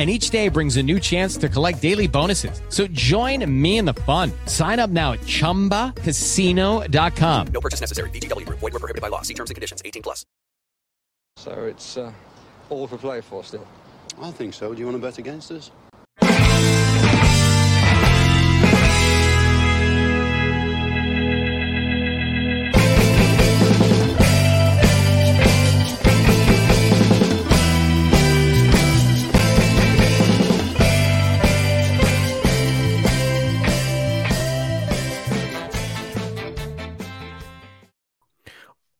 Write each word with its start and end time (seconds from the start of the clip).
and 0.00 0.08
each 0.08 0.30
day 0.30 0.48
brings 0.48 0.78
a 0.78 0.82
new 0.82 0.98
chance 0.98 1.36
to 1.36 1.50
collect 1.50 1.82
daily 1.82 2.08
bonuses. 2.08 2.62
So 2.70 2.86
join 2.86 3.44
me 3.60 3.76
in 3.76 3.84
the 3.84 3.92
fun. 3.92 4.32
Sign 4.46 4.78
up 4.78 4.88
now 4.88 5.12
at 5.12 5.20
ChumbaCasino.com. 5.20 7.46
No 7.48 7.60
purchase 7.60 7.82
necessary. 7.82 8.08
VGW. 8.08 8.48
Void 8.48 8.72
were 8.72 8.78
prohibited 8.78 9.02
by 9.02 9.08
law. 9.08 9.20
See 9.20 9.34
terms 9.34 9.50
and 9.50 9.56
conditions. 9.56 9.82
18 9.84 10.02
plus. 10.02 10.24
So 11.36 11.66
it's 11.66 11.98
uh, 11.98 12.10
all 12.70 12.86
for 12.86 12.96
play 12.96 13.20
for 13.20 13.44
still. 13.44 13.68
I 14.22 14.30
think 14.30 14.54
so. 14.54 14.72
Do 14.72 14.80
you 14.80 14.86
want 14.86 14.96
to 14.96 15.02
bet 15.02 15.18
against 15.18 15.52
us? 15.52 15.70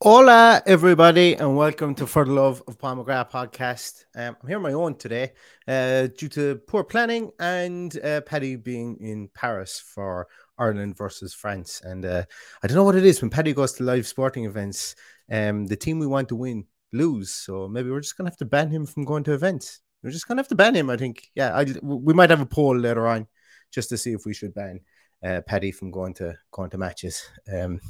Hola, 0.02 0.62
everybody, 0.64 1.34
and 1.34 1.58
welcome 1.58 1.94
to 1.96 2.06
For 2.06 2.24
the 2.24 2.32
Love 2.32 2.62
of 2.66 2.78
McGrath 2.78 3.30
podcast. 3.30 4.06
Um, 4.16 4.34
I'm 4.40 4.48
here 4.48 4.56
on 4.56 4.62
my 4.62 4.72
own 4.72 4.94
today 4.94 5.32
uh, 5.68 6.06
due 6.16 6.30
to 6.30 6.54
poor 6.66 6.84
planning 6.84 7.30
and 7.38 7.94
uh, 8.02 8.22
Paddy 8.22 8.56
being 8.56 8.96
in 8.98 9.28
Paris 9.34 9.78
for 9.78 10.26
Ireland 10.56 10.96
versus 10.96 11.34
France. 11.34 11.82
And 11.84 12.06
uh, 12.06 12.24
I 12.62 12.66
don't 12.66 12.78
know 12.78 12.84
what 12.84 12.94
it 12.94 13.04
is 13.04 13.20
when 13.20 13.28
Paddy 13.28 13.52
goes 13.52 13.74
to 13.74 13.84
live 13.84 14.06
sporting 14.06 14.46
events, 14.46 14.96
um, 15.30 15.66
the 15.66 15.76
team 15.76 15.98
we 15.98 16.06
want 16.06 16.30
to 16.30 16.36
win 16.36 16.64
lose. 16.94 17.30
So 17.30 17.68
maybe 17.68 17.90
we're 17.90 18.00
just 18.00 18.16
going 18.16 18.24
to 18.24 18.30
have 18.30 18.38
to 18.38 18.46
ban 18.46 18.70
him 18.70 18.86
from 18.86 19.04
going 19.04 19.24
to 19.24 19.34
events. 19.34 19.80
We're 20.02 20.12
just 20.12 20.26
going 20.26 20.38
to 20.38 20.40
have 20.40 20.48
to 20.48 20.54
ban 20.54 20.76
him, 20.76 20.88
I 20.88 20.96
think. 20.96 21.28
Yeah, 21.34 21.54
I, 21.54 21.66
we 21.82 22.14
might 22.14 22.30
have 22.30 22.40
a 22.40 22.46
poll 22.46 22.74
later 22.74 23.06
on 23.06 23.26
just 23.70 23.90
to 23.90 23.98
see 23.98 24.14
if 24.14 24.24
we 24.24 24.32
should 24.32 24.54
ban 24.54 24.80
uh, 25.22 25.42
Paddy 25.42 25.72
from 25.72 25.90
going 25.90 26.14
to 26.14 26.38
going 26.52 26.70
to 26.70 26.78
matches. 26.78 27.22
Um, 27.52 27.80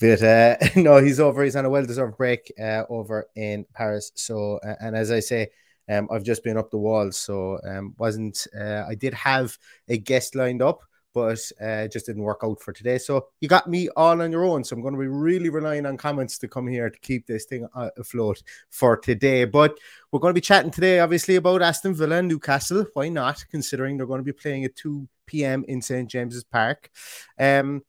but 0.00 0.22
uh, 0.22 0.56
no, 0.76 0.98
he's 0.98 1.20
over. 1.20 1.44
He's 1.44 1.56
on 1.56 1.64
a 1.64 1.70
well-deserved 1.70 2.16
break 2.16 2.52
uh, 2.60 2.84
over 2.88 3.28
in 3.36 3.64
Paris. 3.74 4.12
So, 4.14 4.58
uh, 4.58 4.74
and 4.80 4.96
as 4.96 5.10
I 5.10 5.20
say, 5.20 5.48
um, 5.88 6.08
I've 6.10 6.22
just 6.22 6.44
been 6.44 6.58
up 6.58 6.70
the 6.70 6.78
wall, 6.78 7.10
so 7.12 7.58
um, 7.66 7.94
wasn't. 7.98 8.46
Uh, 8.58 8.84
I 8.86 8.94
did 8.94 9.14
have 9.14 9.56
a 9.88 9.96
guest 9.96 10.34
lined 10.34 10.60
up, 10.60 10.82
but 11.14 11.40
uh, 11.60 11.88
just 11.88 12.06
didn't 12.06 12.22
work 12.22 12.40
out 12.44 12.60
for 12.60 12.72
today. 12.72 12.98
So 12.98 13.28
you 13.40 13.48
got 13.48 13.68
me 13.68 13.88
all 13.96 14.20
on 14.20 14.30
your 14.30 14.44
own. 14.44 14.64
So 14.64 14.76
I'm 14.76 14.82
going 14.82 14.94
to 14.94 15.00
be 15.00 15.08
really 15.08 15.48
relying 15.48 15.86
on 15.86 15.96
comments 15.96 16.38
to 16.38 16.48
come 16.48 16.66
here 16.66 16.90
to 16.90 16.98
keep 17.00 17.26
this 17.26 17.46
thing 17.46 17.66
uh, 17.74 17.90
afloat 17.96 18.42
for 18.70 18.96
today. 18.98 19.46
But 19.46 19.78
we're 20.12 20.20
going 20.20 20.30
to 20.30 20.40
be 20.40 20.42
chatting 20.42 20.70
today, 20.70 21.00
obviously, 21.00 21.36
about 21.36 21.62
Aston 21.62 21.94
Villa 21.94 22.18
and 22.18 22.28
Newcastle. 22.28 22.86
Why 22.92 23.08
not? 23.08 23.44
Considering 23.50 23.96
they're 23.96 24.06
going 24.06 24.20
to 24.20 24.24
be 24.24 24.32
playing 24.32 24.64
at 24.64 24.76
2 24.76 25.08
p.m. 25.26 25.64
in 25.68 25.80
St 25.80 26.08
James's 26.08 26.44
Park. 26.44 26.90
Um, 27.38 27.82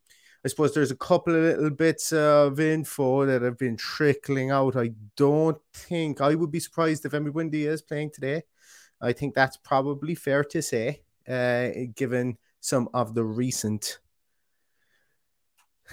I 0.44 0.47
suppose 0.47 0.73
there's 0.73 0.91
a 0.91 0.95
couple 0.95 1.35
of 1.35 1.41
little 1.41 1.69
bits 1.69 2.13
of 2.13 2.59
info 2.59 3.25
that 3.25 3.41
have 3.41 3.57
been 3.57 3.75
trickling 3.75 4.51
out. 4.51 4.77
I 4.77 4.91
don't 5.17 5.57
think 5.73 6.22
I 6.22 6.35
would 6.35 6.51
be 6.51 6.61
surprised 6.61 7.05
if 7.05 7.11
Buendia 7.11 7.67
is 7.67 7.81
playing 7.81 8.11
today. 8.11 8.44
I 9.01 9.11
think 9.11 9.35
that's 9.35 9.57
probably 9.57 10.16
fair 10.16 10.44
to 10.45 10.61
say, 10.61 11.01
uh, 11.28 11.69
given 11.94 12.38
some 12.61 12.89
of 12.94 13.16
the 13.16 13.23
recent 13.23 13.99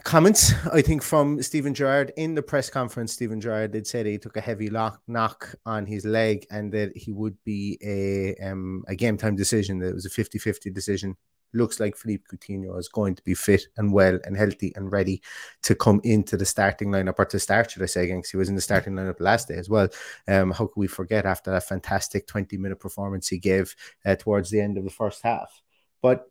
comments. 0.04 0.52
I 0.72 0.82
think 0.82 1.02
from 1.02 1.42
Steven 1.42 1.74
Gerrard 1.74 2.12
in 2.16 2.34
the 2.34 2.42
press 2.42 2.70
conference, 2.70 3.12
Steven 3.12 3.40
Gerrard 3.40 3.72
did 3.72 3.86
say 3.86 4.04
he 4.04 4.18
took 4.18 4.36
a 4.36 4.40
heavy 4.40 4.70
lock, 4.70 5.00
knock 5.08 5.54
on 5.64 5.86
his 5.86 6.04
leg 6.04 6.46
and 6.50 6.72
that 6.72 6.96
he 6.96 7.12
would 7.12 7.36
be 7.44 7.78
a 7.82 8.36
um, 8.46 8.84
a 8.88 8.94
game 8.94 9.16
time 9.16 9.36
decision. 9.36 9.78
That 9.78 9.88
it 9.88 9.94
was 9.94 10.06
a 10.06 10.10
50 10.10 10.38
50 10.38 10.70
decision 10.70 11.16
looks 11.56 11.80
like 11.80 11.96
Philippe 11.96 12.24
Coutinho 12.30 12.78
is 12.78 12.88
going 12.88 13.14
to 13.14 13.22
be 13.24 13.34
fit 13.34 13.62
and 13.76 13.92
well 13.92 14.18
and 14.24 14.36
healthy 14.36 14.72
and 14.76 14.92
ready 14.92 15.22
to 15.62 15.74
come 15.74 16.00
into 16.04 16.36
the 16.36 16.44
starting 16.44 16.90
lineup 16.90 17.18
or 17.18 17.24
to 17.26 17.38
start, 17.38 17.70
should 17.70 17.82
I 17.82 17.86
say, 17.86 18.04
again, 18.04 18.18
because 18.18 18.30
he 18.30 18.36
was 18.36 18.48
in 18.48 18.54
the 18.54 18.60
starting 18.60 18.94
lineup 18.94 19.20
last 19.20 19.48
day 19.48 19.54
as 19.56 19.68
well. 19.68 19.88
Um, 20.28 20.50
how 20.50 20.66
could 20.66 20.80
we 20.80 20.86
forget 20.86 21.26
after 21.26 21.50
that 21.50 21.64
fantastic 21.64 22.26
20 22.26 22.56
minute 22.58 22.80
performance 22.80 23.28
he 23.28 23.38
gave 23.38 23.74
uh, 24.04 24.16
towards 24.16 24.50
the 24.50 24.60
end 24.60 24.78
of 24.78 24.84
the 24.84 24.90
first 24.90 25.22
half? 25.22 25.62
But 26.02 26.30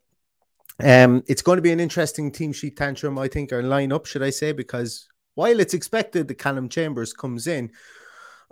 um, 0.83 1.23
it's 1.27 1.41
going 1.41 1.57
to 1.57 1.61
be 1.61 1.71
an 1.71 1.79
interesting 1.79 2.31
team 2.31 2.53
sheet 2.53 2.77
tantrum, 2.77 3.17
I 3.17 3.27
think, 3.27 3.51
or 3.51 3.63
lineup, 3.63 4.05
should 4.05 4.23
I 4.23 4.29
say, 4.29 4.51
because 4.51 5.07
while 5.35 5.59
it's 5.59 5.73
expected 5.73 6.27
that 6.27 6.35
Callum 6.35 6.69
Chambers 6.69 7.13
comes 7.13 7.47
in, 7.47 7.71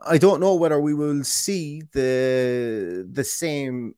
I 0.05 0.17
don't 0.17 0.39
know 0.39 0.55
whether 0.55 0.79
we 0.79 0.93
will 0.93 1.23
see 1.23 1.83
the 1.93 3.07
the 3.09 3.23
same 3.23 3.95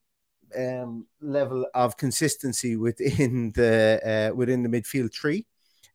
um, 0.56 1.06
level 1.20 1.66
of 1.74 1.96
consistency 1.96 2.76
within 2.76 3.52
the 3.54 4.30
uh, 4.32 4.34
within 4.34 4.62
the 4.62 4.68
midfield 4.68 5.12
tree. 5.12 5.46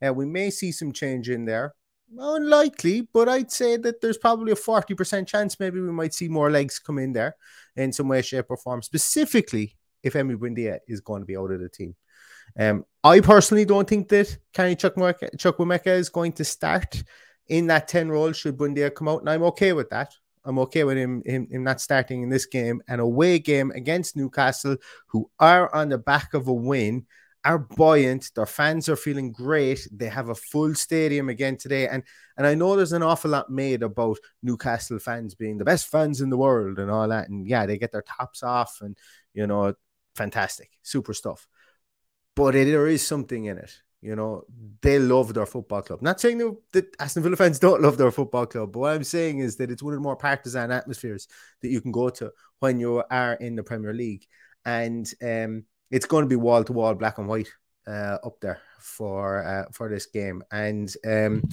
Uh, 0.06 0.14
we 0.14 0.26
may 0.26 0.50
see 0.50 0.72
some 0.72 0.92
change 0.92 1.30
in 1.30 1.46
there. 1.46 1.74
Unlikely, 2.18 3.08
but 3.14 3.30
I'd 3.30 3.52
say 3.52 3.78
that 3.78 4.02
there's 4.02 4.18
probably 4.18 4.52
a 4.52 4.56
40% 4.56 5.26
chance 5.28 5.58
maybe 5.60 5.80
we 5.80 5.94
might 5.94 6.14
see 6.14 6.28
more 6.28 6.52
legs 6.52 6.78
come 6.78 6.98
in 6.98 7.14
there 7.14 7.38
in 7.78 7.94
some 7.94 8.10
way, 8.10 8.22
shape, 8.22 8.48
or 8.50 8.58
form, 8.58 8.82
specifically 8.82 9.78
if 10.04 10.14
Emi 10.14 10.36
Buendia 10.36 10.80
is 10.88 11.00
going 11.00 11.22
to 11.22 11.26
be 11.26 11.38
out 11.38 11.52
of 11.52 11.62
the 11.62 11.70
team. 11.70 11.96
Um, 12.60 12.86
I 13.02 13.22
personally 13.22 13.64
don't 13.64 13.88
think 13.88 14.10
that 14.10 14.38
Carney 14.54 14.76
Chukwuemeka 14.76 15.88
is 15.88 16.10
going 16.10 16.34
to 16.34 16.44
start 16.44 17.02
in 17.48 17.68
that 17.68 17.88
10 17.88 18.10
role 18.10 18.32
should 18.34 18.58
Buendia 18.58 18.94
come 18.94 19.08
out, 19.08 19.22
and 19.22 19.30
I'm 19.30 19.44
okay 19.44 19.72
with 19.74 19.90
that. 19.92 20.14
I'm 20.44 20.60
okay 20.60 20.84
with 20.84 20.98
him, 20.98 21.22
him, 21.26 21.48
him 21.50 21.64
not 21.64 21.82
starting 21.82 22.24
in 22.24 22.30
this 22.30 22.46
game. 22.46 22.82
An 22.88 23.00
away 23.00 23.40
game 23.40 23.72
against 23.72 24.16
Newcastle, 24.16 24.78
who 25.08 25.30
are 25.40 25.74
on 25.74 25.90
the 25.90 25.98
back 25.98 26.34
of 26.34 26.48
a 26.48 26.54
win, 26.54 27.06
are 27.44 27.60
buoyant. 27.60 28.32
Their 28.36 28.46
fans 28.46 28.90
are 28.90 28.96
feeling 28.96 29.32
great. 29.32 29.88
They 29.92 30.08
have 30.08 30.30
a 30.30 30.36
full 30.36 30.76
stadium 30.76 31.30
again 31.30 31.58
today. 31.58 31.88
And 31.88 32.04
and 32.38 32.48
I 32.48 32.56
know 32.56 32.76
there's 32.76 32.92
an 32.92 33.04
awful 33.04 33.32
lot 33.32 33.50
made 33.50 33.84
about 33.84 34.18
Newcastle 34.42 35.00
fans 35.00 35.36
being 35.36 35.58
the 35.58 35.66
best 35.66 35.88
fans 35.88 36.22
in 36.22 36.30
the 36.30 36.38
world 36.38 36.80
and 36.80 36.90
all 36.90 37.08
that. 37.08 37.30
And 37.30 37.48
yeah, 37.48 37.66
they 37.66 37.78
get 37.78 37.92
their 37.92 38.04
tops 38.04 38.44
off 38.44 38.80
and 38.82 38.98
you 39.34 39.48
know, 39.48 39.74
fantastic, 40.16 40.72
super 40.82 41.14
stuff. 41.14 41.48
But 42.36 42.56
it, 42.56 42.66
there 42.66 42.88
is 42.88 43.06
something 43.06 43.46
in 43.46 43.58
it. 43.58 43.82
You 44.02 44.16
know, 44.16 44.44
they 44.82 44.98
love 44.98 45.34
their 45.34 45.46
football 45.46 45.84
club. 45.84 46.02
Not 46.02 46.20
saying 46.20 46.40
that 46.72 46.96
Aston 47.00 47.22
Villa 47.22 47.36
fans 47.36 47.60
don't 47.66 47.82
love 47.82 47.98
their 47.98 48.12
football 48.12 48.48
club, 48.48 48.72
but 48.72 48.80
what 48.80 48.94
I'm 48.94 49.04
saying 49.04 49.40
is 49.40 49.58
that 49.58 49.70
it's 49.70 49.84
one 49.84 49.94
of 49.94 50.00
the 50.00 50.04
more 50.04 50.16
partisan 50.16 50.72
atmospheres 50.72 51.28
that 51.62 51.70
you 51.70 51.82
can 51.82 51.92
go 51.92 52.10
to 52.10 52.32
when 52.60 52.80
you 52.80 53.04
are 53.12 53.34
in 53.34 53.56
the 53.56 53.64
Premier 53.64 53.94
League. 53.94 54.26
And 54.66 55.12
um, 55.22 55.66
it's 55.92 56.06
going 56.06 56.24
to 56.24 56.30
be 56.30 56.36
wall 56.36 56.64
to 56.64 56.74
wall, 56.74 56.96
black 56.96 57.20
and 57.20 57.28
white 57.28 57.50
uh, 57.88 58.18
up 58.24 58.40
there 58.42 58.60
for 58.80 59.44
uh, 59.44 59.72
for 59.72 59.90
this 59.90 60.06
game, 60.06 60.44
and 60.52 60.94
um, 61.06 61.44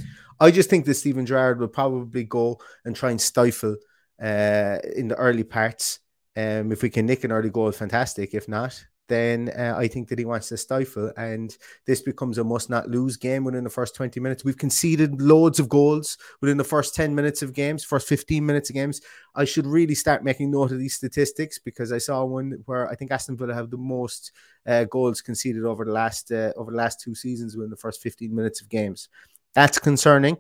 I 0.41 0.51
just 0.51 0.71
think 0.71 0.87
that 0.87 0.95
Steven 0.95 1.27
Gerrard 1.27 1.59
will 1.59 1.69
probably 1.69 2.25
go 2.25 2.59
and 2.85 2.95
try 2.95 3.11
and 3.11 3.21
stifle 3.21 3.77
uh, 4.23 4.79
in 4.97 5.09
the 5.09 5.17
early 5.17 5.45
parts. 5.45 6.01
Um, 6.37 6.71
if 6.71 6.83
we 6.83 6.91
can 6.91 7.07
nick 7.07 7.25
an 7.25 7.33
early 7.33 7.51
goal, 7.51 7.73
fantastic. 7.73 8.35
If 8.35 8.49
not, 8.49 8.85
then 9.09 9.51
uh, 9.59 9.75
I 9.77 9.89
think 9.89 10.09
that 10.09 10.19
he 10.19 10.25
wants 10.25 10.49
to 10.51 10.57
stifle, 10.57 11.13
and 11.17 11.57
this 11.87 12.03
becomes 12.03 12.39
a 12.39 12.45
must 12.45 12.71
not 12.71 12.89
lose 12.89 13.17
game 13.17 13.45
within 13.45 13.65
the 13.65 13.71
first 13.71 13.95
20 13.95 14.21
minutes. 14.21 14.45
We've 14.45 14.57
conceded 14.57 15.21
loads 15.21 15.59
of 15.59 15.69
goals 15.69 16.19
within 16.41 16.57
the 16.57 16.65
first 16.65 16.95
10 16.95 17.15
minutes 17.15 17.43
of 17.43 17.53
games, 17.53 17.85
first 17.85 18.09
15 18.09 18.45
minutes 18.45 18.71
of 18.71 18.75
games. 18.75 19.01
I 19.35 19.45
should 19.45 19.67
really 19.67 19.95
start 19.95 20.25
making 20.25 20.51
note 20.51 20.73
of 20.73 20.79
these 20.79 20.95
statistics 20.95 21.59
because 21.59 21.91
I 21.93 21.99
saw 21.99 22.25
one 22.25 22.63
where 22.67 22.89
I 22.89 22.95
think 22.95 23.11
Aston 23.11 23.37
Villa 23.37 23.55
have 23.55 23.71
the 23.71 23.79
most 23.79 24.33
uh, 24.67 24.85
goals 24.85 25.23
conceded 25.23 25.65
over 25.65 25.85
the 25.85 25.93
last 25.93 26.31
uh, 26.31 26.53
over 26.57 26.71
the 26.71 26.77
last 26.77 27.01
two 27.01 27.15
seasons 27.15 27.57
within 27.57 27.71
the 27.71 27.77
first 27.77 28.03
15 28.03 28.35
minutes 28.35 28.61
of 28.61 28.69
games. 28.69 29.09
That's 29.55 29.79
concerning. 29.79 30.37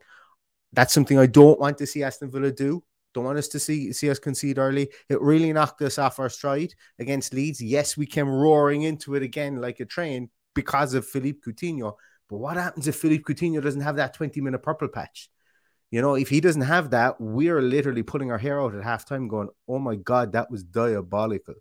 That's 0.72 0.92
something 0.92 1.18
I 1.18 1.26
don't 1.26 1.58
want 1.58 1.78
to 1.78 1.86
see 1.86 2.02
Aston 2.02 2.30
Villa 2.30 2.52
do. 2.52 2.82
Don't 3.14 3.24
want 3.24 3.38
us 3.38 3.48
to 3.48 3.58
see 3.58 3.92
see 3.92 4.10
us 4.10 4.18
concede 4.18 4.58
early. 4.58 4.90
It 5.08 5.20
really 5.20 5.52
knocked 5.52 5.82
us 5.82 5.98
off 5.98 6.18
our 6.18 6.28
stride 6.28 6.74
against 6.98 7.32
Leeds. 7.32 7.60
Yes, 7.60 7.96
we 7.96 8.06
came 8.06 8.28
roaring 8.28 8.82
into 8.82 9.14
it 9.14 9.22
again 9.22 9.60
like 9.60 9.80
a 9.80 9.84
train 9.84 10.30
because 10.54 10.94
of 10.94 11.06
Philippe 11.06 11.38
Coutinho. 11.46 11.94
But 12.28 12.38
what 12.38 12.56
happens 12.56 12.86
if 12.86 12.96
Philippe 12.96 13.24
Coutinho 13.24 13.62
doesn't 13.62 13.80
have 13.80 13.96
that 13.96 14.14
20 14.14 14.40
minute 14.40 14.62
purple 14.62 14.88
patch? 14.88 15.30
You 15.90 16.02
know, 16.02 16.16
if 16.16 16.28
he 16.28 16.40
doesn't 16.40 16.62
have 16.62 16.90
that, 16.90 17.18
we're 17.18 17.62
literally 17.62 18.02
pulling 18.02 18.30
our 18.30 18.36
hair 18.36 18.60
out 18.60 18.74
at 18.74 18.84
halftime 18.84 19.26
going, 19.26 19.48
oh 19.66 19.78
my 19.78 19.96
God, 19.96 20.32
that 20.32 20.50
was 20.50 20.62
diabolical 20.62 21.54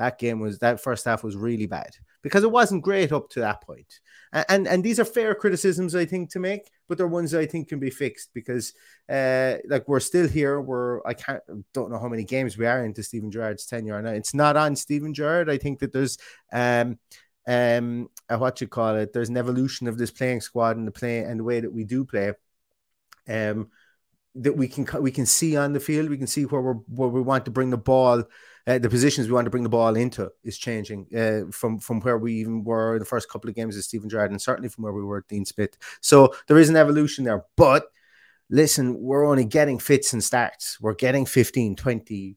that 0.00 0.18
game 0.18 0.40
was 0.40 0.58
that 0.58 0.80
first 0.80 1.04
half 1.04 1.22
was 1.22 1.36
really 1.36 1.66
bad 1.66 1.90
because 2.22 2.44
it 2.44 2.50
wasn't 2.50 2.82
great 2.82 3.12
up 3.12 3.30
to 3.30 3.40
that 3.40 3.62
point. 3.62 4.00
And, 4.32 4.68
and 4.68 4.84
these 4.84 5.00
are 5.00 5.04
fair 5.04 5.34
criticisms 5.34 5.94
I 5.94 6.04
think 6.04 6.30
to 6.30 6.38
make, 6.38 6.70
but 6.88 6.98
they're 6.98 7.08
ones 7.08 7.34
I 7.34 7.46
think 7.46 7.68
can 7.68 7.80
be 7.80 7.90
fixed 7.90 8.30
because 8.32 8.72
uh 9.08 9.56
like 9.68 9.88
we're 9.88 10.00
still 10.00 10.28
here. 10.28 10.60
We're 10.60 11.04
I 11.06 11.14
can't 11.14 11.42
don't 11.74 11.90
know 11.90 11.98
how 11.98 12.08
many 12.08 12.24
games 12.24 12.56
we 12.56 12.66
are 12.66 12.84
into 12.84 13.02
Steven 13.02 13.30
Gerrard's 13.30 13.66
tenure 13.66 14.00
now. 14.02 14.10
It's 14.10 14.34
not 14.34 14.56
on 14.56 14.76
Steven 14.76 15.14
Gerrard. 15.14 15.50
I 15.50 15.58
think 15.58 15.80
that 15.80 15.92
there's 15.92 16.18
um 16.52 16.98
um 17.48 18.08
uh, 18.28 18.38
what 18.38 18.60
you 18.60 18.68
call 18.68 18.96
it. 18.96 19.12
There's 19.12 19.30
an 19.30 19.36
evolution 19.36 19.88
of 19.88 19.98
this 19.98 20.12
playing 20.12 20.42
squad 20.42 20.76
and 20.76 20.86
the 20.86 20.92
play 20.92 21.20
and 21.20 21.40
the 21.40 21.44
way 21.44 21.60
that 21.60 21.72
we 21.72 21.84
do 21.84 22.04
play. 22.04 22.32
Um 23.28 23.70
that 24.36 24.56
we 24.56 24.68
can 24.68 24.86
we 25.00 25.10
can 25.10 25.26
see 25.26 25.56
on 25.56 25.72
the 25.72 25.80
field. 25.80 26.08
We 26.08 26.18
can 26.18 26.26
see 26.26 26.44
where 26.44 26.60
we're 26.60 26.74
where 26.74 27.08
we 27.08 27.20
want 27.20 27.44
to 27.46 27.50
bring 27.50 27.70
the 27.70 27.78
ball, 27.78 28.24
uh, 28.66 28.78
the 28.78 28.88
positions 28.88 29.26
we 29.26 29.32
want 29.32 29.46
to 29.46 29.50
bring 29.50 29.62
the 29.62 29.68
ball 29.68 29.96
into 29.96 30.30
is 30.44 30.58
changing 30.58 31.06
uh, 31.16 31.50
from 31.50 31.78
from 31.78 32.00
where 32.00 32.18
we 32.18 32.34
even 32.34 32.62
were 32.62 32.98
the 32.98 33.04
first 33.04 33.28
couple 33.30 33.48
of 33.48 33.56
games 33.56 33.76
of 33.76 33.84
Steven 33.84 34.08
Gerrard, 34.08 34.30
and 34.30 34.40
certainly 34.40 34.68
from 34.68 34.84
where 34.84 34.92
we 34.92 35.02
were 35.02 35.18
at 35.18 35.28
Dean 35.28 35.44
Smith. 35.44 35.76
So 36.00 36.34
there 36.46 36.58
is 36.58 36.68
an 36.68 36.76
evolution 36.76 37.24
there. 37.24 37.44
But 37.56 37.86
listen, 38.50 39.00
we're 39.00 39.26
only 39.26 39.44
getting 39.44 39.78
fits 39.78 40.12
and 40.12 40.22
starts. 40.22 40.80
We're 40.80 40.94
getting 40.94 41.26
15, 41.26 41.76
20, 41.76 42.36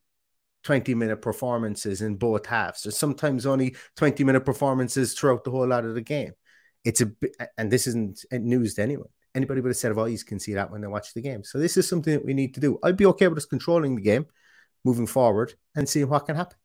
20 0.64 0.96
minute 0.96 1.22
performances 1.22 2.02
in 2.02 2.16
both 2.16 2.46
halves. 2.46 2.84
There's 2.84 2.98
sometimes 2.98 3.46
only 3.46 3.76
20 3.98 4.24
minute 4.24 4.46
performances 4.46 5.14
throughout 5.14 5.44
the 5.44 5.52
whole 5.52 5.68
lot 5.68 5.86
of 5.86 5.94
the 5.94 6.02
game. 6.02 6.34
It's 6.86 7.02
a 7.02 7.12
and 7.58 7.72
this 7.72 7.86
isn't 7.88 8.26
news 8.32 8.76
to 8.76 8.82
anyone 8.82 9.10
anybody 9.36 9.62
with 9.62 9.72
a 9.72 9.76
set 9.76 9.92
of 9.92 10.00
eyes 10.00 10.24
can 10.24 10.40
see 10.40 10.54
that 10.54 10.72
when 10.72 10.82
they 10.82 10.88
watch 10.88 11.14
the 11.14 11.22
game. 11.22 11.44
So 11.44 11.60
this 11.60 11.78
is 11.78 11.88
something 11.88 12.14
that 12.14 12.26
we 12.26 12.34
need 12.34 12.54
to 12.56 12.60
do. 12.60 12.80
I'd 12.84 12.98
be 12.98 13.06
okay 13.08 13.28
with 13.28 13.38
us 13.38 13.46
controlling 13.46 13.96
the 13.96 14.02
game 14.02 14.26
moving 14.84 15.08
forward 15.08 15.54
and 15.76 15.88
seeing 15.88 16.10
what 16.10 16.26
can 16.26 16.36
happen. 16.36 16.58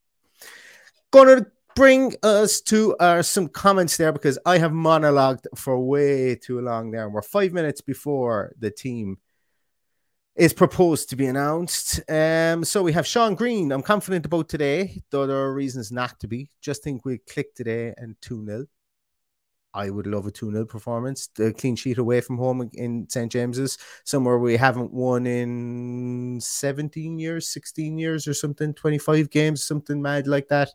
Going 1.10 1.38
to 1.38 1.46
bring 1.74 2.14
us 2.22 2.60
to 2.62 2.96
uh, 2.96 3.22
some 3.22 3.48
comments 3.48 3.96
there 3.96 4.12
because 4.12 4.38
I 4.44 4.58
have 4.58 4.72
monologued 4.72 5.46
for 5.54 5.78
way 5.78 6.34
too 6.34 6.60
long 6.60 6.90
there. 6.90 7.08
We're 7.08 7.22
five 7.22 7.52
minutes 7.52 7.80
before 7.80 8.52
the 8.58 8.70
team 8.70 9.18
is 10.34 10.52
proposed 10.52 11.10
to 11.10 11.16
be 11.16 11.26
announced. 11.26 12.00
Um, 12.08 12.64
so 12.64 12.82
we 12.82 12.92
have 12.92 13.06
Sean 13.06 13.34
Green. 13.34 13.72
I'm 13.72 13.82
confident 13.82 14.26
about 14.26 14.48
today, 14.48 15.02
though 15.10 15.26
there 15.26 15.36
are 15.36 15.52
reasons 15.52 15.90
not 15.90 16.18
to 16.20 16.28
be. 16.28 16.50
Just 16.60 16.82
think 16.82 17.04
we 17.04 17.18
click 17.18 17.54
today 17.54 17.94
and 17.96 18.16
2 18.22 18.44
0. 18.44 18.66
I 19.74 19.90
would 19.90 20.06
love 20.06 20.26
a 20.26 20.30
2 20.30 20.50
0 20.50 20.64
performance. 20.64 21.28
The 21.34 21.52
clean 21.52 21.76
sheet 21.76 21.98
away 21.98 22.20
from 22.20 22.38
home 22.38 22.68
in 22.72 23.08
St. 23.08 23.30
James's, 23.30 23.78
somewhere 24.04 24.38
we 24.38 24.56
haven't 24.56 24.92
won 24.92 25.26
in 25.26 26.38
17 26.40 27.18
years, 27.18 27.48
16 27.48 27.98
years, 27.98 28.26
or 28.26 28.34
something, 28.34 28.72
25 28.74 29.30
games, 29.30 29.62
something 29.62 30.00
mad 30.00 30.26
like 30.26 30.48
that. 30.48 30.70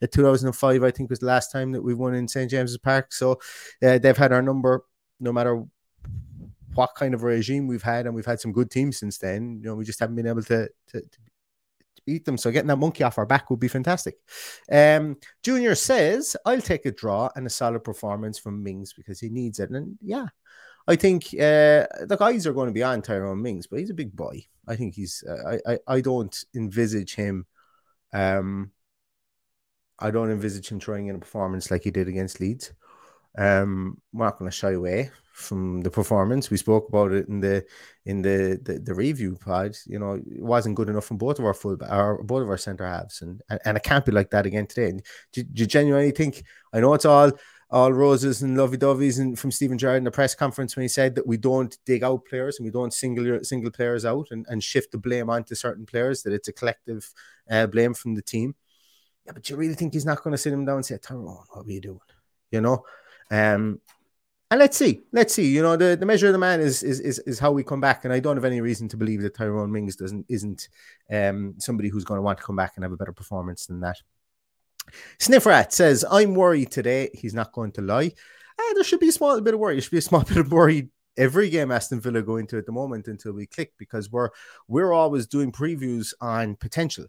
At 0.00 0.12
2005, 0.12 0.82
I 0.82 0.90
think, 0.90 1.10
was 1.10 1.18
the 1.18 1.26
last 1.26 1.50
time 1.50 1.72
that 1.72 1.82
we 1.82 1.94
won 1.94 2.14
in 2.14 2.28
St. 2.28 2.50
James's 2.50 2.78
Park. 2.78 3.12
So 3.12 3.40
uh, 3.84 3.98
they've 3.98 4.16
had 4.16 4.32
our 4.32 4.42
number 4.42 4.84
no 5.18 5.32
matter 5.32 5.64
what 6.74 6.94
kind 6.94 7.14
of 7.14 7.22
regime 7.22 7.66
we've 7.66 7.82
had, 7.82 8.06
and 8.06 8.14
we've 8.14 8.26
had 8.26 8.40
some 8.40 8.52
good 8.52 8.70
teams 8.70 8.98
since 8.98 9.18
then. 9.18 9.60
You 9.62 9.70
know, 9.70 9.74
we 9.74 9.84
just 9.84 9.98
haven't 9.98 10.16
been 10.16 10.26
able 10.26 10.42
to, 10.42 10.68
to, 10.88 11.00
to 11.00 11.18
beat 12.06 12.24
them. 12.24 12.38
So 12.38 12.50
getting 12.50 12.68
that 12.68 12.78
monkey 12.78 13.04
off 13.04 13.18
our 13.18 13.26
back 13.26 13.50
would 13.50 13.60
be 13.60 13.68
fantastic. 13.68 14.16
Um, 14.70 15.16
Junior 15.42 15.74
says, 15.74 16.36
I'll 16.46 16.60
take 16.60 16.86
a 16.86 16.92
draw 16.92 17.28
and 17.36 17.46
a 17.46 17.50
solid 17.50 17.84
performance 17.84 18.38
from 18.38 18.62
Mings 18.62 18.92
because 18.92 19.20
he 19.20 19.28
needs 19.28 19.60
it. 19.60 19.70
And 19.70 19.98
yeah, 20.00 20.26
I 20.88 20.96
think 20.96 21.26
uh, 21.34 21.84
the 22.06 22.16
guys 22.18 22.46
are 22.46 22.52
going 22.52 22.68
to 22.68 22.72
be 22.72 22.82
on 22.82 23.02
Tyrone 23.02 23.42
Mings, 23.42 23.66
but 23.66 23.80
he's 23.80 23.90
a 23.90 23.94
big 23.94 24.14
boy. 24.14 24.46
I 24.66 24.76
think 24.76 24.94
he's, 24.94 25.22
uh, 25.28 25.58
I, 25.66 25.72
I, 25.72 25.78
I 25.86 26.00
don't 26.00 26.44
envisage 26.54 27.14
him. 27.14 27.46
Um, 28.12 28.70
I 29.98 30.10
don't 30.10 30.30
envisage 30.30 30.68
him 30.68 30.80
throwing 30.80 31.08
in 31.08 31.16
a 31.16 31.20
performance 31.20 31.70
like 31.70 31.82
he 31.82 31.90
did 31.90 32.08
against 32.08 32.40
Leeds. 32.40 32.72
Um, 33.36 34.00
we're 34.12 34.24
not 34.24 34.38
going 34.38 34.50
to 34.50 34.56
shy 34.56 34.72
away 34.72 35.10
from 35.36 35.82
the 35.82 35.90
performance. 35.90 36.48
We 36.48 36.56
spoke 36.56 36.88
about 36.88 37.12
it 37.12 37.28
in 37.28 37.40
the 37.40 37.64
in 38.06 38.22
the 38.22 38.58
the, 38.62 38.78
the 38.78 38.94
review 38.94 39.36
pod. 39.36 39.76
You 39.86 39.98
know, 39.98 40.14
it 40.14 40.42
wasn't 40.42 40.76
good 40.76 40.88
enough 40.88 41.04
from 41.04 41.18
both 41.18 41.38
of 41.38 41.44
our 41.44 41.52
full 41.52 41.76
our 41.86 42.22
both 42.22 42.42
of 42.42 42.48
our 42.48 42.56
centre 42.56 42.86
halves, 42.86 43.20
and, 43.20 43.42
and 43.50 43.60
and 43.66 43.76
it 43.76 43.82
can't 43.82 44.04
be 44.06 44.12
like 44.12 44.30
that 44.30 44.46
again 44.46 44.66
today. 44.66 44.98
do, 45.32 45.42
do 45.42 45.60
you 45.60 45.66
genuinely 45.66 46.10
think? 46.10 46.42
I 46.72 46.80
know 46.80 46.94
it's 46.94 47.04
all 47.04 47.32
all 47.68 47.92
roses 47.92 48.42
and 48.42 48.56
lovey 48.56 48.78
doveys, 48.78 49.20
and 49.20 49.38
from 49.38 49.50
Steven 49.50 49.76
Gerrard 49.76 49.98
in 49.98 50.04
the 50.04 50.10
press 50.10 50.34
conference 50.34 50.74
when 50.74 50.84
he 50.84 50.88
said 50.88 51.14
that 51.16 51.26
we 51.26 51.36
don't 51.36 51.76
dig 51.84 52.02
out 52.02 52.24
players 52.24 52.58
and 52.58 52.64
we 52.64 52.70
don't 52.70 52.94
single 52.94 53.44
single 53.44 53.70
players 53.70 54.06
out 54.06 54.28
and, 54.30 54.46
and 54.48 54.64
shift 54.64 54.90
the 54.90 54.98
blame 54.98 55.28
onto 55.28 55.54
certain 55.54 55.84
players. 55.84 56.22
That 56.22 56.32
it's 56.32 56.48
a 56.48 56.52
collective 56.52 57.12
uh, 57.50 57.66
blame 57.66 57.92
from 57.92 58.14
the 58.14 58.22
team. 58.22 58.54
Yeah, 59.26 59.32
but 59.32 59.50
you 59.50 59.56
really 59.56 59.74
think 59.74 59.92
he's 59.92 60.06
not 60.06 60.22
going 60.22 60.32
to 60.32 60.38
sit 60.38 60.54
him 60.54 60.64
down 60.64 60.76
and 60.76 60.86
say, 60.86 60.96
"Tyrone, 60.96 61.44
what 61.50 61.66
are 61.66 61.70
you 61.70 61.82
doing?" 61.82 62.00
You 62.50 62.62
know. 62.62 62.84
Um, 63.30 63.80
and 64.50 64.60
let's 64.60 64.76
see, 64.76 65.00
let's 65.12 65.34
see. 65.34 65.46
You 65.46 65.62
know, 65.62 65.76
the, 65.76 65.96
the 65.96 66.06
measure 66.06 66.28
of 66.28 66.32
the 66.32 66.38
man 66.38 66.60
is, 66.60 66.82
is 66.82 67.00
is 67.00 67.18
is 67.20 67.38
how 67.38 67.50
we 67.50 67.64
come 67.64 67.80
back. 67.80 68.04
And 68.04 68.12
I 68.12 68.20
don't 68.20 68.36
have 68.36 68.44
any 68.44 68.60
reason 68.60 68.88
to 68.88 68.96
believe 68.96 69.22
that 69.22 69.34
Tyrone 69.34 69.72
Mings 69.72 69.96
doesn't 69.96 70.26
isn't 70.28 70.68
um 71.10 71.54
somebody 71.58 71.88
who's 71.88 72.04
going 72.04 72.18
to 72.18 72.22
want 72.22 72.38
to 72.38 72.44
come 72.44 72.56
back 72.56 72.72
and 72.76 72.84
have 72.84 72.92
a 72.92 72.96
better 72.96 73.12
performance 73.12 73.66
than 73.66 73.80
that. 73.80 73.96
Snifferat 75.18 75.72
says, 75.72 76.04
"I'm 76.08 76.34
worried 76.34 76.70
today. 76.70 77.10
He's 77.12 77.34
not 77.34 77.52
going 77.52 77.72
to 77.72 77.82
lie. 77.82 78.12
Uh, 78.58 78.74
there 78.74 78.84
should 78.84 79.00
be 79.00 79.08
a 79.08 79.12
small 79.12 79.40
bit 79.40 79.54
of 79.54 79.60
worry. 79.60 79.74
There 79.74 79.82
should 79.82 79.90
be 79.90 79.98
a 79.98 80.02
small 80.02 80.22
bit 80.28 80.36
of 80.36 80.52
worry 80.52 80.90
every 81.16 81.48
game 81.50 81.70
Aston 81.70 82.00
Villa 82.00 82.22
go 82.22 82.36
into 82.36 82.58
at 82.58 82.66
the 82.66 82.72
moment 82.72 83.08
until 83.08 83.32
we 83.32 83.46
click 83.46 83.72
because 83.78 84.10
we're 84.10 84.30
we're 84.68 84.92
always 84.92 85.26
doing 85.26 85.50
previews 85.52 86.12
on 86.20 86.56
potential 86.56 87.06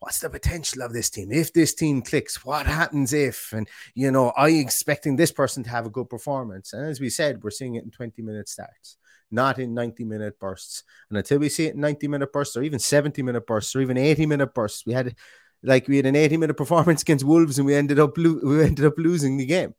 what's 0.00 0.20
the 0.20 0.30
potential 0.30 0.82
of 0.82 0.92
this 0.92 1.10
team? 1.10 1.30
If 1.30 1.52
this 1.52 1.74
team 1.74 2.02
clicks, 2.02 2.44
what 2.44 2.66
happens 2.66 3.12
if? 3.12 3.52
And, 3.52 3.68
you 3.94 4.10
know, 4.10 4.32
you 4.38 4.60
expecting 4.60 5.16
this 5.16 5.30
person 5.30 5.62
to 5.64 5.70
have 5.70 5.86
a 5.86 5.90
good 5.90 6.08
performance? 6.08 6.72
And 6.72 6.86
as 6.86 7.00
we 7.00 7.10
said, 7.10 7.42
we're 7.44 7.50
seeing 7.50 7.74
it 7.74 7.84
in 7.84 7.90
20 7.90 8.22
minute 8.22 8.48
starts, 8.48 8.96
not 9.30 9.58
in 9.58 9.74
90 9.74 10.04
minute 10.04 10.40
bursts. 10.40 10.84
And 11.10 11.18
until 11.18 11.38
we 11.38 11.50
see 11.50 11.66
it 11.66 11.74
in 11.74 11.80
90 11.80 12.08
minute 12.08 12.32
bursts 12.32 12.56
or 12.56 12.62
even 12.62 12.78
70 12.78 13.22
minute 13.22 13.46
bursts 13.46 13.76
or 13.76 13.82
even 13.82 13.98
80 13.98 14.26
minute 14.26 14.54
bursts, 14.54 14.84
we 14.86 14.94
had 14.94 15.14
like 15.62 15.86
we 15.86 15.98
had 15.98 16.06
an 16.06 16.16
80 16.16 16.38
minute 16.38 16.56
performance 16.56 17.02
against 17.02 17.24
Wolves 17.24 17.58
and 17.58 17.66
we 17.66 17.74
ended 17.74 17.98
up 17.98 18.16
lo- 18.16 18.40
we 18.42 18.64
ended 18.64 18.86
up 18.86 18.94
losing 18.96 19.36
the 19.36 19.46
game. 19.46 19.74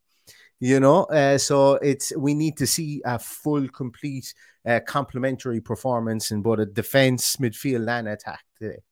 You 0.59 0.79
know, 0.79 1.05
uh, 1.05 1.39
so 1.39 1.73
it's 1.73 2.15
we 2.15 2.35
need 2.35 2.57
to 2.57 2.67
see 2.67 3.01
a 3.03 3.17
full, 3.17 3.67
complete, 3.69 4.31
uh, 4.63 4.79
complementary 4.85 5.59
performance 5.59 6.29
in 6.29 6.43
both 6.43 6.59
a 6.59 6.67
defense, 6.67 7.37
midfield, 7.37 7.89
and 7.89 8.07
attack 8.07 8.43
today. 8.59 8.83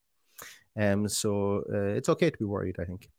Um, 0.79 1.09
so 1.09 1.63
uh, 1.71 1.95
it's 1.97 2.09
okay 2.09 2.29
to 2.29 2.37
be 2.37 2.45
worried, 2.45 2.77
I 2.79 2.85
think. 2.85 3.09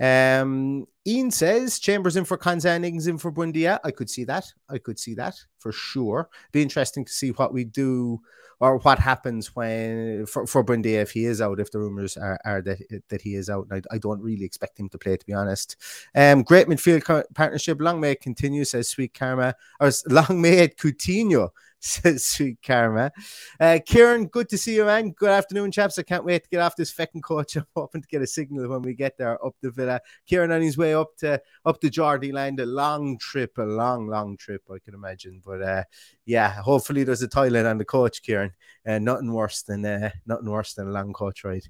Um, 0.00 0.86
Ian 1.06 1.30
says 1.30 1.78
Chambers 1.78 2.16
in 2.16 2.24
for 2.24 2.36
Konsa, 2.36 2.82
Ings 2.84 3.06
in 3.06 3.18
for 3.18 3.30
Buendia. 3.30 3.78
I 3.84 3.90
could 3.90 4.10
see 4.10 4.24
that. 4.24 4.46
I 4.68 4.78
could 4.78 4.98
see 4.98 5.14
that 5.14 5.34
for 5.58 5.70
sure. 5.70 6.28
Be 6.50 6.62
interesting 6.62 7.04
to 7.04 7.12
see 7.12 7.30
what 7.30 7.52
we 7.52 7.64
do 7.64 8.20
or 8.60 8.78
what 8.78 8.98
happens 8.98 9.54
when 9.54 10.26
for, 10.26 10.46
for 10.46 10.64
Buendia 10.64 11.02
if 11.02 11.10
he 11.10 11.26
is 11.26 11.40
out, 11.40 11.60
if 11.60 11.70
the 11.70 11.78
rumors 11.78 12.16
are, 12.16 12.38
are 12.44 12.62
that 12.62 12.78
that 13.08 13.20
he 13.20 13.34
is 13.34 13.50
out. 13.50 13.66
I, 13.70 13.82
I, 13.90 13.98
don't 13.98 14.20
really 14.20 14.44
expect 14.44 14.78
him 14.78 14.88
to 14.90 14.98
play, 14.98 15.16
to 15.16 15.26
be 15.26 15.32
honest. 15.32 15.76
Um, 16.14 16.42
great 16.42 16.66
midfield 16.66 17.24
partnership. 17.34 17.80
Long 17.80 18.00
may 18.00 18.12
it 18.12 18.20
continue, 18.20 18.64
says 18.64 18.88
Sweet 18.88 19.14
Karma. 19.14 19.54
Or 19.80 19.90
long 20.08 20.40
may 20.40 20.58
it 20.58 20.78
Coutinho 20.78 21.50
says 21.84 22.24
Sweet 22.26 22.58
Karma. 22.64 23.12
Uh, 23.60 23.78
Kieran, 23.84 24.26
good 24.26 24.48
to 24.48 24.58
see 24.58 24.76
you, 24.76 24.84
man. 24.84 25.10
Good 25.10 25.30
afternoon, 25.30 25.70
chaps. 25.70 25.98
I 25.98 26.02
can't 26.02 26.24
wait 26.24 26.42
to 26.42 26.48
get 26.48 26.60
off 26.60 26.76
this 26.76 26.92
fecking 26.92 27.22
coach. 27.22 27.56
I'm 27.56 27.66
hoping 27.76 28.02
to 28.02 28.08
get 28.08 28.22
a 28.22 28.26
signal 28.26 28.68
when 28.68 28.82
we 28.82 28.94
get 28.94 29.16
there 29.18 29.44
up 29.44 29.54
the 29.60 29.70
villa. 29.70 30.00
Kieran 30.26 30.50
on 30.50 30.62
his 30.62 30.78
way 30.78 30.94
up 30.94 31.16
to 31.18 31.40
up 31.64 31.80
to 31.80 31.90
Geordie 31.90 32.32
land. 32.32 32.60
A 32.60 32.66
long 32.66 33.18
trip, 33.18 33.52
a 33.58 33.62
long, 33.62 34.08
long 34.08 34.36
trip, 34.36 34.62
I 34.70 34.78
can 34.84 34.94
imagine. 34.94 35.42
But 35.44 35.62
uh, 35.62 35.84
yeah, 36.24 36.50
hopefully 36.50 37.04
there's 37.04 37.22
a 37.22 37.28
toilet 37.28 37.66
on 37.66 37.78
the 37.78 37.84
coach, 37.84 38.22
Kieran. 38.22 38.52
Uh, 38.86 38.98
nothing 38.98 39.32
worse 39.32 39.62
than 39.62 39.84
uh, 39.84 40.10
nothing 40.26 40.50
worse 40.50 40.74
than 40.74 40.88
a 40.88 40.92
long 40.92 41.12
coach 41.12 41.44
ride. 41.44 41.64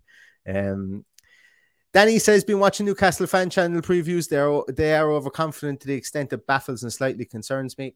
Um, 0.46 1.04
Danny 1.92 2.18
says, 2.18 2.42
been 2.42 2.58
watching 2.58 2.86
Newcastle 2.86 3.28
fan 3.28 3.50
channel 3.50 3.80
previews. 3.80 4.28
They're 4.28 4.74
they 4.74 4.96
are 4.96 5.12
overconfident 5.12 5.80
to 5.80 5.86
the 5.86 5.94
extent 5.94 6.30
that 6.30 6.46
baffles 6.46 6.82
and 6.82 6.92
slightly 6.92 7.24
concerns 7.24 7.78
me 7.78 7.94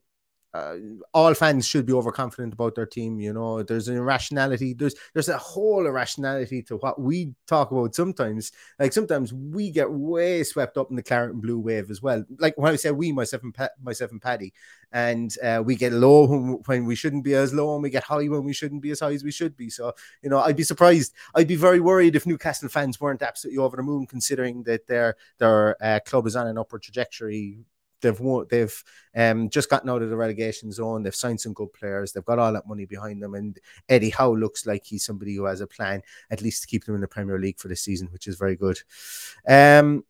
uh, 0.53 0.75
all 1.13 1.33
fans 1.35 1.67
should 1.67 1.85
be 1.85 1.93
overconfident 1.93 2.53
about 2.53 2.73
their 2.73 2.85
team. 2.85 3.19
You 3.19 3.33
know, 3.33 3.61
there's 3.61 3.87
an 3.87 3.97
irrationality. 3.97 4.73
There's 4.73 4.95
there's 5.13 5.29
a 5.29 5.37
whole 5.37 5.85
irrationality 5.85 6.63
to 6.63 6.77
what 6.77 6.99
we 6.99 7.35
talk 7.45 7.71
about 7.71 7.93
sometimes. 7.93 8.51
Like 8.79 8.91
sometimes 8.91 9.31
we 9.31 9.69
get 9.69 9.91
way 9.91 10.43
swept 10.43 10.77
up 10.77 10.89
in 10.89 10.95
the 10.95 11.03
claret 11.03 11.33
and 11.33 11.41
blue 11.41 11.59
wave 11.59 11.91
as 11.91 12.01
well. 12.01 12.25
Like 12.39 12.57
when 12.57 12.73
I 12.73 12.77
say 12.77 12.89
we, 12.91 13.11
myself 13.11 13.43
and 13.43 13.53
pa- 13.53 13.69
myself 13.81 14.11
and 14.11 14.21
Paddy, 14.21 14.53
and 14.91 15.35
uh, 15.43 15.61
we 15.63 15.75
get 15.75 15.93
low 15.93 16.59
when, 16.65 16.85
we 16.85 16.95
shouldn't 16.95 17.23
be 17.23 17.35
as 17.35 17.53
low, 17.53 17.75
and 17.75 17.83
we 17.83 17.91
get 17.91 18.03
high 18.03 18.27
when 18.27 18.43
we 18.43 18.53
shouldn't 18.53 18.81
be 18.81 18.89
as 18.89 19.01
high 19.01 19.13
as 19.13 19.23
we 19.23 19.31
should 19.31 19.55
be. 19.55 19.69
So 19.69 19.93
you 20.23 20.31
know, 20.31 20.39
I'd 20.39 20.57
be 20.57 20.63
surprised. 20.63 21.13
I'd 21.35 21.47
be 21.47 21.57
very 21.57 21.79
worried 21.79 22.15
if 22.15 22.25
Newcastle 22.25 22.69
fans 22.69 22.99
weren't 22.99 23.21
absolutely 23.21 23.59
over 23.59 23.77
the 23.77 23.83
moon, 23.83 24.07
considering 24.07 24.63
that 24.63 24.87
their 24.87 25.15
their 25.37 25.75
uh, 25.83 25.99
club 26.05 26.25
is 26.25 26.35
on 26.35 26.47
an 26.47 26.57
upward 26.57 26.81
trajectory 26.81 27.59
they've 28.01 28.19
won, 28.19 28.45
they've 28.49 28.83
um, 29.15 29.49
just 29.49 29.69
gotten 29.69 29.89
out 29.89 30.01
of 30.01 30.09
the 30.09 30.15
relegation 30.15 30.71
zone. 30.71 31.03
They've 31.03 31.15
signed 31.15 31.41
some 31.41 31.53
good 31.53 31.73
players. 31.73 32.11
They've 32.11 32.25
got 32.25 32.39
all 32.39 32.53
that 32.53 32.67
money 32.67 32.85
behind 32.85 33.21
them. 33.21 33.35
And 33.35 33.59
Eddie 33.87 34.09
Howe 34.09 34.33
looks 34.33 34.65
like 34.65 34.85
he's 34.85 35.05
somebody 35.05 35.35
who 35.35 35.45
has 35.45 35.61
a 35.61 35.67
plan, 35.67 36.01
at 36.31 36.41
least 36.41 36.61
to 36.61 36.67
keep 36.67 36.85
them 36.85 36.95
in 36.95 37.01
the 37.01 37.07
Premier 37.07 37.39
League 37.39 37.59
for 37.59 37.67
the 37.67 37.75
season, 37.75 38.07
which 38.11 38.27
is 38.27 38.35
very 38.35 38.55
good. 38.55 38.79
Um, 39.47 40.03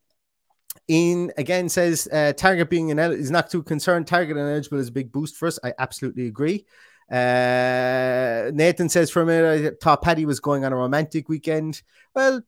Ian 0.90 1.32
again 1.38 1.70
says 1.70 2.08
uh, 2.12 2.34
Targett 2.36 2.70
being 2.70 2.92
an 2.92 3.00
is 3.00 3.32
not 3.32 3.50
too 3.50 3.64
concerned. 3.64 4.08
Targett 4.08 4.32
and 4.32 4.40
eligible 4.40 4.80
is 4.80 4.88
a 4.88 4.92
big 4.92 5.12
boost 5.12 5.36
for 5.36 5.48
us. 5.48 5.60
I 5.64 5.74
absolutely 5.78 6.28
agree. 6.28 6.66
Uh, 7.12 8.52
Nathan 8.54 8.90
says 8.90 9.10
for 9.10 9.22
a 9.22 9.26
minute, 9.26 9.74
I 9.74 9.84
thought 9.84 10.04
Paddy 10.04 10.26
was 10.26 10.40
going 10.40 10.64
on 10.64 10.74
a 10.74 10.76
romantic 10.76 11.28
weekend. 11.28 11.82
Well, 12.14 12.42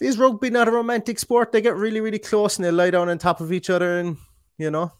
is 0.00 0.18
rugby 0.18 0.50
not 0.50 0.68
a 0.68 0.72
romantic 0.72 1.18
sport? 1.18 1.52
They 1.52 1.60
get 1.60 1.76
really, 1.76 2.00
really 2.00 2.18
close 2.18 2.56
and 2.56 2.64
they 2.64 2.70
lie 2.70 2.90
down 2.90 3.08
on 3.08 3.18
top 3.18 3.40
of 3.40 3.52
each 3.52 3.70
other, 3.70 3.98
and 3.98 4.16
you 4.58 4.70
know. 4.70 4.92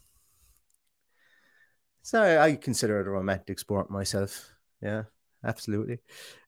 So 2.01 2.39
I 2.39 2.55
consider 2.55 2.99
it 2.99 3.07
a 3.07 3.11
romantic 3.11 3.59
sport 3.59 3.89
myself. 3.89 4.49
Yeah, 4.81 5.03
absolutely. 5.43 5.99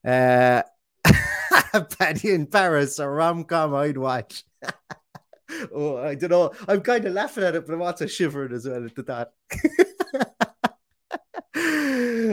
Uh, 0.04 0.62
Paddy 1.98 2.32
in 2.32 2.46
Paris, 2.46 2.98
a 2.98 3.08
rom 3.08 3.44
com 3.44 3.74
I'd 3.74 3.96
watch. 3.96 4.44
oh, 5.74 5.96
I 5.98 6.14
don't 6.14 6.30
know. 6.30 6.52
I'm 6.68 6.82
kind 6.82 7.04
of 7.06 7.14
laughing 7.14 7.44
at 7.44 7.54
it, 7.54 7.66
but 7.66 7.72
I'm 7.74 7.82
also 7.82 8.06
shivering 8.06 8.52
as 8.52 8.66
well 8.66 8.84
at 8.84 8.94
the 8.94 9.02
thought. 9.02 9.30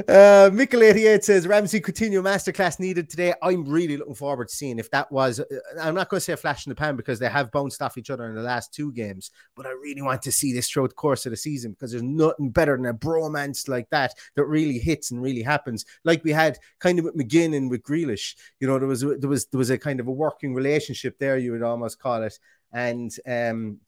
Uh, 0.07 0.49
Michael88 0.51 1.23
says 1.23 1.47
Ramsey 1.47 1.79
Coutinho 1.79 2.21
masterclass 2.21 2.79
needed 2.79 3.09
today. 3.09 3.33
I'm 3.41 3.63
really 3.63 3.95
looking 3.95 4.15
forward 4.15 4.49
to 4.49 4.55
seeing 4.55 4.79
if 4.79 4.89
that 4.91 5.11
was. 5.11 5.39
Uh, 5.39 5.45
I'm 5.79 5.95
not 5.95 6.09
going 6.09 6.19
to 6.19 6.23
say 6.23 6.33
a 6.33 6.37
flash 6.37 6.65
in 6.65 6.71
the 6.71 6.75
pan 6.75 6.95
because 6.95 7.19
they 7.19 7.29
have 7.29 7.51
bounced 7.51 7.81
off 7.81 7.97
each 7.97 8.09
other 8.09 8.27
in 8.27 8.35
the 8.35 8.41
last 8.41 8.73
two 8.73 8.91
games, 8.91 9.31
but 9.55 9.65
I 9.65 9.69
really 9.69 10.01
want 10.01 10.21
to 10.23 10.31
see 10.31 10.51
this 10.51 10.69
throughout 10.69 10.89
the 10.89 10.95
course 10.95 11.25
of 11.25 11.31
the 11.31 11.37
season 11.37 11.71
because 11.71 11.91
there's 11.91 12.03
nothing 12.03 12.49
better 12.49 12.75
than 12.75 12.87
a 12.87 12.93
bromance 12.93 13.69
like 13.69 13.89
that 13.91 14.13
that 14.35 14.45
really 14.45 14.77
hits 14.77 15.11
and 15.11 15.21
really 15.21 15.43
happens. 15.43 15.85
Like 16.03 16.23
we 16.23 16.31
had 16.31 16.57
kind 16.79 16.99
of 16.99 17.05
with 17.05 17.15
McGinn 17.15 17.55
and 17.55 17.69
with 17.69 17.83
Grealish. 17.83 18.35
You 18.59 18.67
know, 18.67 18.79
there 18.79 18.87
was 18.87 19.01
there 19.01 19.29
was 19.29 19.45
there 19.45 19.59
was 19.59 19.69
a 19.69 19.77
kind 19.77 19.99
of 19.99 20.07
a 20.07 20.11
working 20.11 20.53
relationship 20.53 21.17
there. 21.19 21.37
You 21.37 21.53
would 21.53 21.63
almost 21.63 21.99
call 21.99 22.23
it, 22.23 22.37
and 22.73 23.11
um, 23.25 23.79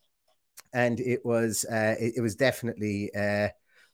and 0.72 1.00
it 1.00 1.26
was 1.26 1.66
uh, 1.66 1.96
it, 2.00 2.14
it 2.18 2.22
was 2.22 2.36
definitely. 2.36 3.14
Uh, 3.14 3.50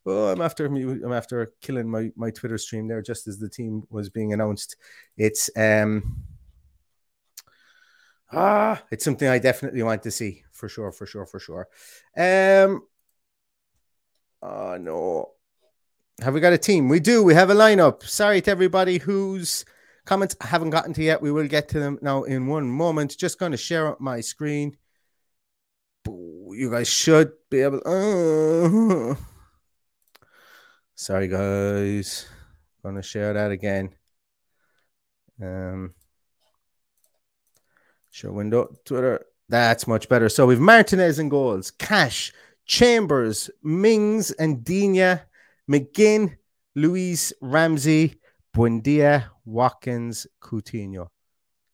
oh, 0.05 0.27
I'm 0.27 0.41
after 0.41 0.70
me. 0.70 0.84
I'm 0.84 1.13
after 1.13 1.51
killing 1.62 1.89
my 1.89 2.12
my 2.15 2.31
Twitter 2.31 2.58
stream 2.58 2.88
there 2.88 3.01
just 3.01 3.27
as 3.27 3.39
the 3.39 3.50
team 3.50 3.84
was 3.89 4.10
being 4.10 4.34
announced. 4.34 4.75
It's 5.17 5.50
um 5.55 6.24
ah, 8.31 8.81
it's 8.91 9.03
something 9.03 9.27
I 9.27 9.39
definitely 9.39 9.84
want 9.84 10.03
to 10.03 10.12
see 10.12 10.43
for 10.51 10.70
sure, 10.70 10.91
for 10.91 11.05
sure, 11.05 11.25
for 11.25 11.39
sure. 11.39 11.67
Um, 12.17 12.84
oh 14.41 14.77
no, 14.77 15.31
have 16.22 16.34
we 16.34 16.39
got 16.39 16.53
a 16.53 16.58
team? 16.58 16.88
We 16.88 17.00
do. 17.00 17.24
We 17.24 17.34
have 17.34 17.50
a 17.50 17.55
lineup. 17.55 18.03
Sorry 18.03 18.41
to 18.41 18.51
everybody 18.51 19.00
whose 19.00 19.65
comments 20.05 20.36
I 20.41 20.48
haven't 20.48 20.70
gotten 20.70 20.93
to 20.93 21.03
yet. 21.03 21.22
We 21.22 21.31
will 21.31 21.48
get 21.48 21.70
to 21.70 21.79
them 21.79 21.98
now 22.01 22.24
in 22.24 22.48
one 22.48 22.70
moment. 22.70 23.17
Just 23.17 23.39
going 23.39 23.51
to 23.53 23.58
share 23.58 23.88
up 23.88 24.00
my 24.00 24.22
screen. 24.22 24.77
You 26.05 26.70
guys 26.72 26.89
should 26.89 27.31
be 27.50 27.62
able. 27.62 27.81
Uh, 27.86 29.15
Sorry, 31.01 31.27
guys. 31.27 32.27
Gonna 32.84 33.01
share 33.01 33.34
that 33.34 33.50
again. 33.50 33.89
Um, 35.41 35.96
show 38.12 38.31
window, 38.31 38.75
Twitter. 38.86 39.25
That's 39.50 39.88
much 39.88 40.08
better. 40.08 40.29
So 40.29 40.46
we've 40.46 40.60
Martinez 40.60 41.17
in 41.17 41.27
goals, 41.27 41.72
Cash, 41.72 42.34
Chambers, 42.67 43.50
Mings, 43.63 44.29
and 44.29 44.63
Digne, 44.63 45.22
McGinn, 45.67 46.38
Luiz, 46.75 47.34
Ramsey, 47.41 48.20
Buendia, 48.55 49.25
Watkins, 49.43 50.27
Coutinho. 50.39 51.08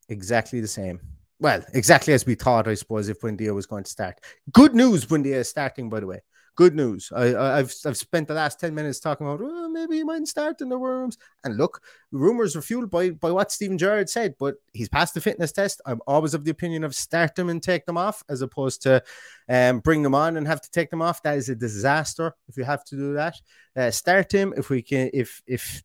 Exactly 0.07 0.62
the 0.62 0.69
same. 0.69 1.01
Well, 1.38 1.65
exactly 1.74 2.13
as 2.13 2.25
we 2.25 2.36
thought, 2.36 2.69
I 2.69 2.75
suppose, 2.75 3.10
if 3.10 3.19
Buendia 3.19 3.53
was 3.53 3.65
going 3.65 3.84
to 3.84 3.91
start. 3.91 4.22
Good 4.53 4.74
news, 4.74 5.05
Buendia 5.05 5.36
is 5.36 5.50
starting, 5.50 5.89
by 5.89 6.00
the 6.00 6.07
way 6.07 6.22
good 6.57 6.75
news. 6.75 7.11
I, 7.15 7.27
have 7.57 7.71
I've 7.85 7.95
spent 7.95 8.27
the 8.27 8.33
last 8.33 8.59
10 8.59 8.73
minutes 8.73 8.99
talking 8.99 9.27
about 9.27 9.39
oh, 9.41 9.69
maybe 9.69 9.97
he 9.97 10.03
might 10.03 10.27
start 10.27 10.59
in 10.59 10.69
the 10.69 10.77
rooms. 10.77 11.17
And 11.43 11.55
look, 11.55 11.81
rumors 12.11 12.55
are 12.55 12.63
fueled 12.63 12.89
by, 12.89 13.11
by 13.11 13.31
what 13.31 13.51
Steven 13.51 13.77
Gerrard 13.77 14.09
said, 14.09 14.35
but 14.39 14.55
he's 14.73 14.89
passed 14.89 15.13
the 15.13 15.21
fitness 15.21 15.51
test. 15.51 15.81
I'm 15.85 16.01
always 16.07 16.33
of 16.33 16.43
the 16.43 16.51
opinion 16.51 16.83
of 16.83 16.95
start 16.95 17.35
them 17.35 17.49
and 17.49 17.61
take 17.61 17.85
them 17.85 17.97
off 17.97 18.23
as 18.27 18.41
opposed 18.41 18.81
to 18.81 19.03
um, 19.47 19.79
bring 19.79 20.01
them 20.01 20.15
on 20.15 20.35
and 20.35 20.47
have 20.47 20.61
to 20.61 20.71
take 20.71 20.89
them 20.89 21.01
off. 21.01 21.21
That 21.21 21.37
is 21.37 21.47
a 21.47 21.55
disaster 21.55 22.33
if 22.49 22.57
you 22.57 22.63
have 22.63 22.83
to 22.85 22.95
do 22.95 23.13
that. 23.13 23.35
Uh, 23.75 23.91
start 23.91 24.31
him 24.31 24.53
if 24.57 24.71
we 24.71 24.81
can, 24.81 25.11
if, 25.13 25.43
if, 25.45 25.83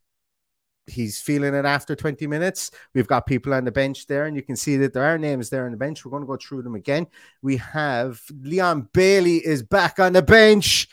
he's 0.93 1.21
feeling 1.21 1.55
it 1.55 1.65
after 1.65 1.97
20 1.97 2.27
minutes. 2.27 2.71
We've 2.95 3.07
got 3.07 3.27
people 3.27 3.55
on 3.55 3.65
the 3.65 3.73
bench 3.73 4.07
there, 4.07 4.27
and 4.27 4.37
you 4.37 4.43
can 4.43 4.57
see 4.57 4.77
that 4.77 4.93
there 4.93 5.05
are 5.05 5.19
names 5.19 5.51
there 5.51 5.65
on 5.65 5.73
the 5.73 5.77
bench. 5.77 6.05
We're 6.05 6.11
going 6.11 6.23
to 6.23 6.27
go 6.27 6.37
through 6.37 6.63
them 6.63 6.75
again. 6.75 7.07
We 7.43 7.57
have 7.57 8.21
Leon 8.43 8.89
Bailey 8.93 9.39
is 9.39 9.63
back 9.63 9.99
on 9.99 10.13
the 10.13 10.23
bench. 10.23 10.89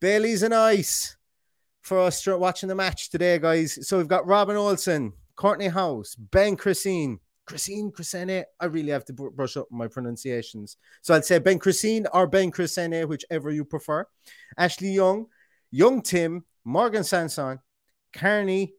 Bailey's 0.00 0.42
an 0.42 0.52
ice 0.52 1.16
for 1.80 2.00
us 2.00 2.26
watching 2.26 2.68
the 2.68 2.74
match 2.74 3.10
today, 3.10 3.38
guys. 3.38 3.88
So 3.88 3.98
we've 3.98 4.08
got 4.08 4.26
Robin 4.26 4.56
Olsen, 4.56 5.12
Courtney 5.36 5.68
Hause, 5.68 6.14
Ben 6.16 6.56
Christine. 6.56 7.18
Christine 7.44 7.90
Crescene. 7.90 8.44
I 8.60 8.66
really 8.66 8.90
have 8.90 9.04
to 9.06 9.12
brush 9.12 9.56
up 9.56 9.66
my 9.70 9.88
pronunciations. 9.88 10.76
So 11.02 11.14
I'd 11.14 11.24
say 11.24 11.38
Ben 11.38 11.58
Christine 11.58 12.06
or 12.12 12.26
Ben 12.26 12.50
Crescene, 12.50 13.06
whichever 13.08 13.50
you 13.50 13.64
prefer. 13.64 14.06
Ashley 14.56 14.90
Young, 14.90 15.26
Young 15.70 16.02
Tim, 16.02 16.44
Morgan 16.64 17.04
Sanson, 17.04 17.58
Carney, 18.12 18.74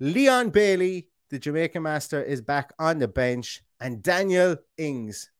Leon 0.00 0.50
Bailey, 0.50 1.08
the 1.30 1.38
Jamaican 1.38 1.82
master, 1.82 2.22
is 2.22 2.40
back 2.40 2.72
on 2.78 2.98
the 2.98 3.08
bench, 3.08 3.62
and 3.80 4.02
Daniel 4.02 4.56
Ings 4.76 5.30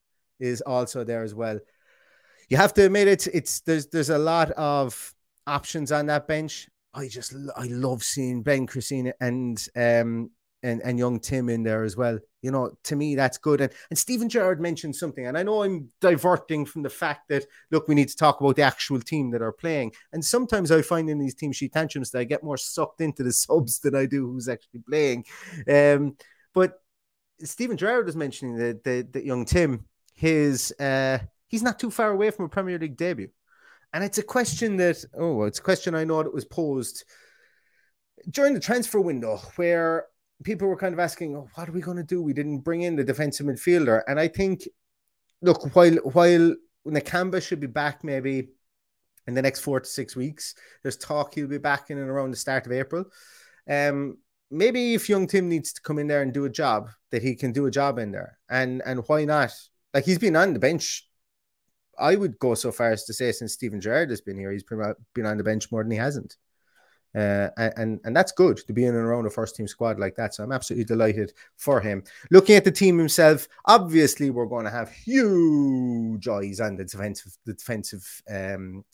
is 0.40 0.60
also 0.60 1.04
there 1.04 1.22
as 1.22 1.34
well. 1.34 1.58
You 2.48 2.56
have 2.56 2.74
to 2.74 2.84
admit 2.84 3.08
it's 3.08 3.26
it's 3.28 3.60
there's 3.60 3.86
there's 3.88 4.10
a 4.10 4.18
lot 4.18 4.50
of 4.52 5.14
options 5.46 5.92
on 5.92 6.06
that 6.06 6.28
bench. 6.28 6.68
I 6.92 7.08
just 7.08 7.34
I 7.56 7.66
love 7.66 8.02
seeing 8.02 8.42
Ben 8.42 8.66
Christina 8.66 9.12
and 9.20 9.64
um 9.74 10.30
and, 10.64 10.80
and 10.82 10.98
young 10.98 11.20
Tim 11.20 11.48
in 11.50 11.62
there 11.62 11.84
as 11.84 11.96
well. 11.96 12.18
You 12.40 12.50
know, 12.50 12.72
to 12.84 12.96
me, 12.96 13.14
that's 13.14 13.38
good. 13.38 13.60
And, 13.60 13.72
and 13.90 13.98
Steven 13.98 14.28
Gerrard 14.28 14.60
mentioned 14.60 14.96
something, 14.96 15.26
and 15.26 15.36
I 15.36 15.42
know 15.42 15.62
I'm 15.62 15.90
diverting 16.00 16.64
from 16.64 16.82
the 16.82 16.90
fact 16.90 17.28
that, 17.28 17.44
look, 17.70 17.86
we 17.86 17.94
need 17.94 18.08
to 18.08 18.16
talk 18.16 18.40
about 18.40 18.56
the 18.56 18.62
actual 18.62 19.00
team 19.00 19.30
that 19.30 19.42
are 19.42 19.52
playing. 19.52 19.92
And 20.12 20.24
sometimes 20.24 20.72
I 20.72 20.82
find 20.82 21.08
in 21.10 21.18
these 21.18 21.34
team 21.34 21.52
sheet 21.52 21.74
tantrums 21.74 22.10
that 22.10 22.18
I 22.18 22.24
get 22.24 22.42
more 22.42 22.56
sucked 22.56 23.02
into 23.02 23.22
the 23.22 23.32
subs 23.44 23.78
than 23.80 23.94
I 23.94 24.06
do 24.06 24.26
who's 24.26 24.48
actually 24.48 24.80
playing. 24.88 25.26
Um, 25.68 26.16
but 26.54 26.80
Steven 27.42 27.76
Gerrard 27.76 28.06
was 28.06 28.16
mentioning 28.16 28.56
that 28.56 28.84
the, 28.84 29.06
the 29.12 29.24
young 29.24 29.44
Tim, 29.44 29.84
his 30.14 30.72
uh, 30.80 31.18
he's 31.48 31.62
not 31.62 31.78
too 31.78 31.90
far 31.90 32.10
away 32.10 32.30
from 32.30 32.46
a 32.46 32.48
Premier 32.48 32.78
League 32.78 32.96
debut. 32.96 33.28
And 33.92 34.02
it's 34.02 34.18
a 34.18 34.24
question 34.24 34.76
that, 34.78 35.04
oh, 35.16 35.42
it's 35.44 35.60
a 35.60 35.62
question 35.62 35.94
I 35.94 36.04
know 36.04 36.22
that 36.22 36.34
was 36.34 36.44
posed 36.44 37.04
during 38.30 38.54
the 38.54 38.60
transfer 38.60 39.00
window 39.00 39.36
where 39.56 40.06
people 40.44 40.68
were 40.68 40.76
kind 40.76 40.94
of 40.94 41.00
asking, 41.00 41.34
oh, 41.36 41.48
what 41.54 41.68
are 41.68 41.72
we 41.72 41.80
going 41.80 41.96
to 41.96 42.04
do? 42.04 42.22
We 42.22 42.32
didn't 42.32 42.60
bring 42.60 42.82
in 42.82 42.96
the 42.96 43.04
defensive 43.04 43.46
midfielder. 43.46 44.02
And 44.06 44.20
I 44.20 44.28
think, 44.28 44.68
look, 45.42 45.74
while 45.74 45.96
while 45.96 46.54
Nakamba 46.86 47.42
should 47.42 47.60
be 47.60 47.66
back 47.66 48.04
maybe 48.04 48.48
in 49.26 49.34
the 49.34 49.42
next 49.42 49.60
four 49.60 49.80
to 49.80 49.86
six 49.86 50.14
weeks. 50.14 50.54
There's 50.82 50.96
talk 50.96 51.34
he'll 51.34 51.46
be 51.46 51.58
back 51.58 51.90
in 51.90 51.98
and 51.98 52.10
around 52.10 52.30
the 52.30 52.36
start 52.36 52.66
of 52.66 52.72
April. 52.72 53.04
Um, 53.68 54.18
maybe 54.50 54.94
if 54.94 55.08
young 55.08 55.26
Tim 55.26 55.48
needs 55.48 55.72
to 55.72 55.80
come 55.80 55.98
in 55.98 56.06
there 56.06 56.22
and 56.22 56.32
do 56.32 56.44
a 56.44 56.50
job, 56.50 56.90
that 57.10 57.22
he 57.22 57.34
can 57.34 57.52
do 57.52 57.66
a 57.66 57.70
job 57.70 57.98
in 57.98 58.10
there, 58.10 58.38
and 58.48 58.82
and 58.84 59.02
why 59.06 59.24
not? 59.24 59.52
Like 59.92 60.04
he's 60.04 60.18
been 60.18 60.36
on 60.36 60.52
the 60.52 60.58
bench. 60.58 61.08
I 61.98 62.16
would 62.16 62.38
go 62.40 62.54
so 62.54 62.72
far 62.72 62.90
as 62.90 63.04
to 63.04 63.12
say 63.12 63.30
since 63.30 63.52
Steven 63.52 63.80
Gerrard 63.80 64.10
has 64.10 64.20
been 64.20 64.36
here, 64.36 64.50
he's 64.50 64.64
been 64.64 65.26
on 65.26 65.36
the 65.36 65.44
bench 65.44 65.70
more 65.70 65.84
than 65.84 65.92
he 65.92 65.96
hasn't. 65.96 66.36
Uh, 67.14 67.48
and 67.76 68.00
and 68.04 68.16
that's 68.16 68.32
good 68.32 68.56
to 68.56 68.72
be 68.72 68.84
in 68.84 68.94
and 68.94 69.04
around 69.04 69.26
a 69.26 69.30
first 69.30 69.54
team 69.54 69.68
squad 69.68 70.00
like 70.00 70.16
that. 70.16 70.34
So 70.34 70.42
I'm 70.42 70.52
absolutely 70.52 70.84
delighted 70.84 71.32
for 71.56 71.80
him. 71.80 72.02
Looking 72.30 72.56
at 72.56 72.64
the 72.64 72.72
team 72.72 72.98
himself, 72.98 73.46
obviously 73.66 74.30
we're 74.30 74.46
going 74.46 74.64
to 74.64 74.70
have 74.70 74.90
huge 74.90 76.26
eyes 76.26 76.60
on 76.60 76.76
the 76.76 76.84
defensive 76.84 77.36
the 77.44 77.54
defensive 77.54 78.22
um, 78.28 78.84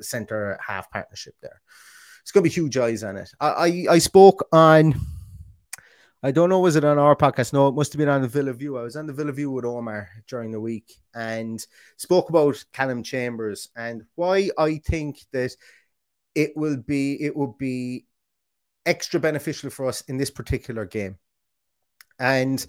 center 0.00 0.58
half 0.64 0.90
partnership 0.90 1.34
there. 1.42 1.60
It's 2.22 2.32
going 2.32 2.44
to 2.44 2.50
be 2.50 2.54
huge 2.54 2.76
eyes 2.76 3.02
on 3.02 3.16
it. 3.16 3.30
I, 3.40 3.48
I, 3.48 3.86
I 3.94 3.98
spoke 3.98 4.46
on. 4.52 4.94
I 6.22 6.32
don't 6.32 6.48
know, 6.48 6.58
was 6.58 6.74
it 6.74 6.84
on 6.84 6.98
our 6.98 7.14
podcast? 7.14 7.52
No, 7.52 7.68
it 7.68 7.74
must 7.74 7.92
have 7.92 7.98
been 7.98 8.08
on 8.08 8.22
the 8.22 8.26
Villa 8.26 8.52
View. 8.52 8.78
I 8.78 8.82
was 8.82 8.96
on 8.96 9.06
the 9.06 9.12
Villa 9.12 9.30
View 9.30 9.50
with 9.50 9.64
Omar 9.64 10.08
during 10.26 10.50
the 10.50 10.60
week 10.60 10.96
and 11.14 11.64
spoke 11.98 12.30
about 12.30 12.64
Callum 12.72 13.04
Chambers 13.04 13.68
and 13.76 14.02
why 14.16 14.50
I 14.58 14.78
think 14.78 15.20
that 15.32 15.54
it 16.36 16.52
will 16.54 16.76
be 16.76 17.20
it 17.20 17.34
will 17.34 17.56
be 17.58 18.06
extra 18.84 19.18
beneficial 19.18 19.70
for 19.70 19.86
us 19.86 20.02
in 20.02 20.18
this 20.18 20.30
particular 20.30 20.84
game. 20.84 21.16
And 22.20 22.64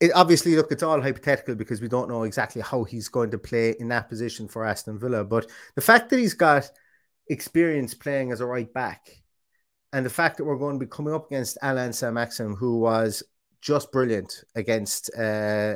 it 0.00 0.10
obviously 0.14 0.56
look 0.56 0.72
it's 0.72 0.82
all 0.82 1.00
hypothetical 1.00 1.54
because 1.54 1.80
we 1.80 1.88
don't 1.88 2.08
know 2.08 2.24
exactly 2.24 2.60
how 2.62 2.84
he's 2.84 3.08
going 3.08 3.30
to 3.30 3.38
play 3.38 3.74
in 3.78 3.88
that 3.88 4.08
position 4.08 4.48
for 4.48 4.64
Aston 4.64 4.98
Villa. 4.98 5.24
But 5.24 5.46
the 5.76 5.80
fact 5.80 6.10
that 6.10 6.18
he's 6.18 6.34
got 6.34 6.68
experience 7.28 7.94
playing 7.94 8.32
as 8.32 8.40
a 8.40 8.46
right 8.46 8.72
back, 8.72 9.08
and 9.92 10.04
the 10.04 10.10
fact 10.10 10.36
that 10.36 10.44
we're 10.44 10.58
going 10.58 10.78
to 10.78 10.84
be 10.84 10.90
coming 10.90 11.14
up 11.14 11.26
against 11.26 11.58
Allan 11.62 11.92
Saint-Maximin, 11.92 12.56
who 12.56 12.80
was 12.80 13.22
just 13.60 13.92
brilliant 13.92 14.44
against 14.54 15.10
uh, 15.16 15.74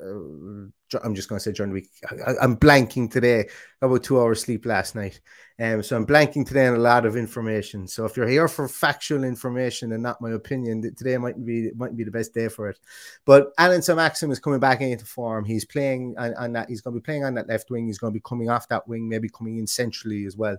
I'm 0.00 1.14
just 1.14 1.28
going 1.28 1.38
to 1.38 1.42
say 1.42 1.52
during 1.52 1.70
the 1.70 1.74
week. 1.74 1.90
I, 2.26 2.44
am 2.44 2.56
blanking 2.56 3.10
today. 3.10 3.48
About 3.82 4.02
two 4.02 4.20
hours 4.20 4.42
sleep 4.42 4.66
last 4.66 4.94
night, 4.94 5.20
um, 5.58 5.82
so 5.82 5.96
I'm 5.96 6.06
blanking 6.06 6.46
today 6.46 6.66
on 6.66 6.74
a 6.74 6.78
lot 6.78 7.06
of 7.06 7.16
information. 7.16 7.86
So 7.86 8.04
if 8.04 8.16
you're 8.16 8.28
here 8.28 8.48
for 8.48 8.68
factual 8.68 9.24
information 9.24 9.92
and 9.92 10.02
not 10.02 10.20
my 10.20 10.32
opinion, 10.32 10.82
today 10.96 11.16
might 11.16 11.42
be 11.44 11.70
might 11.76 11.96
be 11.96 12.04
the 12.04 12.10
best 12.10 12.34
day 12.34 12.48
for 12.48 12.68
it. 12.68 12.78
But 13.24 13.52
Allan 13.58 13.82
Saint-Maximin 13.82 14.32
is 14.32 14.38
coming 14.38 14.60
back 14.60 14.80
into 14.80 15.06
form. 15.06 15.44
He's 15.44 15.64
playing 15.64 16.14
on, 16.18 16.34
on 16.34 16.52
that. 16.52 16.68
He's 16.68 16.80
going 16.80 16.94
to 16.94 17.00
be 17.00 17.04
playing 17.04 17.24
on 17.24 17.34
that 17.34 17.48
left 17.48 17.70
wing. 17.70 17.86
He's 17.86 17.98
going 17.98 18.12
to 18.12 18.18
be 18.18 18.22
coming 18.26 18.50
off 18.50 18.68
that 18.68 18.86
wing, 18.88 19.08
maybe 19.08 19.28
coming 19.28 19.58
in 19.58 19.66
centrally 19.66 20.26
as 20.26 20.36
well. 20.36 20.58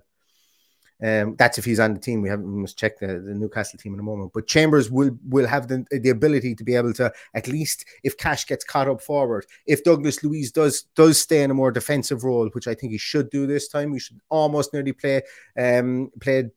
Um, 1.04 1.34
that's 1.36 1.58
if 1.58 1.64
he's 1.64 1.80
on 1.80 1.94
the 1.94 2.00
team. 2.00 2.22
We 2.22 2.28
haven't 2.28 2.52
we 2.52 2.60
must 2.60 2.78
check 2.78 2.98
the, 2.98 3.06
the 3.06 3.34
Newcastle 3.34 3.78
team 3.78 3.94
in 3.94 4.00
a 4.00 4.04
moment. 4.04 4.32
But 4.32 4.46
Chambers 4.46 4.90
will 4.90 5.10
will 5.28 5.46
have 5.46 5.66
the, 5.68 5.84
the 5.90 6.10
ability 6.10 6.54
to 6.54 6.64
be 6.64 6.76
able 6.76 6.92
to 6.94 7.12
at 7.34 7.48
least 7.48 7.84
if 8.04 8.16
Cash 8.16 8.46
gets 8.46 8.64
caught 8.64 8.88
up 8.88 9.02
forward, 9.02 9.46
if 9.66 9.82
Douglas 9.82 10.22
Luiz 10.22 10.52
does 10.52 10.82
does 10.94 11.20
stay 11.20 11.42
in 11.42 11.50
a 11.50 11.54
more 11.54 11.72
defensive 11.72 12.22
role, 12.22 12.48
which 12.50 12.68
I 12.68 12.74
think 12.74 12.92
he 12.92 12.98
should 12.98 13.30
do 13.30 13.46
this 13.46 13.68
time, 13.68 13.90
we 13.90 13.98
should 13.98 14.20
almost 14.28 14.72
nearly 14.72 14.92
play 14.92 15.22
um 15.58 16.10
play 16.20 16.50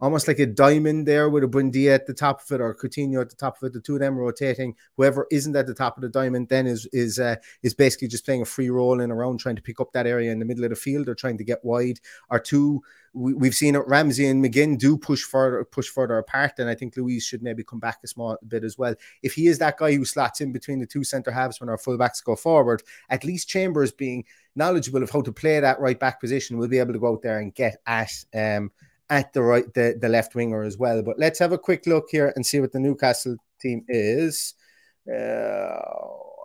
almost 0.00 0.26
like 0.26 0.38
a 0.38 0.46
diamond 0.46 1.06
there 1.06 1.28
with 1.28 1.44
a 1.44 1.46
Buendia 1.46 1.94
at 1.94 2.06
the 2.06 2.14
top 2.14 2.40
of 2.40 2.50
it 2.52 2.60
or 2.60 2.74
Coutinho 2.74 3.20
at 3.20 3.30
the 3.30 3.36
top 3.36 3.56
of 3.56 3.66
it, 3.66 3.72
the 3.72 3.80
two 3.80 3.94
of 3.94 4.00
them 4.00 4.16
rotating. 4.16 4.74
Whoever 4.96 5.26
isn't 5.30 5.54
at 5.54 5.66
the 5.66 5.74
top 5.74 5.96
of 5.96 6.02
the 6.02 6.08
diamond 6.08 6.48
then 6.48 6.66
is 6.66 6.86
is 6.92 7.18
uh, 7.18 7.36
is 7.62 7.74
basically 7.74 8.08
just 8.08 8.24
playing 8.24 8.42
a 8.42 8.46
free 8.46 8.70
role 8.70 9.00
in 9.00 9.10
around 9.10 9.38
trying 9.38 9.56
to 9.56 9.62
pick 9.62 9.80
up 9.80 9.92
that 9.92 10.06
area 10.06 10.32
in 10.32 10.38
the 10.38 10.44
middle 10.44 10.64
of 10.64 10.70
the 10.70 10.76
field 10.76 11.08
or 11.08 11.14
trying 11.14 11.38
to 11.38 11.44
get 11.44 11.64
wide. 11.64 12.00
Or 12.30 12.38
two, 12.38 12.82
we, 13.12 13.46
have 13.46 13.54
seen 13.54 13.74
it. 13.74 13.86
Ramsey 13.86 14.26
and 14.26 14.44
McGinn 14.44 14.78
do 14.78 14.96
push 14.96 15.22
further 15.22 15.64
push 15.64 15.88
further 15.88 16.18
apart, 16.18 16.58
and 16.58 16.68
I 16.68 16.74
think 16.74 16.96
Luiz 16.96 17.24
should 17.24 17.42
maybe 17.42 17.64
come 17.64 17.80
back 17.80 17.98
a 18.02 18.06
small 18.06 18.38
bit 18.46 18.64
as 18.64 18.78
well. 18.78 18.94
If 19.22 19.34
he 19.34 19.48
is 19.48 19.58
that 19.58 19.78
guy 19.78 19.94
who 19.94 20.04
slots 20.04 20.40
in 20.40 20.52
between 20.52 20.78
the 20.80 20.86
two 20.86 21.04
centre 21.04 21.30
halves 21.30 21.60
when 21.60 21.68
our 21.68 21.78
fullbacks 21.78 22.24
go 22.24 22.36
forward, 22.36 22.82
at 23.10 23.24
least 23.24 23.48
Chambers 23.48 23.92
being 23.92 24.24
knowledgeable 24.54 25.02
of 25.02 25.10
how 25.10 25.22
to 25.22 25.32
play 25.32 25.60
that 25.60 25.80
right 25.80 25.98
back 25.98 26.20
position 26.20 26.58
will 26.58 26.68
be 26.68 26.78
able 26.78 26.92
to 26.92 26.98
go 26.98 27.12
out 27.12 27.22
there 27.22 27.38
and 27.38 27.54
get 27.54 27.80
at 27.86 28.10
um 28.34 28.70
at 29.10 29.32
the 29.32 29.42
right 29.42 29.72
the, 29.74 29.98
the 30.00 30.08
left 30.08 30.34
winger 30.34 30.62
as 30.62 30.78
well. 30.78 31.02
But 31.02 31.18
let's 31.18 31.38
have 31.40 31.52
a 31.52 31.58
quick 31.58 31.86
look 31.86 32.06
here 32.10 32.32
and 32.36 32.46
see 32.46 32.60
what 32.60 32.72
the 32.72 32.80
Newcastle 32.80 33.36
team 33.60 33.84
is. 33.88 34.54
Uh, 35.10 35.80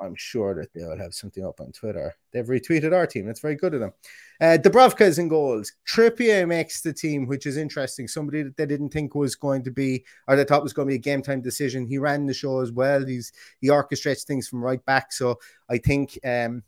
I'm 0.01 0.15
sure 0.15 0.55
that 0.55 0.73
they'll 0.73 0.97
have 0.97 1.13
something 1.13 1.45
up 1.45 1.61
on 1.61 1.71
Twitter. 1.71 2.13
They've 2.33 2.45
retweeted 2.45 2.93
our 2.93 3.07
team. 3.07 3.25
That's 3.25 3.39
very 3.39 3.55
good 3.55 3.73
of 3.73 3.79
them. 3.79 3.93
Uh, 4.41 4.57
Dubravka 4.61 5.01
is 5.01 5.19
in 5.19 5.29
goals. 5.29 5.71
Trippier 5.87 6.47
makes 6.47 6.81
the 6.81 6.91
team, 6.91 7.27
which 7.27 7.45
is 7.45 7.57
interesting. 7.57 8.07
Somebody 8.07 8.43
that 8.43 8.57
they 8.57 8.65
didn't 8.65 8.89
think 8.89 9.15
was 9.15 9.35
going 9.35 9.63
to 9.63 9.71
be, 9.71 10.03
or 10.27 10.35
they 10.35 10.43
thought 10.43 10.63
was 10.63 10.73
going 10.73 10.87
to 10.87 10.91
be 10.91 10.95
a 10.95 10.99
game 10.99 11.21
time 11.21 11.41
decision. 11.41 11.85
He 11.85 11.97
ran 11.97 12.25
the 12.25 12.33
show 12.33 12.59
as 12.59 12.71
well. 12.71 13.05
He's 13.05 13.31
he 13.61 13.69
orchestrates 13.69 14.25
things 14.25 14.47
from 14.47 14.63
right 14.63 14.83
back. 14.85 15.13
So 15.13 15.39
I 15.69 15.77
think 15.77 16.19
um, 16.25 16.63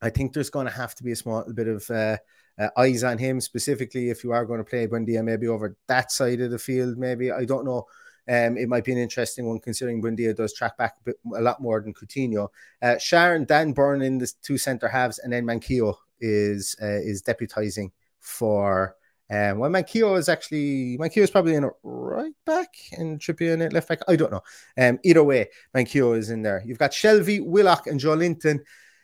I 0.00 0.10
think 0.10 0.32
there's 0.32 0.50
going 0.50 0.66
to 0.66 0.72
have 0.72 0.94
to 0.96 1.04
be 1.04 1.12
a 1.12 1.16
small 1.16 1.44
bit 1.52 1.68
of 1.68 1.90
uh, 1.90 2.18
uh, 2.58 2.68
eyes 2.76 3.04
on 3.04 3.18
him 3.18 3.40
specifically 3.40 4.10
if 4.10 4.24
you 4.24 4.32
are 4.32 4.44
going 4.44 4.58
to 4.58 4.64
play 4.64 4.86
Buendia 4.86 5.24
maybe 5.24 5.48
over 5.48 5.76
that 5.88 6.12
side 6.12 6.40
of 6.40 6.50
the 6.50 6.58
field. 6.58 6.98
Maybe 6.98 7.30
I 7.30 7.44
don't 7.44 7.64
know. 7.64 7.86
Um, 8.28 8.56
it 8.56 8.68
might 8.68 8.84
be 8.84 8.92
an 8.92 8.98
interesting 8.98 9.48
one 9.48 9.58
considering 9.58 10.00
Buendia 10.00 10.36
does 10.36 10.54
track 10.54 10.76
back 10.76 10.94
a, 11.00 11.04
bit, 11.04 11.16
a 11.34 11.40
lot 11.40 11.60
more 11.60 11.80
than 11.80 11.92
Coutinho. 11.92 12.48
Uh, 12.80 12.96
Sharon, 12.98 13.44
Dan 13.44 13.72
Burn 13.72 14.00
in 14.02 14.18
the 14.18 14.30
two 14.42 14.58
centre 14.58 14.88
halves, 14.88 15.18
and 15.18 15.32
then 15.32 15.44
Manquillo 15.44 15.96
is 16.20 16.76
uh, 16.80 16.86
is 16.86 17.22
deputizing 17.22 17.90
for. 18.20 18.96
Um, 19.30 19.58
well, 19.58 19.70
Manquillo 19.70 20.18
is 20.18 20.28
actually 20.28 20.98
Manquillo 20.98 21.22
is 21.22 21.30
probably 21.30 21.54
in 21.54 21.64
a 21.64 21.70
right 21.82 22.34
back 22.44 22.68
and 22.92 23.18
Trippier 23.18 23.54
in 23.54 23.62
it 23.62 23.72
left 23.72 23.88
back. 23.88 24.00
I 24.06 24.14
don't 24.14 24.30
know. 24.30 24.42
Um, 24.78 25.00
either 25.04 25.24
way, 25.24 25.48
Manquillo 25.74 26.16
is 26.16 26.30
in 26.30 26.42
there. 26.42 26.62
You've 26.64 26.78
got 26.78 26.92
Shelvey 26.92 27.44
Willock, 27.44 27.86
and 27.86 27.98
Joelinton. 27.98 28.60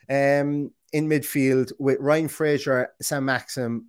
Um, 0.08 0.70
in 0.92 1.08
midfield 1.08 1.72
with 1.78 1.98
Ryan 2.00 2.28
Fraser, 2.28 2.88
Saint-Maximin 3.00 3.86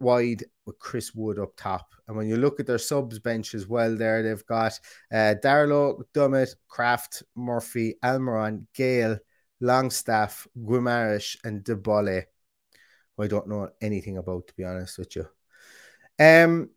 wide 0.00 0.44
with 0.66 0.78
Chris 0.78 1.14
Wood 1.14 1.38
up 1.38 1.52
top. 1.56 1.94
And 2.08 2.16
when 2.16 2.26
you 2.26 2.36
look 2.36 2.58
at 2.58 2.66
their 2.66 2.78
subs 2.78 3.18
bench 3.18 3.54
as 3.54 3.68
well, 3.68 3.96
there 3.96 4.22
they've 4.22 4.46
got 4.46 4.78
uh, 5.12 5.34
Darlow, 5.42 6.02
Dummett, 6.14 6.54
Krafth, 6.68 7.22
Murphy, 7.36 7.96
Almiron, 8.02 8.66
Gayle, 8.74 9.18
Longstaff, 9.60 10.46
Guimaraes, 10.58 11.36
and 11.44 11.62
Debole, 11.62 12.24
who 13.16 13.22
I 13.22 13.26
don't 13.26 13.48
know 13.48 13.68
anything 13.80 14.16
about, 14.16 14.48
to 14.48 14.54
be 14.54 14.64
honest 14.64 14.98
with 14.98 15.14
you. 15.16 15.26
Um, 16.18 16.70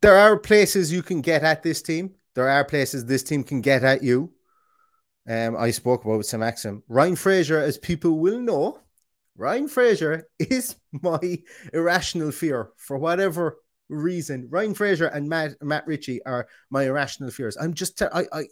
there 0.00 0.16
are 0.16 0.38
places 0.38 0.92
you 0.92 1.02
can 1.02 1.20
get 1.20 1.42
at 1.44 1.62
this 1.62 1.82
team. 1.82 2.14
There 2.34 2.48
are 2.48 2.64
places 2.64 3.04
this 3.04 3.22
team 3.22 3.44
can 3.44 3.60
get 3.60 3.84
at 3.84 4.02
you 4.02 4.32
um, 5.28 5.56
I 5.56 5.70
spoke 5.70 6.04
about 6.04 6.24
Saint-Maximin. 6.24 6.82
Ryan 6.88 7.16
Fraser, 7.16 7.58
as 7.58 7.78
people 7.78 8.18
will 8.18 8.40
know, 8.40 8.80
Ryan 9.36 9.68
Fraser 9.68 10.28
is 10.38 10.76
my 10.92 11.38
irrational 11.72 12.32
fear 12.32 12.70
for 12.76 12.98
whatever 12.98 13.58
reason. 13.88 14.48
Ryan 14.50 14.74
Fraser 14.74 15.06
and 15.06 15.28
Matt 15.28 15.52
Matt 15.62 15.86
Ritchie 15.86 16.24
are 16.24 16.48
my 16.70 16.84
irrational 16.84 17.30
fears. 17.30 17.56
I'm 17.56 17.74
just 17.74 18.00
I 18.02 18.26
I 18.32 18.44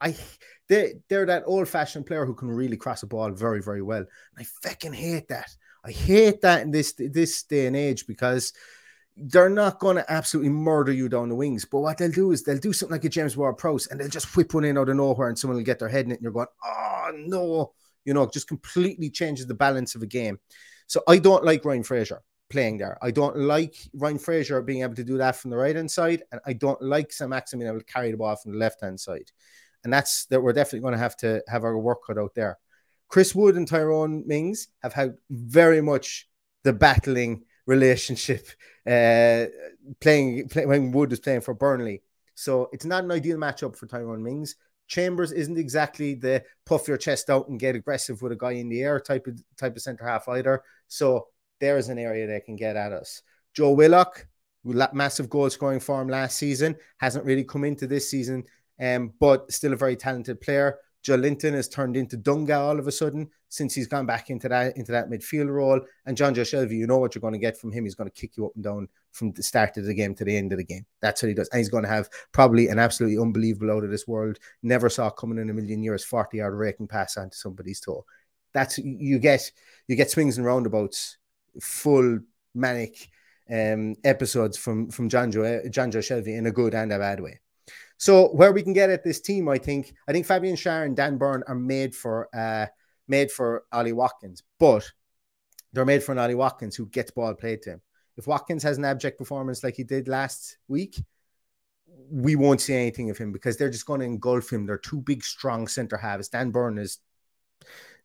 I 0.00 0.16
they 0.68 0.94
they're 1.08 1.26
that 1.26 1.44
old 1.46 1.68
fashioned 1.68 2.06
player 2.06 2.24
who 2.24 2.34
can 2.34 2.48
really 2.48 2.76
cross 2.76 3.02
a 3.02 3.06
ball 3.06 3.30
very 3.30 3.62
very 3.62 3.82
well. 3.82 4.04
I 4.38 4.44
fucking 4.62 4.92
hate 4.92 5.28
that. 5.28 5.50
I 5.84 5.92
hate 5.92 6.42
that 6.42 6.62
in 6.62 6.70
this 6.70 6.94
this 6.96 7.42
day 7.44 7.66
and 7.66 7.76
age 7.76 8.06
because 8.06 8.52
they're 9.16 9.50
not 9.50 9.80
going 9.80 9.96
to 9.96 10.12
absolutely 10.12 10.50
murder 10.50 10.92
you 10.92 11.08
down 11.08 11.28
the 11.28 11.34
wings. 11.34 11.64
But 11.64 11.80
what 11.80 11.98
they'll 11.98 12.10
do 12.10 12.32
is 12.32 12.42
they'll 12.42 12.58
do 12.58 12.72
something 12.72 12.94
like 12.94 13.04
a 13.04 13.08
James 13.08 13.36
Ward 13.36 13.58
Prowse 13.58 13.86
and 13.86 14.00
they'll 14.00 14.08
just 14.08 14.34
whip 14.36 14.54
one 14.54 14.64
in 14.64 14.78
out 14.78 14.88
of 14.88 14.96
nowhere 14.96 15.28
and 15.28 15.38
someone 15.38 15.56
will 15.56 15.64
get 15.64 15.78
their 15.78 15.88
head 15.88 16.06
in 16.06 16.12
it 16.12 16.14
and 16.14 16.22
you're 16.22 16.32
going, 16.32 16.46
oh 16.64 17.10
no, 17.14 17.72
you 18.04 18.14
know, 18.14 18.26
just 18.26 18.48
completely 18.48 19.10
changes 19.10 19.46
the 19.46 19.54
balance 19.54 19.94
of 19.94 20.02
a 20.02 20.06
game. 20.06 20.38
So 20.86 21.02
I 21.06 21.18
don't 21.18 21.44
like 21.44 21.64
Ryan 21.64 21.82
Fraser 21.82 22.22
playing 22.48 22.78
there. 22.78 22.98
I 23.00 23.10
don't 23.10 23.36
like 23.36 23.76
Ryan 23.94 24.18
Fraser 24.18 24.60
being 24.62 24.82
able 24.82 24.96
to 24.96 25.04
do 25.04 25.18
that 25.18 25.36
from 25.36 25.50
the 25.50 25.56
right 25.56 25.76
hand 25.76 25.90
side, 25.90 26.22
and 26.32 26.40
I 26.44 26.52
don't 26.52 26.80
like 26.82 27.12
Saint-Maximin 27.12 27.60
being 27.60 27.70
able 27.70 27.80
to 27.80 27.92
carry 27.92 28.10
the 28.10 28.16
ball 28.16 28.36
from 28.36 28.52
the 28.52 28.58
left 28.58 28.80
hand 28.80 28.98
side. 28.98 29.30
And 29.84 29.92
that's 29.92 30.26
that 30.26 30.42
we're 30.42 30.52
definitely 30.52 30.80
going 30.80 30.92
to 30.92 30.98
have 30.98 31.16
to 31.18 31.42
have 31.48 31.64
our 31.64 31.78
work 31.78 32.00
cut 32.06 32.18
out 32.18 32.34
there. 32.34 32.58
Chris 33.08 33.34
Wood 33.34 33.56
and 33.56 33.66
Tyrone 33.66 34.24
Mings 34.26 34.68
have 34.82 34.92
had 34.92 35.14
very 35.30 35.80
much 35.80 36.28
the 36.64 36.72
battling 36.72 37.44
relationship 37.66 38.46
uh, 38.86 39.46
playing 40.00 40.48
play, 40.48 40.66
when 40.66 40.92
Wood 40.92 41.12
is 41.12 41.20
playing 41.20 41.42
for 41.42 41.54
Burnley. 41.54 42.02
So 42.34 42.68
it's 42.72 42.84
not 42.84 43.04
an 43.04 43.12
ideal 43.12 43.36
matchup 43.36 43.76
for 43.76 43.86
Tyrone 43.86 44.22
Mings. 44.22 44.56
Chambers 44.88 45.30
isn't 45.30 45.58
exactly 45.58 46.14
the 46.14 46.42
puff 46.66 46.88
your 46.88 46.96
chest 46.96 47.30
out 47.30 47.48
and 47.48 47.60
get 47.60 47.76
aggressive 47.76 48.22
with 48.22 48.32
a 48.32 48.36
guy 48.36 48.52
in 48.52 48.68
the 48.68 48.82
air 48.82 48.98
type 48.98 49.26
of 49.26 49.40
type 49.56 49.76
of 49.76 49.82
centre 49.82 50.06
half 50.06 50.28
either. 50.28 50.62
So 50.88 51.28
there 51.60 51.76
is 51.76 51.88
an 51.88 51.98
area 51.98 52.26
they 52.26 52.40
can 52.40 52.56
get 52.56 52.76
at 52.76 52.92
us. 52.92 53.22
Joe 53.54 53.72
Willock, 53.72 54.26
massive 54.64 55.28
goal 55.28 55.50
scoring 55.50 55.80
form 55.80 56.08
last 56.08 56.38
season, 56.38 56.76
hasn't 56.98 57.24
really 57.24 57.44
come 57.44 57.64
into 57.64 57.86
this 57.86 58.10
season, 58.10 58.44
um, 58.80 59.12
but 59.20 59.52
still 59.52 59.72
a 59.72 59.76
very 59.76 59.96
talented 59.96 60.40
player. 60.40 60.78
Joelinton 61.04 61.54
has 61.54 61.68
turned 61.68 61.96
into 61.96 62.16
Dunga 62.18 62.58
all 62.58 62.78
of 62.78 62.86
a 62.86 62.92
sudden 62.92 63.30
since 63.48 63.74
he's 63.74 63.86
gone 63.86 64.06
back 64.06 64.30
into 64.30 64.48
that 64.48 64.76
into 64.76 64.92
that 64.92 65.08
midfield 65.08 65.48
role. 65.48 65.80
And 66.06 66.16
Jonjo 66.16 66.42
Shelvey, 66.42 66.76
you 66.76 66.86
know 66.86 66.98
what 66.98 67.14
you're 67.14 67.20
going 67.20 67.32
to 67.32 67.38
get 67.38 67.58
from 67.58 67.72
him. 67.72 67.84
He's 67.84 67.94
going 67.94 68.10
to 68.10 68.20
kick 68.20 68.36
you 68.36 68.46
up 68.46 68.52
and 68.54 68.64
down 68.64 68.88
from 69.12 69.32
the 69.32 69.42
start 69.42 69.76
of 69.76 69.86
the 69.86 69.94
game 69.94 70.14
to 70.14 70.24
the 70.24 70.36
end 70.36 70.52
of 70.52 70.58
the 70.58 70.64
game. 70.64 70.84
That's 71.00 71.22
what 71.22 71.28
he 71.28 71.34
does. 71.34 71.48
And 71.48 71.58
he's 71.58 71.68
going 71.68 71.84
to 71.84 71.90
have 71.90 72.08
probably 72.32 72.68
an 72.68 72.78
absolutely 72.78 73.18
unbelievable 73.18 73.70
out 73.70 73.84
of 73.84 73.90
this 73.90 74.06
world. 74.06 74.38
Never 74.62 74.88
saw 74.88 75.10
coming 75.10 75.38
in 75.38 75.50
a 75.50 75.54
million 75.54 75.82
years, 75.82 76.04
40 76.04 76.36
yard 76.38 76.54
raking 76.54 76.88
pass 76.88 77.16
onto 77.16 77.34
somebody's 77.34 77.80
toe. 77.80 78.04
That's 78.52 78.78
you 78.78 79.18
get 79.18 79.50
you 79.86 79.96
get 79.96 80.10
swings 80.10 80.36
and 80.36 80.46
roundabouts, 80.46 81.18
full 81.60 82.18
manic 82.54 83.08
um, 83.50 83.96
episodes 84.04 84.56
from 84.56 84.90
from 84.90 85.08
Jonjo 85.08 85.66
Jonjo 85.70 85.98
Shelvey 85.98 86.36
in 86.36 86.46
a 86.46 86.50
good 86.50 86.74
and 86.74 86.92
a 86.92 86.98
bad 86.98 87.20
way. 87.20 87.40
So 88.00 88.28
where 88.28 88.50
we 88.50 88.62
can 88.62 88.72
get 88.72 88.88
at 88.88 89.04
this 89.04 89.20
team, 89.20 89.46
I 89.46 89.58
think 89.58 89.92
I 90.08 90.12
think 90.12 90.24
Fabian 90.24 90.56
Schär 90.56 90.86
and 90.86 90.96
Dan 90.96 91.18
Burn 91.18 91.44
are 91.46 91.54
made 91.54 91.94
for 91.94 92.34
uh, 92.34 92.66
made 93.06 93.30
for 93.30 93.64
Ollie 93.70 93.92
Watkins, 93.92 94.42
but 94.58 94.90
they're 95.74 95.84
made 95.84 96.02
for 96.02 96.12
an 96.12 96.18
Ollie 96.18 96.34
Watkins 96.34 96.74
who 96.74 96.86
gets 96.86 97.10
ball 97.10 97.34
played 97.34 97.60
to 97.62 97.72
him. 97.72 97.82
If 98.16 98.26
Watkins 98.26 98.62
has 98.62 98.78
an 98.78 98.86
abject 98.86 99.18
performance 99.18 99.62
like 99.62 99.74
he 99.76 99.84
did 99.84 100.08
last 100.08 100.56
week, 100.66 100.96
we 102.10 102.36
won't 102.36 102.62
see 102.62 102.74
anything 102.74 103.10
of 103.10 103.18
him 103.18 103.32
because 103.32 103.58
they're 103.58 103.70
just 103.70 103.84
going 103.84 104.00
to 104.00 104.06
engulf 104.06 104.50
him. 104.50 104.64
They're 104.64 104.78
two 104.78 105.02
big, 105.02 105.22
strong 105.22 105.68
centre 105.68 105.98
halves. 105.98 106.30
Dan 106.30 106.52
Burn 106.52 106.78
is 106.78 107.00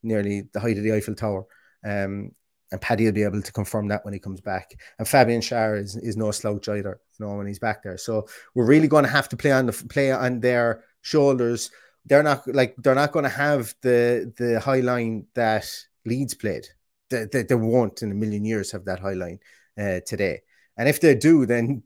nearly 0.03 0.49
the 0.51 0.59
height 0.59 0.77
of 0.77 0.83
the 0.83 0.93
Eiffel 0.93 1.15
Tower. 1.15 1.45
Um, 1.85 2.31
and 2.71 2.81
Paddy 2.81 3.05
will 3.05 3.11
be 3.11 3.23
able 3.23 3.41
to 3.41 3.51
confirm 3.51 3.87
that 3.89 4.03
when 4.03 4.13
he 4.13 4.19
comes 4.19 4.41
back. 4.41 4.77
And 4.97 5.07
Fabian 5.07 5.41
Schär 5.41 5.81
is, 5.81 5.95
is 5.95 6.17
no 6.17 6.31
slouch 6.31 6.67
either, 6.67 6.99
you 7.17 7.25
know, 7.25 7.35
when 7.35 7.47
he's 7.47 7.59
back 7.59 7.83
there. 7.83 7.97
So 7.97 8.27
we're 8.53 8.65
really 8.65 8.87
going 8.87 9.05
to 9.05 9.11
have 9.11 9.29
to 9.29 9.37
play 9.37 9.51
on 9.51 9.67
the 9.67 9.85
play 9.89 10.11
on 10.11 10.39
their 10.39 10.83
shoulders. 11.01 11.71
They're 12.05 12.23
not 12.23 12.47
like 12.47 12.75
they're 12.77 12.95
not 12.95 13.11
going 13.11 13.23
to 13.23 13.29
have 13.29 13.73
the 13.81 14.33
the 14.37 14.59
high 14.59 14.81
line 14.81 15.27
that 15.35 15.69
Leeds 16.05 16.33
played. 16.33 16.67
They, 17.09 17.25
they, 17.31 17.43
they 17.43 17.55
won't 17.55 18.01
in 18.01 18.11
a 18.11 18.15
million 18.15 18.45
years 18.45 18.71
have 18.71 18.85
that 18.85 18.99
high 18.99 19.13
line 19.13 19.39
uh, 19.77 19.99
today. 20.05 20.41
And 20.77 20.89
if 20.89 20.99
they 20.99 21.15
do, 21.15 21.45
then 21.45 21.83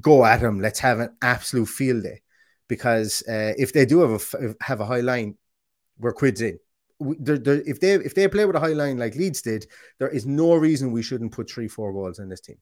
go 0.00 0.24
at 0.24 0.40
them. 0.40 0.60
Let's 0.60 0.80
have 0.80 1.00
an 1.00 1.16
absolute 1.20 1.68
field 1.68 2.02
day. 2.02 2.22
Because 2.66 3.22
uh, 3.28 3.52
if 3.58 3.72
they 3.72 3.84
do 3.84 4.00
have 4.00 4.34
a 4.34 4.54
have 4.64 4.80
a 4.80 4.86
high 4.86 5.00
line, 5.00 5.36
we're 5.98 6.12
quids 6.12 6.40
in 6.40 6.58
they're, 7.00 7.38
they're, 7.38 7.62
if 7.62 7.80
they 7.80 7.94
if 7.94 8.14
they 8.14 8.28
play 8.28 8.44
with 8.44 8.56
a 8.56 8.60
high 8.60 8.68
line 8.68 8.98
like 8.98 9.14
Leeds 9.14 9.42
did, 9.42 9.66
there 9.98 10.08
is 10.08 10.26
no 10.26 10.54
reason 10.54 10.92
we 10.92 11.02
shouldn't 11.02 11.32
put 11.32 11.50
three 11.50 11.68
four 11.68 11.92
goals 11.92 12.18
in 12.18 12.28
this 12.28 12.40
team. 12.40 12.58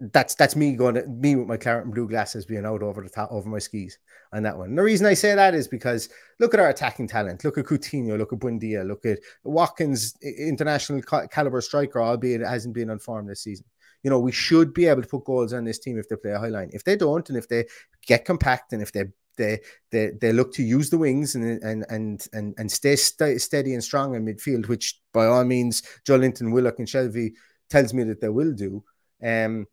That's 0.00 0.34
that's 0.34 0.56
me 0.56 0.74
going 0.74 0.96
to, 0.96 1.06
me 1.06 1.36
with 1.36 1.48
my 1.48 1.56
claret 1.56 1.84
and 1.84 1.94
blue 1.94 2.08
glasses 2.08 2.44
being 2.44 2.66
out 2.66 2.82
over 2.82 3.02
the 3.02 3.08
top 3.08 3.30
over 3.32 3.48
my 3.48 3.58
skis 3.58 3.98
on 4.32 4.42
that 4.42 4.56
one. 4.56 4.68
And 4.68 4.78
the 4.78 4.82
reason 4.82 5.06
I 5.06 5.14
say 5.14 5.34
that 5.34 5.54
is 5.54 5.66
because 5.66 6.10
look 6.40 6.52
at 6.52 6.60
our 6.60 6.68
attacking 6.68 7.08
talent. 7.08 7.42
Look 7.44 7.56
at 7.56 7.64
Coutinho. 7.64 8.18
Look 8.18 8.32
at 8.32 8.38
Buendia. 8.38 8.86
Look 8.86 9.06
at 9.06 9.18
Watkins, 9.44 10.14
international 10.22 11.02
caliber 11.30 11.60
striker, 11.62 12.02
albeit 12.02 12.42
it 12.42 12.46
hasn't 12.46 12.74
been 12.74 12.90
on 12.90 12.98
form 12.98 13.26
this 13.26 13.42
season. 13.42 13.64
You 14.02 14.10
know, 14.10 14.20
we 14.20 14.30
should 14.32 14.74
be 14.74 14.86
able 14.86 15.02
to 15.02 15.08
put 15.08 15.24
goals 15.24 15.52
on 15.52 15.64
this 15.64 15.78
team 15.78 15.98
if 15.98 16.08
they 16.08 16.16
play 16.16 16.32
a 16.32 16.38
high 16.38 16.48
line. 16.48 16.70
If 16.72 16.84
they 16.84 16.94
don't, 16.94 17.28
and 17.28 17.38
if 17.38 17.48
they 17.48 17.66
get 18.06 18.24
compact, 18.24 18.72
and 18.72 18.82
if 18.82 18.92
they 18.92 19.06
they 19.38 19.60
they 19.90 20.10
they 20.20 20.32
look 20.32 20.52
to 20.54 20.62
use 20.62 20.90
the 20.90 20.98
wings 20.98 21.34
and 21.34 21.62
and 21.62 21.86
and 21.88 22.26
and, 22.34 22.54
and 22.58 22.70
stay 22.70 22.96
st- 22.96 23.40
steady 23.40 23.72
and 23.72 23.82
strong 23.82 24.14
in 24.14 24.26
midfield, 24.26 24.68
which 24.68 25.00
by 25.14 25.24
all 25.26 25.44
means 25.44 25.82
Joelinton, 26.06 26.52
Willock, 26.52 26.78
and 26.78 26.86
Shelvey 26.86 27.32
tells 27.70 27.94
me 27.94 28.04
that 28.04 28.20
they 28.20 28.28
will 28.28 28.52
do. 28.52 28.84
Um, 29.24 29.66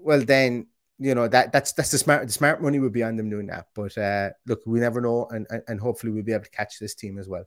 well 0.00 0.20
then 0.20 0.66
you 0.98 1.14
know 1.14 1.28
that 1.28 1.52
that's 1.52 1.72
that's 1.72 1.90
the 1.90 1.98
smart 1.98 2.26
the 2.26 2.32
smart 2.32 2.62
money 2.62 2.78
would 2.78 2.92
be 2.92 3.02
on 3.02 3.16
them 3.16 3.30
doing 3.30 3.46
that. 3.46 3.66
But 3.74 3.96
uh, 3.96 4.30
look, 4.46 4.60
we 4.66 4.80
never 4.80 5.00
know, 5.00 5.26
and, 5.30 5.46
and 5.50 5.62
and 5.68 5.80
hopefully 5.80 6.12
we'll 6.12 6.24
be 6.24 6.32
able 6.32 6.44
to 6.44 6.50
catch 6.50 6.78
this 6.78 6.94
team 6.94 7.18
as 7.18 7.28
well. 7.28 7.44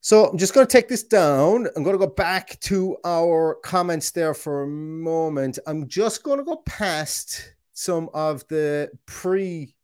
So 0.00 0.26
I'm 0.26 0.38
just 0.38 0.54
going 0.54 0.64
to 0.64 0.70
take 0.70 0.88
this 0.88 1.02
down. 1.02 1.66
I'm 1.74 1.82
going 1.82 1.98
to 1.98 2.06
go 2.06 2.12
back 2.12 2.60
to 2.60 2.96
our 3.04 3.56
comments 3.64 4.12
there 4.12 4.34
for 4.34 4.62
a 4.62 4.68
moment. 4.68 5.58
I'm 5.66 5.88
just 5.88 6.22
going 6.22 6.38
to 6.38 6.44
go 6.44 6.58
past 6.64 7.55
some 7.76 8.08
of 8.14 8.42
the 8.48 8.90
pre 9.04 9.74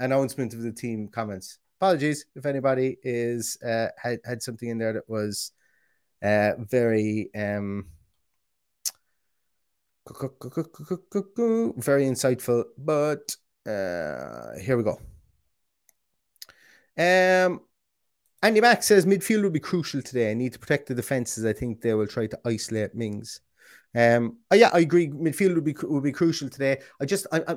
announcement 0.00 0.52
of 0.52 0.62
the 0.62 0.72
team 0.72 1.06
comments. 1.08 1.60
Apologies 1.78 2.26
if 2.34 2.44
anybody 2.44 2.96
is 3.02 3.56
uh, 3.64 3.86
had, 3.96 4.18
had 4.24 4.42
something 4.42 4.68
in 4.68 4.78
there 4.78 4.94
that 4.94 5.08
was 5.08 5.52
uh, 6.22 6.52
very 6.58 7.30
um, 7.36 7.86
very 11.76 12.04
insightful. 12.04 12.64
But 12.76 13.36
uh, 13.64 14.58
here 14.58 14.76
we 14.76 14.82
go. 14.82 15.00
Um, 16.98 17.60
Andy 18.42 18.60
Mack 18.60 18.82
says 18.82 19.06
midfield 19.06 19.42
will 19.42 19.50
be 19.50 19.60
crucial 19.60 20.02
today. 20.02 20.32
I 20.32 20.34
need 20.34 20.52
to 20.54 20.58
protect 20.58 20.88
the 20.88 20.94
defenses. 20.94 21.44
I 21.44 21.52
think 21.52 21.80
they 21.80 21.94
will 21.94 22.06
try 22.08 22.26
to 22.26 22.40
isolate 22.44 22.94
Mings. 22.94 23.40
Um, 23.96 24.36
oh 24.50 24.56
yeah, 24.56 24.70
I 24.72 24.80
agree. 24.80 25.08
Midfield 25.08 25.54
would 25.54 25.64
be 25.64 25.74
would 25.82 26.02
be 26.02 26.12
crucial 26.12 26.48
today. 26.50 26.80
I 27.00 27.06
just 27.06 27.26
I, 27.32 27.56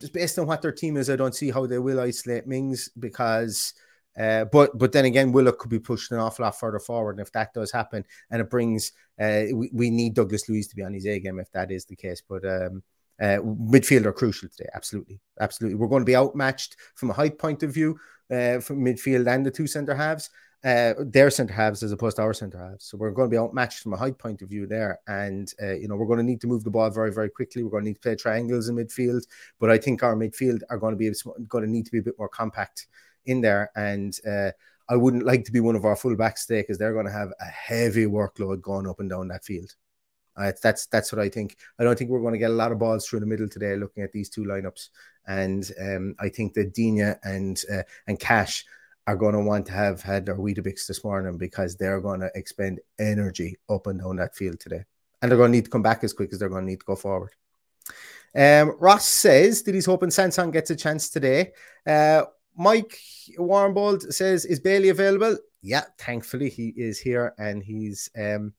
just 0.00 0.12
based 0.12 0.38
on 0.38 0.46
what 0.46 0.62
their 0.62 0.72
team 0.72 0.96
is, 0.96 1.10
I 1.10 1.16
don't 1.16 1.34
see 1.34 1.50
how 1.50 1.66
they 1.66 1.78
will 1.78 2.00
isolate 2.00 2.46
Mings 2.46 2.90
because. 2.98 3.74
Uh, 4.18 4.46
but 4.46 4.78
but 4.78 4.92
then 4.92 5.04
again, 5.04 5.30
Willock 5.30 5.58
could 5.58 5.70
be 5.70 5.78
pushed 5.78 6.10
an 6.10 6.18
awful 6.18 6.42
lot 6.42 6.58
further 6.58 6.78
forward, 6.78 7.18
and 7.18 7.20
if 7.20 7.30
that 7.32 7.52
does 7.52 7.70
happen, 7.70 8.02
and 8.30 8.40
it 8.40 8.48
brings, 8.48 8.92
uh, 9.20 9.42
we, 9.52 9.68
we 9.74 9.90
need 9.90 10.14
Douglas 10.14 10.48
Luiz 10.48 10.68
to 10.68 10.74
be 10.74 10.82
on 10.82 10.94
his 10.94 11.04
A 11.04 11.20
game 11.20 11.38
if 11.38 11.52
that 11.52 11.70
is 11.70 11.84
the 11.84 11.96
case. 11.96 12.22
But 12.26 12.42
um, 12.46 12.82
uh, 13.20 13.38
midfield 13.44 14.06
are 14.06 14.14
crucial 14.14 14.48
today. 14.48 14.70
Absolutely, 14.74 15.20
absolutely. 15.38 15.76
We're 15.76 15.88
going 15.88 16.00
to 16.00 16.06
be 16.06 16.16
outmatched 16.16 16.76
from 16.94 17.10
a 17.10 17.12
height 17.12 17.38
point 17.38 17.62
of 17.62 17.74
view 17.74 17.98
uh, 18.30 18.60
from 18.60 18.82
midfield 18.82 19.26
and 19.26 19.44
the 19.44 19.50
two 19.50 19.66
centre 19.66 19.94
halves 19.94 20.30
uh, 20.64 20.94
their 20.98 21.30
centre 21.30 21.54
halves 21.54 21.82
as 21.82 21.92
opposed 21.92 22.16
to 22.16 22.22
our 22.22 22.34
centre 22.34 22.58
halves. 22.58 22.84
So 22.86 22.96
we're 22.96 23.10
going 23.10 23.28
to 23.28 23.34
be 23.34 23.38
outmatched 23.38 23.80
from 23.80 23.92
a 23.92 23.96
height 23.96 24.18
point 24.18 24.42
of 24.42 24.48
view 24.48 24.66
there. 24.66 24.98
And, 25.06 25.52
uh, 25.62 25.74
you 25.74 25.86
know, 25.86 25.96
we're 25.96 26.06
going 26.06 26.18
to 26.18 26.24
need 26.24 26.40
to 26.40 26.46
move 26.46 26.64
the 26.64 26.70
ball 26.70 26.90
very, 26.90 27.12
very 27.12 27.30
quickly. 27.30 27.62
We're 27.62 27.70
going 27.70 27.84
to 27.84 27.90
need 27.90 27.96
to 27.96 28.00
play 28.00 28.16
triangles 28.16 28.68
in 28.68 28.76
midfield. 28.76 29.24
But 29.60 29.70
I 29.70 29.78
think 29.78 30.02
our 30.02 30.16
midfield 30.16 30.62
are 30.70 30.78
going 30.78 30.92
to 30.92 30.98
be 30.98 31.12
going 31.48 31.64
to 31.64 31.70
need 31.70 31.86
to 31.86 31.92
be 31.92 31.98
a 31.98 32.02
bit 32.02 32.18
more 32.18 32.28
compact 32.28 32.86
in 33.26 33.40
there. 33.40 33.70
And 33.76 34.18
uh, 34.26 34.50
I 34.88 34.96
wouldn't 34.96 35.26
like 35.26 35.44
to 35.44 35.52
be 35.52 35.60
one 35.60 35.76
of 35.76 35.84
our 35.84 35.96
fullbacks 35.96 36.46
today 36.46 36.62
because 36.62 36.78
they're 36.78 36.92
going 36.92 37.06
to 37.06 37.12
have 37.12 37.32
a 37.40 37.44
heavy 37.44 38.06
workload 38.06 38.60
going 38.60 38.88
up 38.88 39.00
and 39.00 39.10
down 39.10 39.28
that 39.28 39.44
field. 39.44 39.74
That's 40.36 40.86
that's 40.86 41.12
what 41.12 41.20
I 41.20 41.30
think. 41.30 41.56
I 41.78 41.84
don't 41.84 41.98
think 41.98 42.10
we're 42.10 42.20
going 42.20 42.34
to 42.34 42.38
get 42.38 42.50
a 42.50 42.54
lot 42.54 42.70
of 42.70 42.78
balls 42.78 43.06
through 43.06 43.20
the 43.20 43.26
middle 43.26 43.48
today. 43.48 43.74
Looking 43.74 44.02
at 44.02 44.12
these 44.12 44.28
two 44.28 44.44
lineups, 44.44 44.90
and 45.26 45.70
um, 45.80 46.14
I 46.18 46.28
think 46.28 46.52
that 46.54 46.74
Digne 46.74 47.14
and 47.24 47.58
uh, 47.72 47.82
and 48.06 48.20
Cash 48.20 48.66
are 49.06 49.16
going 49.16 49.34
to 49.34 49.40
want 49.40 49.66
to 49.66 49.72
have 49.72 50.02
had 50.02 50.26
their 50.26 50.36
Weetabix 50.36 50.86
this 50.86 51.04
morning 51.04 51.38
because 51.38 51.76
they're 51.76 52.00
going 52.00 52.20
to 52.20 52.30
expend 52.34 52.80
energy 52.98 53.56
up 53.68 53.86
and 53.86 54.00
down 54.00 54.16
that 54.16 54.34
field 54.34 54.58
today. 54.58 54.84
And 55.22 55.30
they're 55.30 55.38
going 55.38 55.52
to 55.52 55.56
need 55.56 55.66
to 55.66 55.70
come 55.70 55.82
back 55.82 56.02
as 56.04 56.12
quick 56.12 56.32
as 56.32 56.38
they're 56.38 56.48
going 56.48 56.64
to 56.64 56.70
need 56.70 56.80
to 56.80 56.86
go 56.86 56.96
forward. 56.96 57.32
Um, 58.34 58.76
Ross 58.78 59.06
says 59.06 59.62
that 59.62 59.74
he's 59.74 59.86
hoping 59.86 60.10
Sanson 60.10 60.50
gets 60.50 60.70
a 60.70 60.76
chance 60.76 61.08
today. 61.08 61.52
Uh, 61.86 62.24
Mike 62.56 62.98
Warmbold 63.38 64.12
says, 64.12 64.44
"Is 64.44 64.60
Bailey 64.60 64.90
available?" 64.90 65.38
Yeah, 65.62 65.84
thankfully 65.98 66.50
he 66.50 66.68
is 66.76 66.98
here 66.98 67.34
and 67.38 67.62
he's 67.62 68.10
um, 68.18 68.52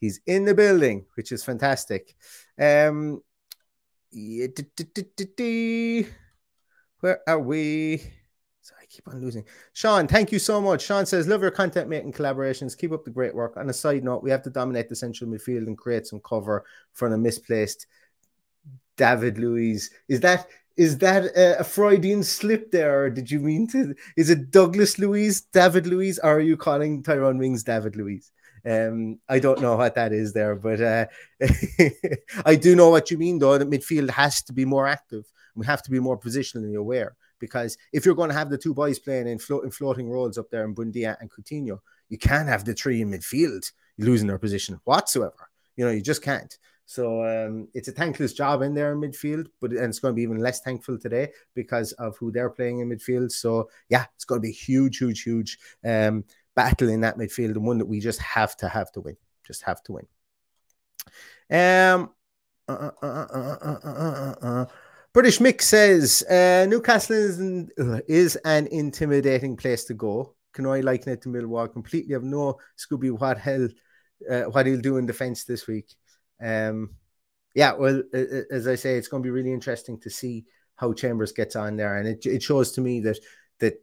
he's 0.00 0.20
in 0.26 0.44
the 0.44 0.54
building, 0.54 1.06
which 1.14 1.32
is 1.32 1.44
fantastic. 1.44 2.14
Um, 2.58 3.22
yeah, 4.10 4.46
where 7.00 7.20
are 7.26 7.40
we? 7.40 8.02
Keep 8.92 9.08
on 9.08 9.22
losing. 9.22 9.44
Sean, 9.72 10.06
thank 10.06 10.32
you 10.32 10.38
so 10.38 10.60
much. 10.60 10.82
Sean 10.82 11.06
says, 11.06 11.26
Love 11.26 11.40
your 11.40 11.50
content 11.50 11.88
making 11.88 12.12
collaborations. 12.12 12.76
Keep 12.76 12.92
up 12.92 13.04
the 13.04 13.10
great 13.10 13.34
work. 13.34 13.56
On 13.56 13.70
a 13.70 13.72
side 13.72 14.04
note, 14.04 14.22
we 14.22 14.30
have 14.30 14.42
to 14.42 14.50
dominate 14.50 14.90
the 14.90 14.96
central 14.96 15.30
midfield 15.30 15.66
and 15.66 15.78
create 15.78 16.06
some 16.06 16.20
cover 16.20 16.66
for 16.92 17.08
the 17.08 17.16
misplaced 17.16 17.86
David 18.98 19.38
Luiz. 19.38 19.90
Is 20.08 20.20
that 20.20 20.46
is 20.76 20.98
that 20.98 21.24
a, 21.24 21.60
a, 21.60 21.64
Freudian 21.64 22.22
slip 22.22 22.70
there, 22.70 23.04
or 23.04 23.10
did 23.10 23.30
you 23.30 23.40
mean 23.40 23.66
to? 23.68 23.94
Is 24.16 24.28
it 24.28 24.50
Douglas 24.50 24.98
Luiz, 24.98 25.40
David 25.40 25.86
Luiz, 25.86 26.18
or 26.18 26.36
are 26.36 26.40
you 26.40 26.58
calling 26.58 27.02
Tyrone 27.02 27.38
Mings 27.38 27.62
David 27.62 27.96
Luiz? 27.96 28.30
Um, 28.64 29.18
I 29.26 29.38
don't 29.38 29.60
know 29.60 29.76
what 29.76 29.94
that 29.94 30.12
is 30.12 30.34
there, 30.34 30.54
but 30.54 30.80
uh, 30.82 31.06
I 32.44 32.56
do 32.56 32.76
know 32.76 32.90
what 32.90 33.10
you 33.10 33.16
mean, 33.16 33.38
though. 33.38 33.56
That 33.56 33.70
midfield 33.70 34.10
has 34.10 34.42
to 34.42 34.52
be 34.52 34.66
more 34.66 34.86
active. 34.86 35.24
We 35.54 35.64
have 35.64 35.82
to 35.82 35.90
be 35.90 35.98
more 35.98 36.18
positionally 36.18 36.76
aware 36.76 37.16
because 37.42 37.76
if 37.92 38.06
you're 38.06 38.14
going 38.14 38.30
to 38.30 38.36
have 38.36 38.50
the 38.50 38.56
two 38.56 38.72
boys 38.72 39.00
playing 39.00 39.26
in, 39.26 39.36
float, 39.36 39.64
in 39.64 39.70
floating 39.72 40.08
roles 40.08 40.38
up 40.38 40.48
there 40.48 40.64
in 40.64 40.76
Buendia 40.76 41.16
and 41.20 41.28
Coutinho, 41.28 41.80
you 42.08 42.16
can't 42.16 42.48
have 42.48 42.64
the 42.64 42.72
three 42.72 43.02
in 43.02 43.10
midfield 43.10 43.70
losing 43.98 44.28
their 44.28 44.38
position 44.38 44.80
whatsoever. 44.84 45.50
You 45.74 45.84
know, 45.84 45.90
you 45.90 46.00
just 46.00 46.22
can't. 46.22 46.56
So 46.86 47.24
um, 47.24 47.66
it's 47.74 47.88
a 47.88 47.92
thankless 47.92 48.32
job 48.32 48.62
in 48.62 48.74
there 48.74 48.92
in 48.92 49.00
midfield, 49.00 49.48
but 49.60 49.72
and 49.72 49.86
it's 49.86 49.98
going 49.98 50.12
to 50.12 50.16
be 50.16 50.22
even 50.22 50.38
less 50.38 50.60
thankful 50.60 50.98
today 50.98 51.32
because 51.54 51.90
of 51.92 52.16
who 52.16 52.30
they're 52.30 52.50
playing 52.50 52.78
in 52.78 52.88
midfield. 52.88 53.32
So 53.32 53.68
yeah, 53.88 54.04
it's 54.14 54.24
going 54.24 54.40
to 54.40 54.46
be 54.46 54.50
a 54.50 54.52
huge, 54.52 54.98
huge, 54.98 55.22
huge 55.22 55.58
um, 55.84 56.24
battle 56.54 56.90
in 56.90 57.00
that 57.00 57.18
midfield, 57.18 57.56
and 57.56 57.66
one 57.66 57.78
that 57.78 57.86
we 57.86 57.98
just 57.98 58.20
have 58.20 58.56
to 58.58 58.68
have 58.68 58.92
to 58.92 59.00
win. 59.00 59.16
Just 59.44 59.62
have 59.62 59.82
to 59.84 59.92
win. 59.92 60.06
Um, 61.50 62.10
uh, 62.68 62.90
uh, 63.02 64.34
uh, 64.42 64.66
British 65.12 65.40
Mick 65.40 65.60
says 65.60 66.22
uh, 66.22 66.66
Newcastle 66.68 67.16
is 67.16 67.38
an, 67.38 67.70
is 68.08 68.36
an 68.44 68.66
intimidating 68.68 69.56
place 69.56 69.84
to 69.84 69.94
go. 69.94 70.34
Can 70.54 70.66
I 70.66 70.80
liken 70.80 71.12
it 71.12 71.22
to 71.22 71.28
Millwall? 71.28 71.70
Completely 71.70 72.14
have 72.14 72.22
no 72.22 72.58
Scooby 72.78 73.10
what 73.10 73.38
hell 73.38 73.68
uh, 74.30 74.42
what 74.42 74.66
he'll 74.66 74.80
do 74.80 74.96
in 74.96 75.06
defence 75.06 75.44
this 75.44 75.66
week. 75.66 75.94
Um, 76.42 76.94
yeah, 77.54 77.72
well, 77.74 78.02
as 78.50 78.66
I 78.66 78.74
say, 78.74 78.96
it's 78.96 79.08
going 79.08 79.22
to 79.22 79.26
be 79.26 79.30
really 79.30 79.52
interesting 79.52 80.00
to 80.00 80.10
see 80.10 80.46
how 80.76 80.94
Chambers 80.94 81.32
gets 81.32 81.56
on 81.56 81.76
there, 81.76 81.98
and 81.98 82.08
it, 82.08 82.24
it 82.24 82.42
shows 82.42 82.72
to 82.72 82.80
me 82.80 83.00
that 83.00 83.18
that 83.58 83.74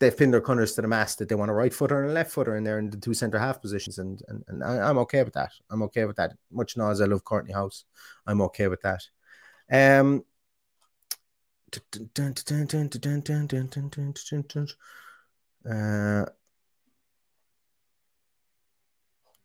they've 0.00 0.16
pinned 0.16 0.32
their 0.32 0.40
corners 0.40 0.74
to 0.74 0.82
the 0.82 0.88
mast 0.88 1.18
that 1.18 1.28
they 1.28 1.34
want 1.34 1.50
a 1.50 1.54
right 1.54 1.74
footer 1.74 2.00
and 2.00 2.10
a 2.10 2.14
left 2.14 2.32
footer 2.32 2.56
in 2.56 2.64
there 2.64 2.78
in 2.78 2.88
the 2.88 2.96
two 2.96 3.12
centre 3.12 3.38
half 3.38 3.60
positions, 3.60 3.98
and 3.98 4.22
and, 4.28 4.44
and 4.48 4.64
I, 4.64 4.88
am 4.88 4.98
okay 4.98 5.22
with 5.22 5.34
that. 5.34 5.52
I'm 5.70 5.82
okay 5.82 6.06
with 6.06 6.16
that. 6.16 6.32
Much 6.50 6.78
now 6.78 6.90
as 6.90 7.02
I 7.02 7.04
love 7.04 7.22
Courtney 7.22 7.52
Hause, 7.52 7.84
I'm 8.26 8.40
okay 8.40 8.68
with 8.68 8.80
that. 8.80 9.02
Um. 9.70 10.24
Uh, 15.68 16.24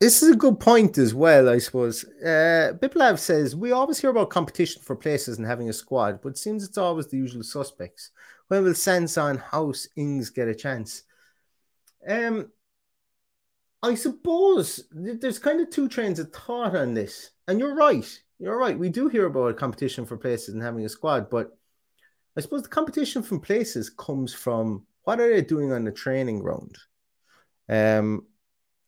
this 0.00 0.22
is 0.22 0.30
a 0.30 0.36
good 0.36 0.58
point 0.58 0.96
as 0.96 1.14
well, 1.14 1.48
I 1.48 1.58
suppose. 1.58 2.04
Uh, 2.04 2.72
Biplav 2.80 3.18
says 3.18 3.54
we 3.54 3.72
always 3.72 3.98
hear 3.98 4.10
about 4.10 4.30
competition 4.30 4.82
for 4.82 4.96
places 4.96 5.38
and 5.38 5.46
having 5.46 5.68
a 5.68 5.74
squad, 5.74 6.20
but 6.22 6.30
it 6.30 6.38
seems 6.38 6.64
it's 6.64 6.78
always 6.78 7.08
the 7.08 7.18
usual 7.18 7.42
suspects. 7.42 8.10
When 8.48 8.64
will 8.64 8.74
Sanson, 8.74 9.38
Hause, 9.38 9.88
Ings 9.96 10.30
get 10.30 10.48
a 10.48 10.54
chance? 10.54 11.02
Um, 12.08 12.50
I 13.82 13.94
suppose 13.94 14.84
there's 14.90 15.38
kind 15.38 15.60
of 15.60 15.70
two 15.70 15.88
trains 15.88 16.18
of 16.18 16.32
thought 16.32 16.74
on 16.74 16.94
this, 16.94 17.30
and 17.46 17.58
you're 17.58 17.74
right. 17.74 18.06
You're 18.38 18.58
right. 18.58 18.78
We 18.78 18.88
do 18.88 19.08
hear 19.08 19.26
about 19.26 19.58
competition 19.58 20.06
for 20.06 20.16
places 20.16 20.54
and 20.54 20.62
having 20.62 20.84
a 20.84 20.88
squad, 20.88 21.28
but 21.28 21.58
I 22.36 22.40
suppose 22.40 22.62
the 22.62 22.68
competition 22.68 23.22
from 23.22 23.40
places 23.40 23.90
comes 23.90 24.32
from 24.32 24.86
what 25.04 25.20
are 25.20 25.28
they 25.28 25.42
doing 25.42 25.72
on 25.72 25.84
the 25.84 25.92
training 25.92 26.40
ground? 26.40 26.76
Um, 27.68 28.26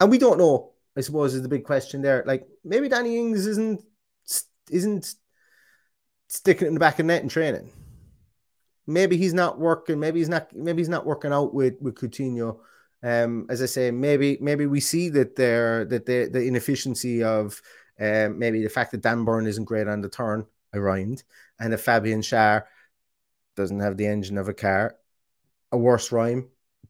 and 0.01 0.11
we 0.11 0.19
don't 0.19 0.39
know. 0.39 0.73
I 0.97 1.01
suppose 1.01 1.35
is 1.35 1.43
the 1.43 1.49
big 1.49 1.65
question 1.65 2.03
there. 2.03 2.23
Like 2.27 2.47
maybe 2.65 2.89
Danny 2.89 3.17
Ings 3.19 3.47
isn't 3.47 3.83
isn't 4.71 5.15
sticking 6.29 6.67
it 6.67 6.69
in 6.69 6.75
the 6.75 6.81
back 6.81 6.95
of 6.95 6.99
the 6.99 7.05
net 7.05 7.23
and 7.23 7.31
training. 7.31 7.71
Maybe 8.87 9.17
he's 9.17 9.35
not 9.35 9.59
working. 9.59 9.99
Maybe 9.99 10.19
he's 10.19 10.29
not. 10.29 10.55
Maybe 10.55 10.81
he's 10.81 10.89
not 10.89 11.07
working 11.07 11.33
out 11.33 11.55
with 11.55 11.75
with 11.81 11.95
Coutinho. 11.95 12.59
Um, 13.03 13.47
as 13.49 13.63
I 13.63 13.67
say, 13.67 13.91
maybe 13.91 14.39
maybe 14.41 14.67
we 14.67 14.81
see 14.81 15.09
that 15.11 15.37
there 15.37 15.85
that 15.87 16.05
the 16.07 16.29
the 16.31 16.43
inefficiency 16.43 17.23
of 17.23 17.61
um, 17.99 18.39
maybe 18.39 18.63
the 18.63 18.69
fact 18.69 18.93
that 18.93 19.03
Dan 19.03 19.25
Burn 19.25 19.47
isn't 19.47 19.65
great 19.65 19.89
on 19.89 20.03
the 20.03 20.09
turn. 20.09 20.47
I 20.75 20.79
rhymed, 20.79 21.23
and 21.61 21.73
that 21.73 21.79
Fabian 21.79 22.21
Schär 22.21 22.65
doesn't 23.57 23.81
have 23.81 23.97
the 23.97 24.07
engine 24.07 24.39
of 24.39 24.49
a 24.49 24.55
car. 24.55 24.97
A 25.73 25.79
worse 25.79 26.13
rhyme, 26.13 26.49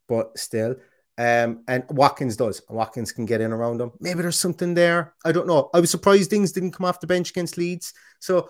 but 0.09 0.37
still. 0.39 0.77
Um, 1.19 1.63
and 1.69 1.85
Watkins 1.91 2.37
does. 2.37 2.63
Watkins 2.69 3.13
can 3.13 3.27
get 3.27 3.41
in 3.41 3.53
around 3.53 3.81
him. 3.81 3.93
Maybe 4.01 4.23
there's 4.23 4.39
something 4.39 4.75
there. 4.75 5.15
I 5.25 5.33
don't 5.33 5.47
know. 5.47 5.69
I 5.75 5.81
was 5.81 5.91
surprised 5.91 6.31
things 6.31 6.53
didn't 6.53 6.73
come 6.73 6.87
off 6.87 7.01
the 7.01 7.07
bench 7.07 7.31
against 7.31 7.59
Leeds. 7.59 7.93
So 8.19 8.49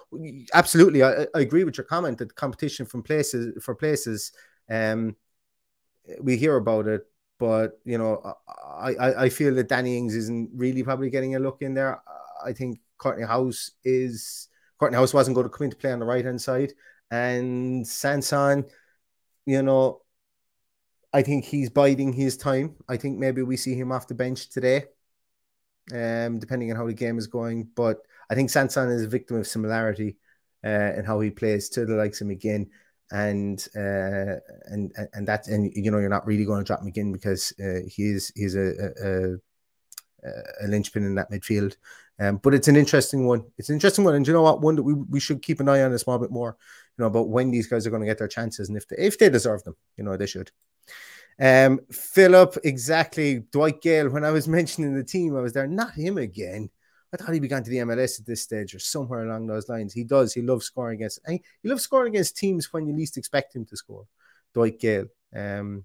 absolutely, 0.54 1.02
I, 1.02 1.26
I 1.34 1.40
agree 1.40 1.64
with 1.64 1.76
your 1.76 1.84
comment 1.84 2.18
that 2.18 2.34
competition 2.36 2.86
from 2.86 3.02
places 3.02 3.62
for 3.62 3.74
places. 3.74 4.32
Um, 4.70 5.16
we 6.20 6.36
hear 6.36 6.56
about 6.56 6.86
it, 6.86 7.02
but 7.38 7.80
you 7.84 7.98
know, 7.98 8.34
I, 8.48 8.94
I, 8.94 9.22
I 9.24 9.28
feel 9.28 9.54
that 9.56 9.68
Danny 9.68 9.98
Ings 9.98 10.14
isn't 10.14 10.50
really 10.54 10.82
probably 10.82 11.10
getting 11.10 11.34
a 11.34 11.40
look 11.40 11.62
in 11.62 11.74
there. 11.74 12.00
I 12.44 12.52
think 12.52 12.80
Courtney 12.96 13.24
Hause 13.24 13.72
is 13.84 14.48
Courtney 14.78 14.98
Hause 14.98 15.14
wasn't 15.14 15.34
going 15.34 15.48
to 15.48 15.50
come 15.50 15.64
into 15.64 15.76
play 15.76 15.92
on 15.92 15.98
the 15.98 16.06
right 16.06 16.24
hand 16.24 16.40
side, 16.40 16.72
and 17.12 17.86
Sanson, 17.86 18.64
you 19.44 19.62
know, 19.62 20.00
I 21.12 21.20
think 21.20 21.44
he's 21.44 21.68
biding 21.68 22.14
his 22.14 22.38
time. 22.38 22.76
I 22.88 22.96
think 22.96 23.18
maybe 23.18 23.42
we 23.42 23.58
see 23.58 23.74
him 23.74 23.92
off 23.92 24.08
the 24.08 24.14
bench 24.14 24.48
today, 24.48 24.84
um, 25.92 26.38
depending 26.38 26.70
on 26.70 26.78
how 26.78 26.86
the 26.86 26.94
game 26.94 27.18
is 27.18 27.26
going. 27.26 27.68
But 27.76 27.98
I 28.30 28.34
think 28.34 28.48
Sanson 28.48 28.88
is 28.88 29.02
a 29.02 29.08
victim 29.08 29.36
of 29.36 29.46
similarity 29.46 30.16
uh, 30.64 30.94
in 30.96 31.04
how 31.04 31.20
he 31.20 31.28
plays 31.30 31.68
to 31.70 31.84
the 31.84 31.96
likes 31.96 32.22
of 32.22 32.28
McGinn. 32.28 32.68
And 33.10 33.62
uh, 33.76 34.40
and 34.70 34.90
and 35.12 35.28
that 35.28 35.46
and 35.48 35.70
you 35.74 35.90
know 35.90 35.98
you're 35.98 36.08
not 36.08 36.26
really 36.26 36.46
going 36.46 36.60
to 36.60 36.66
drop 36.66 36.80
McGinn 36.80 37.12
because 37.12 37.52
uh, 37.62 37.86
he's 37.86 38.32
he's 38.34 38.54
a, 38.54 38.72
a, 39.04 39.34
a, 40.24 40.28
a 40.62 40.66
linchpin 40.66 41.04
in 41.04 41.16
that 41.16 41.30
midfield. 41.30 41.76
Um, 42.22 42.36
but 42.36 42.54
it's 42.54 42.68
an 42.68 42.76
interesting 42.76 43.26
one. 43.26 43.44
It's 43.58 43.68
an 43.68 43.74
interesting 43.74 44.04
one, 44.04 44.14
and 44.14 44.24
you 44.24 44.32
know 44.32 44.42
what? 44.42 44.60
One 44.60 44.76
that 44.76 44.84
we, 44.84 44.94
we 44.94 45.18
should 45.18 45.42
keep 45.42 45.58
an 45.58 45.68
eye 45.68 45.82
on 45.82 45.92
a 45.92 45.98
small 45.98 46.18
bit 46.18 46.30
more. 46.30 46.56
You 46.96 47.02
know 47.02 47.08
about 47.08 47.28
when 47.28 47.50
these 47.50 47.66
guys 47.66 47.84
are 47.84 47.90
going 47.90 48.02
to 48.02 48.06
get 48.06 48.18
their 48.18 48.28
chances 48.28 48.68
and 48.68 48.76
if 48.76 48.86
they 48.86 48.96
if 48.96 49.18
they 49.18 49.28
deserve 49.28 49.64
them. 49.64 49.74
You 49.96 50.04
know 50.04 50.16
they 50.16 50.26
should. 50.26 50.52
Um, 51.40 51.80
Philip, 51.90 52.58
exactly. 52.62 53.40
Dwight 53.50 53.80
Gayle. 53.80 54.10
when 54.10 54.24
I 54.24 54.30
was 54.30 54.46
mentioning 54.58 54.94
the 54.94 55.02
team, 55.02 55.36
I 55.36 55.40
was 55.40 55.52
there, 55.52 55.66
not 55.66 55.94
him 55.94 56.16
again. 56.16 56.70
I 57.12 57.16
thought 57.16 57.34
he 57.34 57.40
began 57.40 57.64
to 57.64 57.70
the 57.70 57.78
MLS 57.78 58.20
at 58.20 58.26
this 58.26 58.42
stage 58.42 58.74
or 58.74 58.78
somewhere 58.78 59.26
along 59.26 59.46
those 59.46 59.68
lines. 59.68 59.92
He 59.92 60.04
does. 60.04 60.32
He 60.32 60.42
loves 60.42 60.64
scoring 60.64 61.00
against. 61.00 61.18
He 61.26 61.42
loves 61.64 61.82
scoring 61.82 62.14
against 62.14 62.36
teams 62.36 62.72
when 62.72 62.86
you 62.86 62.94
least 62.94 63.18
expect 63.18 63.56
him 63.56 63.66
to 63.66 63.76
score. 63.76 64.06
Dwight 64.54 64.78
Gayle. 64.78 65.06
Um, 65.34 65.84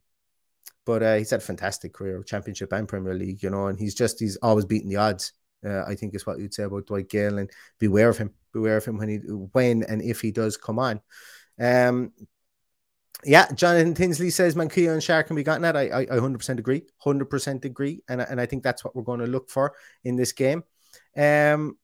but 0.85 1.03
uh, 1.03 1.15
he's 1.15 1.31
had 1.31 1.41
a 1.41 1.43
fantastic 1.43 1.93
career, 1.93 2.21
Championship 2.23 2.71
and 2.71 2.87
Premier 2.87 3.13
League, 3.13 3.43
you 3.43 3.49
know, 3.49 3.67
and 3.67 3.79
he's 3.79 3.95
just 3.95 4.19
he's 4.19 4.37
always 4.37 4.65
beating 4.65 4.87
the 4.89 4.95
odds. 4.97 5.33
Uh, 5.65 5.83
I 5.87 5.95
think 5.95 6.15
is 6.15 6.25
what 6.25 6.39
you'd 6.39 6.53
say 6.53 6.63
about 6.63 6.87
Dwight 6.87 7.09
Gayle, 7.09 7.39
and 7.39 7.49
beware 7.79 8.09
of 8.09 8.17
him. 8.17 8.33
Beware 8.53 8.77
of 8.77 8.85
him 8.85 8.97
when 8.97 9.09
he 9.09 9.17
when 9.17 9.83
and 9.83 10.01
if 10.01 10.21
he 10.21 10.31
does 10.31 10.57
come 10.57 10.79
on. 10.79 11.01
Um, 11.59 12.11
yeah, 13.25 13.51
Jonathan 13.51 13.93
Tinsley 13.93 14.29
says 14.29 14.55
Manquillo 14.55 14.93
and 14.93 15.01
Schär 15.01 15.25
can 15.25 15.35
be 15.35 15.43
gotten 15.43 15.65
at. 15.65 15.75
I, 15.75 15.87
I, 15.87 16.01
I 16.01 16.17
100% 16.19 16.59
agree. 16.59 16.83
100% 17.03 17.65
agree. 17.65 18.01
And, 18.07 18.21
and 18.21 18.39
I 18.39 18.45
think 18.45 18.63
that's 18.63 18.83
what 18.83 18.95
we're 18.95 19.01
going 19.01 19.21
to 19.21 19.27
look 19.27 19.49
for 19.49 19.73
in 20.03 20.15
this 20.15 20.33
game. 20.33 20.63
Um, 21.15 21.77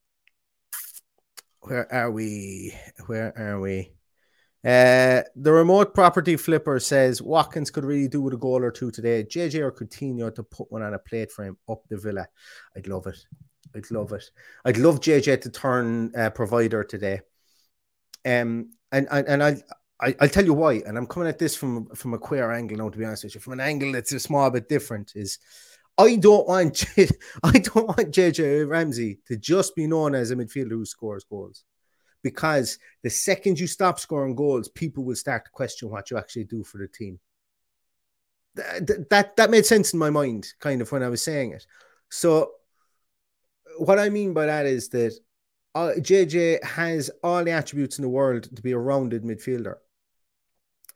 where 1.62 1.92
are 1.92 2.12
we? 2.12 2.76
Where 3.08 3.36
are 3.38 3.60
we? 3.60 3.94
Uh, 4.64 5.24
the 5.36 5.52
remote 5.52 5.94
property 5.94 6.38
flipper 6.38 6.80
says 6.80 7.22
Watkins 7.22 7.70
could 7.70 7.84
really 7.84 8.08
do 8.08 8.22
with 8.22 8.34
a 8.34 8.38
goal 8.38 8.64
or 8.64 8.72
two 8.72 8.92
today. 8.92 9.24
JJ 9.24 9.60
or 9.60 9.72
Coutinho 9.72 10.34
to 10.36 10.44
put 10.44 10.72
one 10.72 10.84
on 10.84 10.94
a 10.94 11.00
plate 11.00 11.32
for 11.32 11.44
him 11.44 11.58
up 11.68 11.82
the 11.90 11.98
villa. 11.98 12.28
I'd 12.76 12.88
love 12.88 13.08
it. 13.08 13.18
I'd 13.76 13.92
love 13.92 14.12
it. 14.12 14.30
I'd 14.66 14.78
love 14.78 15.00
JJ 15.00 15.42
to 15.42 15.50
turn 15.50 16.14
uh, 16.16 16.30
provider 16.30 16.84
today. 16.84 17.22
Um, 18.26 18.72
and 18.92 19.08
and, 19.12 19.28
and 19.28 19.44
I 19.44 19.56
I, 20.00 20.16
will 20.20 20.30
tell 20.30 20.46
you 20.46 20.54
why, 20.54 20.82
and 20.86 20.98
I'm 20.98 21.08
coming 21.08 21.30
at 21.30 21.40
this 21.40 21.56
from 21.56 21.88
from 21.96 22.14
a 22.14 22.20
queer 22.20 22.52
angle 22.52 22.78
now. 22.78 22.90
To 22.90 22.98
be 22.98 23.06
honest 23.06 23.24
with 23.24 23.36
you, 23.36 23.42
from 23.42 23.54
an 23.54 23.60
angle 23.60 23.94
that's 23.94 24.12
a 24.12 24.20
small 24.20 24.50
bit 24.50 24.68
different, 24.68 25.14
is 25.16 25.40
I 25.98 26.16
don't 26.16 26.48
want 26.48 26.74
J, 26.96 27.08
I 27.44 27.60
don't 27.60 27.88
want 27.88 28.12
JJ 28.12 28.68
Ramsey 28.68 29.20
to 29.28 29.38
just 29.38 29.76
be 29.76 29.88
known 29.88 30.16
as 30.16 30.32
a 30.32 30.36
midfielder 30.36 30.72
who 30.72 30.86
scores 30.86 31.24
goals, 31.24 31.64
because 32.22 32.80
the 33.02 33.10
second 33.10 33.60
you 33.60 33.68
stop 33.68 34.00
scoring 34.00 34.36
goals, 34.36 34.68
people 34.70 35.04
will 35.04 35.16
start 35.16 35.46
to 35.46 35.52
question 35.52 35.90
what 35.90 36.12
you 36.12 36.18
actually 36.18 36.46
do 36.46 36.64
for 36.64 36.80
the 36.80 36.88
team. 36.88 37.20
That 38.56 39.10
that, 39.10 39.36
that 39.38 39.52
made 39.52 39.66
sense 39.66 39.94
in 39.94 40.00
my 40.00 40.10
mind, 40.10 40.48
kind 40.60 40.82
of 40.82 40.92
when 40.92 41.04
I 41.04 41.10
was 41.10 41.22
saying 41.22 41.54
it. 41.54 41.66
So, 42.10 42.52
what 43.78 44.00
I 44.00 44.10
mean 44.10 44.34
by 44.34 44.46
that 44.46 44.66
is 44.66 44.90
that 44.90 45.18
uh, 45.76 45.92
JJ 45.98 46.64
has 46.64 47.10
all 47.24 47.44
the 47.44 47.52
attributes 47.52 47.98
in 47.98 48.04
the 48.04 48.10
world 48.10 48.56
to 48.56 48.62
be 48.62 48.72
a 48.72 48.78
rounded 48.78 49.24
midfielder. 49.24 49.76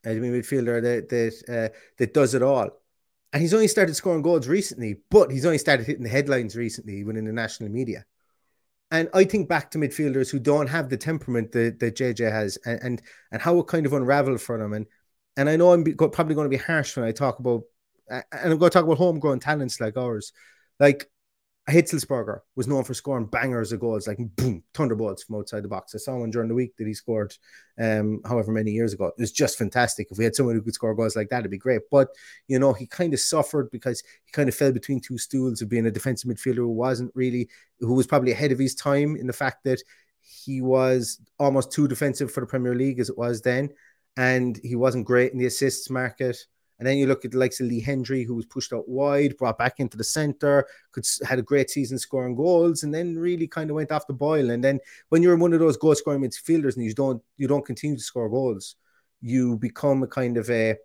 I 0.05 0.13
mean, 0.13 0.33
midfielder 0.33 0.81
that 0.81 1.09
that 1.09 1.71
uh, 1.71 1.75
that 1.97 2.13
does 2.13 2.33
it 2.33 2.43
all. 2.43 2.69
And 3.33 3.41
he's 3.41 3.53
only 3.53 3.67
started 3.67 3.95
scoring 3.95 4.21
goals 4.21 4.47
recently, 4.47 5.01
but 5.09 5.31
he's 5.31 5.45
only 5.45 5.57
started 5.57 5.85
hitting 5.85 6.03
the 6.03 6.09
headlines 6.09 6.55
recently 6.55 7.03
within 7.03 7.25
the 7.25 7.33
national 7.33 7.69
media. 7.69 8.05
And 8.89 9.09
I 9.13 9.25
think 9.25 9.49
back 9.49 9.69
to 9.71 9.77
midfielders 9.77 10.31
who 10.31 10.39
don't 10.39 10.67
have 10.67 10.89
the 10.89 10.95
temperament 10.95 11.51
that, 11.51 11.79
that 11.79 11.95
JJ 11.95 12.31
has, 12.31 12.57
and, 12.65 12.79
and 12.81 13.01
and 13.31 13.41
how 13.41 13.59
it 13.59 13.67
kind 13.67 13.85
of 13.85 13.93
unraveled 13.93 14.41
for 14.41 14.57
them. 14.57 14.73
And 14.73 14.85
and 15.35 15.49
I 15.49 15.55
know 15.55 15.73
I'm 15.73 15.83
probably 15.83 16.35
going 16.35 16.49
to 16.49 16.57
be 16.57 16.63
harsh 16.63 16.95
when 16.95 17.05
I 17.05 17.11
talk 17.11 17.39
about, 17.39 17.63
and 18.09 18.23
I'm 18.31 18.57
going 18.57 18.69
to 18.71 18.73
talk 18.73 18.85
about 18.85 18.97
homegrown 18.97 19.39
talents 19.39 19.81
like 19.81 19.97
ours. 19.97 20.31
Like 20.79 21.09
Hitzlsperger 21.69 22.39
was 22.55 22.67
known 22.67 22.85
for 22.85 22.93
scoring 22.93 23.25
bangers 23.25 23.73
of 23.73 23.81
goals, 23.81 24.07
like 24.07 24.17
boom, 24.37 24.63
thunderbolts 24.73 25.23
from 25.23 25.35
outside 25.35 25.63
the 25.63 25.67
box. 25.67 25.93
I 25.93 25.97
saw 25.97 26.15
one 26.15 26.31
during 26.31 26.47
the 26.47 26.55
week 26.55 26.77
that 26.77 26.87
he 26.87 26.93
scored, 26.93 27.35
um, 27.77 28.21
however 28.25 28.53
many 28.53 28.71
years 28.71 28.93
ago. 28.93 29.07
It 29.07 29.19
was 29.19 29.33
just 29.33 29.57
fantastic. 29.57 30.07
If 30.09 30.17
we 30.17 30.23
had 30.23 30.33
someone 30.33 30.55
who 30.55 30.61
could 30.61 30.73
score 30.73 30.95
goals 30.95 31.17
like 31.17 31.27
that, 31.29 31.39
it'd 31.39 31.51
be 31.51 31.57
great. 31.57 31.81
But 31.91 32.07
you 32.47 32.57
know, 32.57 32.71
he 32.71 32.87
kind 32.87 33.13
of 33.13 33.19
suffered 33.19 33.69
because 33.69 34.01
he 34.23 34.31
kind 34.31 34.47
of 34.47 34.55
fell 34.55 34.71
between 34.71 35.01
two 35.01 35.17
stools 35.17 35.61
of 35.61 35.67
being 35.67 35.85
a 35.85 35.91
defensive 35.91 36.31
midfielder 36.31 36.55
who 36.57 36.71
wasn't 36.71 37.11
really, 37.15 37.49
who 37.81 37.93
was 37.93 38.07
probably 38.07 38.31
ahead 38.31 38.53
of 38.53 38.59
his 38.59 38.73
time 38.73 39.17
in 39.17 39.27
the 39.27 39.33
fact 39.33 39.65
that 39.65 39.81
he 40.21 40.61
was 40.61 41.19
almost 41.37 41.73
too 41.73 41.87
defensive 41.87 42.31
for 42.31 42.39
the 42.39 42.47
Premier 42.47 42.75
League 42.75 42.99
as 42.99 43.09
it 43.09 43.17
was 43.17 43.41
then, 43.41 43.69
and 44.15 44.57
he 44.63 44.77
wasn't 44.77 45.05
great 45.05 45.33
in 45.33 45.37
the 45.37 45.45
assists 45.47 45.89
market 45.89 46.37
And 46.79 46.87
then 46.87 46.97
you 46.97 47.07
look 47.07 47.25
at 47.25 47.31
the 47.31 47.37
likes 47.37 47.59
of 47.59 47.67
Lee 47.67 47.81
Hendrie, 47.81 48.25
who 48.25 48.35
was 48.35 48.45
pushed 48.45 48.71
out 48.71 48.87
wide, 48.87 49.37
brought 49.37 49.57
back 49.57 49.79
into 49.79 49.97
the 49.97 50.03
center, 50.03 50.67
could 50.91 51.05
had 51.25 51.39
a 51.39 51.43
great 51.43 51.69
season 51.69 51.97
scoring 51.97 52.35
goals, 52.35 52.83
and 52.83 52.93
then 52.93 53.17
really 53.17 53.47
kind 53.47 53.69
of 53.69 53.75
went 53.75 53.91
off 53.91 54.07
the 54.07 54.13
boil. 54.13 54.51
And 54.51 54.63
then 54.63 54.79
when 55.09 55.23
you're 55.23 55.37
one 55.37 55.53
of 55.53 55.59
those 55.59 55.77
goal 55.77 55.95
scoring 55.95 56.21
midfielders 56.21 56.75
and 56.75 56.85
you 56.85 56.93
don't 56.93 57.21
you 57.37 57.47
don't 57.47 57.65
continue 57.65 57.97
to 57.97 58.03
score 58.03 58.29
goals, 58.29 58.75
you 59.21 59.57
become 59.57 60.03
a 60.03 60.07
kind 60.07 60.37
of 60.37 60.49
a 60.49 60.77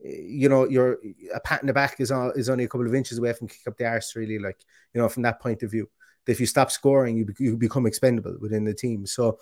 you 0.00 0.48
know, 0.48 0.68
you're 0.68 0.98
a 1.34 1.40
pat 1.40 1.60
in 1.60 1.66
the 1.66 1.72
back 1.72 2.00
is 2.00 2.12
all, 2.12 2.30
is 2.30 2.48
only 2.48 2.64
a 2.64 2.68
couple 2.68 2.86
of 2.86 2.94
inches 2.94 3.18
away 3.18 3.32
from 3.32 3.48
kick 3.48 3.66
up 3.66 3.76
the 3.76 3.86
arse, 3.86 4.14
really. 4.14 4.38
Like 4.38 4.58
you 4.94 5.00
know, 5.00 5.08
from 5.08 5.22
that 5.24 5.40
point 5.40 5.62
of 5.62 5.70
view, 5.70 5.88
if 6.26 6.40
you 6.40 6.46
stop 6.46 6.70
scoring, 6.70 7.16
you, 7.16 7.26
you 7.38 7.56
become 7.56 7.86
expendable 7.86 8.36
within 8.40 8.64
the 8.64 8.74
team. 8.74 9.06
So 9.06 9.38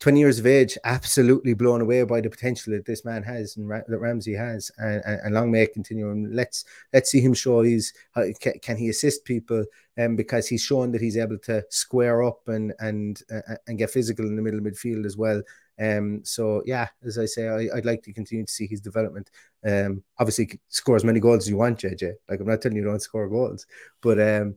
20 0.00 0.18
years 0.18 0.38
of 0.38 0.46
age, 0.46 0.78
absolutely 0.84 1.52
blown 1.52 1.82
away 1.82 2.02
by 2.04 2.22
the 2.22 2.30
potential 2.30 2.72
that 2.72 2.86
this 2.86 3.04
man 3.04 3.22
has 3.22 3.58
and 3.58 3.68
Ra- 3.68 3.82
that 3.86 3.98
Ramsey 3.98 4.34
has, 4.34 4.70
and, 4.78 5.02
and, 5.04 5.20
and, 5.24 5.34
long 5.34 5.50
may 5.50 5.62
it 5.62 5.74
continue. 5.74 6.10
And 6.10 6.34
let's 6.34 6.64
let's 6.94 7.10
see 7.10 7.20
him 7.20 7.34
show 7.34 7.60
he's 7.60 7.92
can, 8.40 8.54
can 8.62 8.78
he 8.78 8.88
assist 8.88 9.26
people, 9.26 9.62
um, 9.98 10.16
because 10.16 10.48
he's 10.48 10.62
shown 10.62 10.90
that 10.92 11.02
he's 11.02 11.18
able 11.18 11.38
to 11.40 11.62
square 11.68 12.22
up 12.22 12.48
and 12.48 12.72
and 12.78 13.22
uh, 13.30 13.56
and 13.66 13.76
get 13.76 13.90
physical 13.90 14.26
in 14.26 14.36
the 14.36 14.42
middle 14.42 14.60
midfield 14.60 15.04
as 15.04 15.18
well. 15.18 15.42
Um, 15.78 16.22
so 16.24 16.62
yeah, 16.64 16.88
as 17.04 17.18
I 17.18 17.26
say, 17.26 17.48
I, 17.48 17.74
would 17.74 17.86
like 17.86 18.02
to 18.04 18.12
continue 18.14 18.46
to 18.46 18.52
see 18.52 18.66
his 18.66 18.80
development. 18.80 19.30
Um, 19.66 20.02
obviously, 20.18 20.58
score 20.68 20.96
as 20.96 21.04
many 21.04 21.20
goals 21.20 21.44
as 21.44 21.50
you 21.50 21.58
want, 21.58 21.78
JJ. 21.78 22.14
Like 22.26 22.40
I'm 22.40 22.46
not 22.46 22.62
telling 22.62 22.76
you 22.76 22.84
don't 22.84 23.02
score 23.02 23.28
goals, 23.28 23.66
but 24.00 24.18
um, 24.18 24.56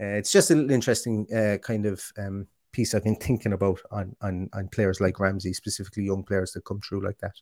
uh, 0.00 0.16
it's 0.16 0.32
just 0.32 0.50
a 0.50 0.54
little 0.54 0.70
interesting 0.70 1.26
uh, 1.34 1.58
kind 1.58 1.84
of 1.84 2.02
um 2.16 2.46
piece 2.72 2.94
I've 2.94 3.04
been 3.04 3.16
thinking 3.20 3.52
about 3.52 3.80
on 3.90 4.16
on 4.20 4.48
on 4.52 4.68
players 4.68 5.00
like 5.00 5.20
Ramsey, 5.20 5.52
specifically 5.52 6.04
young 6.04 6.24
players 6.24 6.52
that 6.52 6.64
come 6.64 6.80
through 6.80 7.04
like 7.04 7.18
that. 7.18 7.34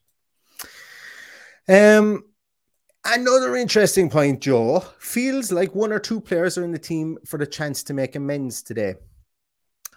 Um, 1.68 2.24
another 3.04 3.56
interesting 3.56 4.08
point, 4.08 4.40
Joe 4.40 4.80
feels 4.98 5.50
like 5.50 5.74
one 5.74 5.92
or 5.92 5.98
two 5.98 6.20
players 6.20 6.56
are 6.56 6.64
in 6.64 6.72
the 6.72 6.78
team 6.78 7.18
for 7.26 7.38
the 7.38 7.46
chance 7.46 7.82
to 7.84 7.94
make 7.94 8.14
amends 8.16 8.62
today. 8.62 8.94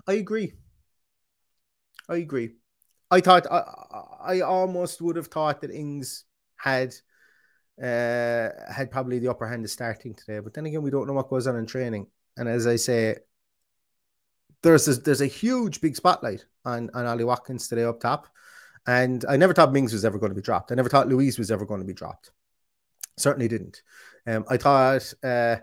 I 0.08 0.14
agree. 0.14 0.54
I 2.08 2.18
agree. 2.18 2.56
I 3.12 3.22
thought 3.22 3.46
I, 3.52 3.64
I 4.22 4.42
almost 4.42 5.02
would 5.02 5.16
have 5.16 5.28
thought 5.28 5.62
that 5.62 5.72
Ings 5.72 6.26
had 6.58 6.96
uh, 7.82 8.50
had 8.72 8.90
probably 8.92 9.20
the 9.20 9.30
upper 9.30 9.48
hand 9.48 9.64
of 9.64 9.72
starting 9.72 10.14
today, 10.14 10.40
but 10.40 10.54
then 10.54 10.66
again, 10.66 10.82
we 10.82 10.92
don't 10.92 11.08
know 11.08 11.14
what 11.14 11.30
goes 11.30 11.48
on 11.48 11.56
in 11.56 11.66
training. 11.66 12.08
And 12.38 12.48
as 12.48 12.68
I 12.68 12.76
say, 12.76 13.18
there's 14.62 14.88
a, 14.88 14.96
there's 14.96 15.22
a 15.22 15.28
huge 15.28 15.82
big 15.82 15.96
spotlight 15.96 16.46
on 16.66 16.90
on 16.94 17.06
Ollie 17.06 17.24
Watkins 17.24 17.68
today 17.68 17.84
up 17.84 18.00
top, 18.00 18.28
and 18.88 19.26
I 19.28 19.38
never 19.38 19.54
thought 19.54 19.74
Mings 19.74 19.94
was 19.94 20.06
ever 20.06 20.18
going 20.18 20.32
to 20.32 20.36
be 20.36 20.42
dropped. 20.42 20.72
I 20.72 20.76
never 20.76 20.90
thought 20.90 21.08
Luiz 21.08 21.38
was 21.38 21.52
ever 21.52 21.66
going 21.66 21.82
to 21.82 21.88
be 21.88 21.94
dropped. 21.94 22.32
Certainly 23.18 23.48
didn't. 23.48 23.82
Um, 24.28 24.46
I 24.50 24.58
thought 24.58 25.14
uh, 25.24 25.58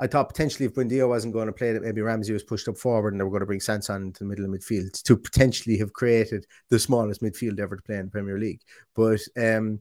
I 0.00 0.06
thought 0.06 0.28
potentially 0.28 0.66
if 0.66 0.74
Buendia 0.74 1.08
wasn't 1.08 1.34
going 1.34 1.46
to 1.46 1.52
play, 1.52 1.72
that 1.72 1.82
maybe 1.82 2.00
Ramsey 2.00 2.32
was 2.32 2.44
pushed 2.44 2.68
up 2.68 2.78
forward 2.78 3.12
and 3.12 3.20
they 3.20 3.24
were 3.24 3.30
going 3.30 3.40
to 3.40 3.46
bring 3.46 3.60
Sanson 3.60 4.02
into 4.02 4.20
the 4.20 4.28
middle 4.28 4.44
of 4.44 4.50
midfield 4.50 5.02
to 5.02 5.16
potentially 5.16 5.76
have 5.78 5.92
created 5.92 6.46
the 6.68 6.78
smallest 6.78 7.22
midfield 7.22 7.58
ever 7.58 7.76
to 7.76 7.82
play 7.82 7.96
in 7.96 8.06
the 8.06 8.10
Premier 8.10 8.38
League. 8.38 8.62
But 8.94 9.20
um, 9.36 9.80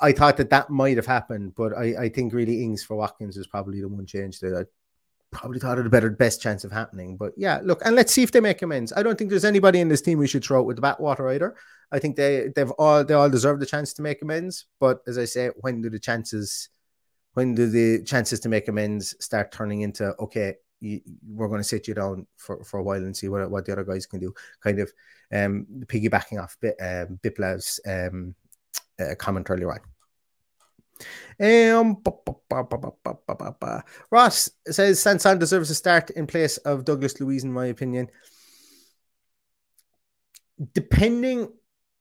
I 0.00 0.12
thought 0.12 0.38
that 0.38 0.50
that 0.50 0.70
might 0.70 0.96
have 0.96 1.06
happened, 1.06 1.54
but 1.54 1.76
I, 1.76 2.04
I 2.04 2.08
think 2.08 2.32
really 2.32 2.62
Ings 2.62 2.82
for 2.82 2.96
Watkins 2.96 3.36
is 3.36 3.46
probably 3.46 3.80
the 3.80 3.88
one 3.88 4.06
change 4.06 4.40
that 4.40 4.66
probably 5.30 5.60
thought 5.60 5.78
it 5.78 5.86
a 5.86 5.90
better 5.90 6.10
best 6.10 6.42
chance 6.42 6.64
of 6.64 6.72
happening. 6.72 7.16
But 7.16 7.32
yeah, 7.36 7.60
look, 7.62 7.82
and 7.84 7.94
let's 7.94 8.12
see 8.12 8.22
if 8.22 8.32
they 8.32 8.40
make 8.40 8.62
amends. 8.62 8.92
I 8.94 9.02
don't 9.02 9.16
think 9.16 9.30
there's 9.30 9.44
anybody 9.44 9.80
in 9.80 9.88
this 9.88 10.02
team 10.02 10.18
we 10.18 10.26
should 10.26 10.44
throw 10.44 10.60
out 10.60 10.66
with 10.66 10.76
the 10.76 10.82
backwater 10.82 11.28
either. 11.30 11.56
I 11.92 11.98
think 11.98 12.16
they 12.16 12.48
they've 12.54 12.70
all 12.72 13.04
they 13.04 13.14
all 13.14 13.30
deserve 13.30 13.60
the 13.60 13.66
chance 13.66 13.92
to 13.94 14.02
make 14.02 14.22
amends. 14.22 14.66
But 14.78 15.00
as 15.06 15.18
I 15.18 15.24
say, 15.24 15.50
when 15.60 15.82
do 15.82 15.90
the 15.90 15.98
chances 15.98 16.68
when 17.34 17.54
do 17.54 17.68
the 17.68 18.02
chances 18.04 18.40
to 18.40 18.48
make 18.48 18.68
amends 18.68 19.14
start 19.24 19.52
turning 19.52 19.82
into 19.82 20.14
okay 20.18 20.54
you, 20.80 21.00
we're 21.28 21.48
going 21.48 21.60
to 21.60 21.64
sit 21.64 21.86
you 21.86 21.94
down 21.94 22.26
for, 22.36 22.64
for 22.64 22.80
a 22.80 22.82
while 22.82 22.96
and 22.96 23.16
see 23.16 23.28
what, 23.28 23.50
what 23.50 23.66
the 23.66 23.72
other 23.72 23.84
guys 23.84 24.06
can 24.06 24.18
do 24.18 24.32
kind 24.62 24.80
of 24.80 24.92
um 25.32 25.66
piggybacking 25.86 26.42
off 26.42 26.56
um, 26.64 27.18
Biplav's 27.22 27.80
um 27.86 28.34
uh, 28.98 29.14
comment 29.16 29.48
earlier 29.50 29.72
on 29.72 29.80
um, 31.40 32.02
Ross 34.10 34.50
says 34.68 35.00
Sanson 35.00 35.38
deserves 35.38 35.70
a 35.70 35.74
start 35.74 36.10
in 36.10 36.26
place 36.26 36.56
of 36.58 36.84
Douglas 36.84 37.20
Luiz, 37.20 37.44
in 37.44 37.52
my 37.52 37.66
opinion. 37.66 38.08
Depending 40.74 41.48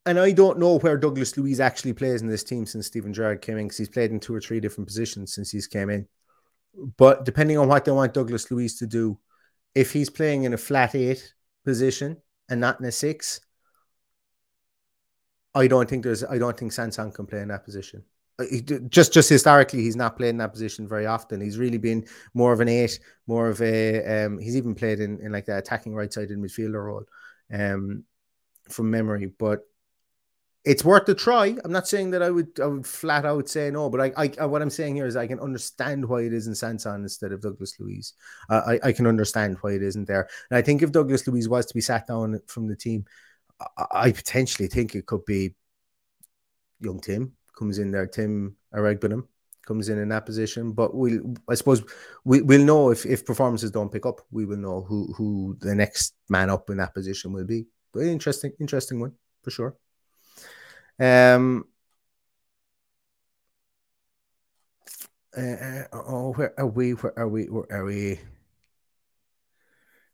and 0.05 0.19
I 0.19 0.31
don't 0.31 0.59
know 0.59 0.79
where 0.79 0.97
Douglas 0.97 1.37
Luiz 1.37 1.59
actually 1.59 1.93
plays 1.93 2.21
in 2.21 2.27
this 2.27 2.43
team 2.43 2.65
since 2.65 2.87
Steven 2.87 3.13
Gerrard 3.13 3.41
came 3.41 3.57
in 3.57 3.67
because 3.67 3.77
he's 3.77 3.89
played 3.89 4.11
in 4.11 4.19
two 4.19 4.33
or 4.33 4.41
three 4.41 4.59
different 4.59 4.87
positions 4.87 5.33
since 5.33 5.51
he's 5.51 5.67
came 5.67 5.89
in. 5.89 6.07
But 6.97 7.25
depending 7.25 7.57
on 7.57 7.67
what 7.67 7.85
they 7.85 7.91
want 7.91 8.13
Douglas 8.13 8.49
Luiz 8.49 8.79
to 8.79 8.87
do, 8.87 9.19
if 9.75 9.91
he's 9.91 10.09
playing 10.09 10.43
in 10.43 10.53
a 10.53 10.57
flat 10.57 10.95
eight 10.95 11.33
position 11.65 12.17
and 12.49 12.61
not 12.61 12.79
in 12.79 12.85
a 12.85 12.91
six, 12.91 13.41
I 15.53 15.67
don't 15.67 15.89
think 15.89 16.03
there's 16.03 16.23
I 16.23 16.37
don't 16.37 16.57
think 16.57 16.71
Sanson 16.71 17.11
can 17.11 17.27
play 17.27 17.41
in 17.41 17.49
that 17.49 17.65
position. 17.65 18.03
Uh, 18.39 18.45
just 18.87 19.11
just 19.11 19.29
historically, 19.29 19.81
he's 19.81 19.97
not 19.97 20.15
played 20.15 20.29
in 20.29 20.37
that 20.37 20.53
position 20.53 20.87
very 20.87 21.05
often. 21.05 21.41
He's 21.41 21.57
really 21.57 21.77
been 21.77 22.07
more 22.33 22.53
of 22.53 22.61
an 22.61 22.69
eight, 22.69 22.99
more 23.27 23.49
of 23.49 23.61
a. 23.61 24.25
Um, 24.25 24.39
he's 24.39 24.55
even 24.55 24.75
played 24.75 25.01
in, 25.01 25.19
in 25.19 25.31
like 25.31 25.45
the 25.45 25.57
attacking 25.57 25.93
right 25.93 26.11
side 26.11 26.31
in 26.31 26.41
midfielder 26.41 26.85
role, 26.85 27.03
um, 27.53 28.05
from 28.69 28.89
memory. 28.89 29.25
But 29.25 29.65
it's 30.63 30.85
worth 30.85 31.09
a 31.09 31.15
try. 31.15 31.57
I'm 31.63 31.71
not 31.71 31.87
saying 31.87 32.11
that 32.11 32.23
I 32.23 32.29
would 32.29 32.59
I 32.61 32.67
would 32.67 32.85
flat 32.87 33.25
out 33.25 33.49
say 33.49 33.71
no, 33.71 33.89
but 33.89 34.13
I, 34.17 34.31
I 34.39 34.45
what 34.45 34.61
I'm 34.61 34.69
saying 34.69 34.95
here 34.95 35.05
is 35.07 35.17
I 35.17 35.27
can 35.27 35.39
understand 35.39 36.07
why 36.07 36.21
it 36.21 36.33
isn't 36.33 36.55
Sanson 36.55 37.01
instead 37.03 37.31
of 37.31 37.41
Douglas 37.41 37.79
Luiz 37.79 38.13
Uh, 38.49 38.61
I 38.67 38.89
I 38.89 38.91
can 38.93 39.07
understand 39.07 39.57
why 39.61 39.71
it 39.71 39.83
isn't 39.83 40.05
there, 40.05 40.29
and 40.49 40.57
I 40.57 40.61
think 40.61 40.81
if 40.81 40.91
Douglas 40.91 41.27
Luiz 41.27 41.49
was 41.49 41.65
to 41.65 41.73
be 41.73 41.81
sat 41.81 42.07
down 42.07 42.39
from 42.47 42.67
the 42.67 42.75
team, 42.75 43.05
I, 43.77 43.85
I 43.91 44.11
potentially 44.11 44.69
think 44.69 44.95
it 44.95 45.05
could 45.05 45.25
be 45.25 45.55
young 46.79 46.99
Tim 47.01 47.33
comes 47.59 47.77
in 47.77 47.91
there. 47.91 48.07
Tim 48.07 48.55
Iroegbunam 48.73 49.27
comes 49.67 49.89
in 49.89 49.99
in 49.99 50.09
that 50.09 50.25
position, 50.25 50.71
but 50.71 50.95
we'll 50.95 51.35
I 51.47 51.55
suppose 51.55 51.83
we 52.23 52.41
we'll 52.41 52.65
know 52.65 52.89
if 52.89 53.05
if 53.05 53.25
performances 53.25 53.69
don't 53.71 53.91
pick 53.91 54.05
up, 54.05 54.21
we 54.31 54.45
will 54.45 54.57
know 54.57 54.81
who 54.81 55.13
who 55.15 55.57
the 55.59 55.75
next 55.75 56.15
man 56.29 56.49
up 56.49 56.69
in 56.69 56.77
that 56.77 56.93
position 56.93 57.33
will 57.33 57.45
be. 57.45 57.67
But 57.93 58.03
interesting 58.03 58.53
interesting 58.59 58.99
one 58.99 59.13
for 59.43 59.51
sure. 59.51 59.75
Um, 60.99 61.65
uh, 65.37 65.41
uh, 65.41 65.83
oh, 65.93 66.33
where 66.33 66.59
are 66.59 66.67
we? 66.67 66.91
Where 66.91 67.19
are 67.19 67.29
we? 67.29 67.45
Where 67.45 67.71
are 67.71 67.85
we? 67.85 68.19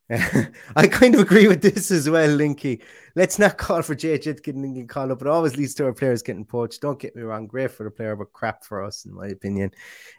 I 0.76 0.88
kind 0.88 1.16
of 1.16 1.22
agree 1.22 1.48
with 1.48 1.62
this 1.62 1.90
as 1.90 2.10
well, 2.10 2.30
Linky. 2.30 2.82
Let's 3.16 3.40
not 3.40 3.58
call 3.58 3.82
for 3.82 3.96
JJ 3.96 4.44
getting 4.44 4.88
called 4.88 5.12
up. 5.12 5.22
It 5.22 5.28
always 5.28 5.58
leads 5.58 5.74
to 5.76 5.86
our 5.86 5.94
players 5.94 6.22
getting 6.22 6.46
poached. 6.46 6.82
Don't 6.82 7.00
get 7.00 7.16
me 7.16 7.24
wrong, 7.24 7.48
great 7.48 7.72
for 7.72 7.84
the 7.84 7.92
player, 7.92 8.16
but 8.16 8.32
crap 8.32 8.64
for 8.64 8.84
us, 8.84 9.06
in 9.06 9.14
my 9.14 9.28
opinion. 9.28 9.72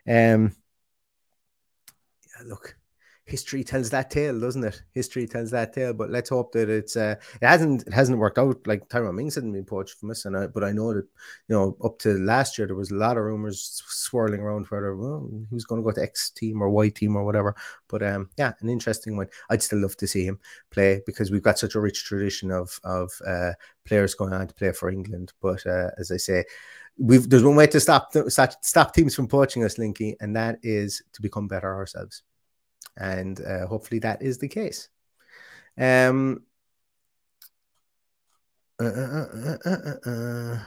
Um, 0.09 0.57
yeah, 2.25 2.47
look, 2.47 2.77
history 3.27 3.65
tells 3.65 3.91
that 3.91 4.09
tale, 4.09 4.39
doesn't 4.39 4.63
it? 4.63 4.83
History 4.93 5.27
tells 5.27 5.51
that 5.51 5.73
tale. 5.73 5.93
But 5.93 6.11
let's 6.11 6.31
hope 6.31 6.53
that 6.53 6.71
it's 6.71 6.97
uh, 6.97 7.17
it 7.41 7.47
hasn't 7.47 7.87
it 7.87 7.93
hasn't 7.93 8.19
worked 8.19 8.39
out. 8.39 8.65
Like 8.67 8.89
Tyrone 8.89 9.17
Mings 9.17 9.35
hadn't 9.35 9.53
been 9.53 9.65
poached 9.65 9.99
from 9.99 10.11
us, 10.11 10.25
and 10.25 10.37
I, 10.37 10.47
but 10.47 10.65
I 10.65 10.73
know 10.73 10.95
that 10.95 11.07
you 11.49 11.57
know 11.57 11.77
up 11.85 11.99
to 12.01 12.15
last 12.15 12.57
year 12.57 12.67
there 12.67 12.77
was 12.77 12.93
a 12.93 12.97
lot 12.97 13.17
of 13.17 13.25
rumors 13.25 13.83
swirling 13.87 14.41
around 14.41 14.67
whether 14.69 14.97
well 14.97 15.29
who's 15.51 15.65
going 15.65 15.81
to 15.81 15.85
go 15.85 15.91
to 15.93 16.03
X 16.03 16.31
team 16.31 16.63
or 16.63 16.71
Y 16.71 16.89
team 16.89 17.17
or 17.17 17.25
whatever. 17.25 17.55
But 17.89 18.03
um, 18.03 18.31
yeah, 18.39 18.53
an 18.61 18.69
interesting 18.69 19.17
one. 19.17 19.29
I'd 19.51 19.63
still 19.63 19.81
love 19.81 19.97
to 19.97 20.07
see 20.07 20.25
him 20.25 20.39
play 20.71 21.03
because 21.05 21.31
we've 21.31 21.43
got 21.43 21.59
such 21.59 21.75
a 21.75 21.81
rich 21.81 22.05
tradition 22.05 22.51
of 22.51 22.81
of 22.85 23.11
uh, 23.27 23.53
players 23.85 24.15
going 24.15 24.33
on 24.33 24.47
to 24.47 24.55
play 24.55 24.73
for 24.73 24.89
England. 24.89 25.33
But 25.43 25.67
uh, 25.67 25.91
as 25.99 26.11
I 26.11 26.17
say. 26.17 26.45
We've, 26.99 27.29
there's 27.29 27.45
one 27.45 27.57
way 27.57 27.67
to 27.67 27.79
stop 27.79 28.11
stop, 28.29 28.53
stop 28.65 28.95
teams 28.95 29.15
from 29.15 29.29
poaching 29.29 29.63
us, 29.65 29.75
Linky, 29.75 30.15
and 30.19 30.35
that 30.35 30.59
is 30.63 31.03
to 31.13 31.21
become 31.21 31.47
better 31.47 31.75
ourselves 31.75 32.23
and 32.97 33.41
uh, 33.41 33.67
hopefully 33.67 33.99
that 34.01 34.23
is 34.23 34.39
the 34.39 34.49
case. 34.49 34.89
Um, 35.79 36.43
uh, 38.81 38.85
uh, 38.85 39.95
uh, 40.05 40.59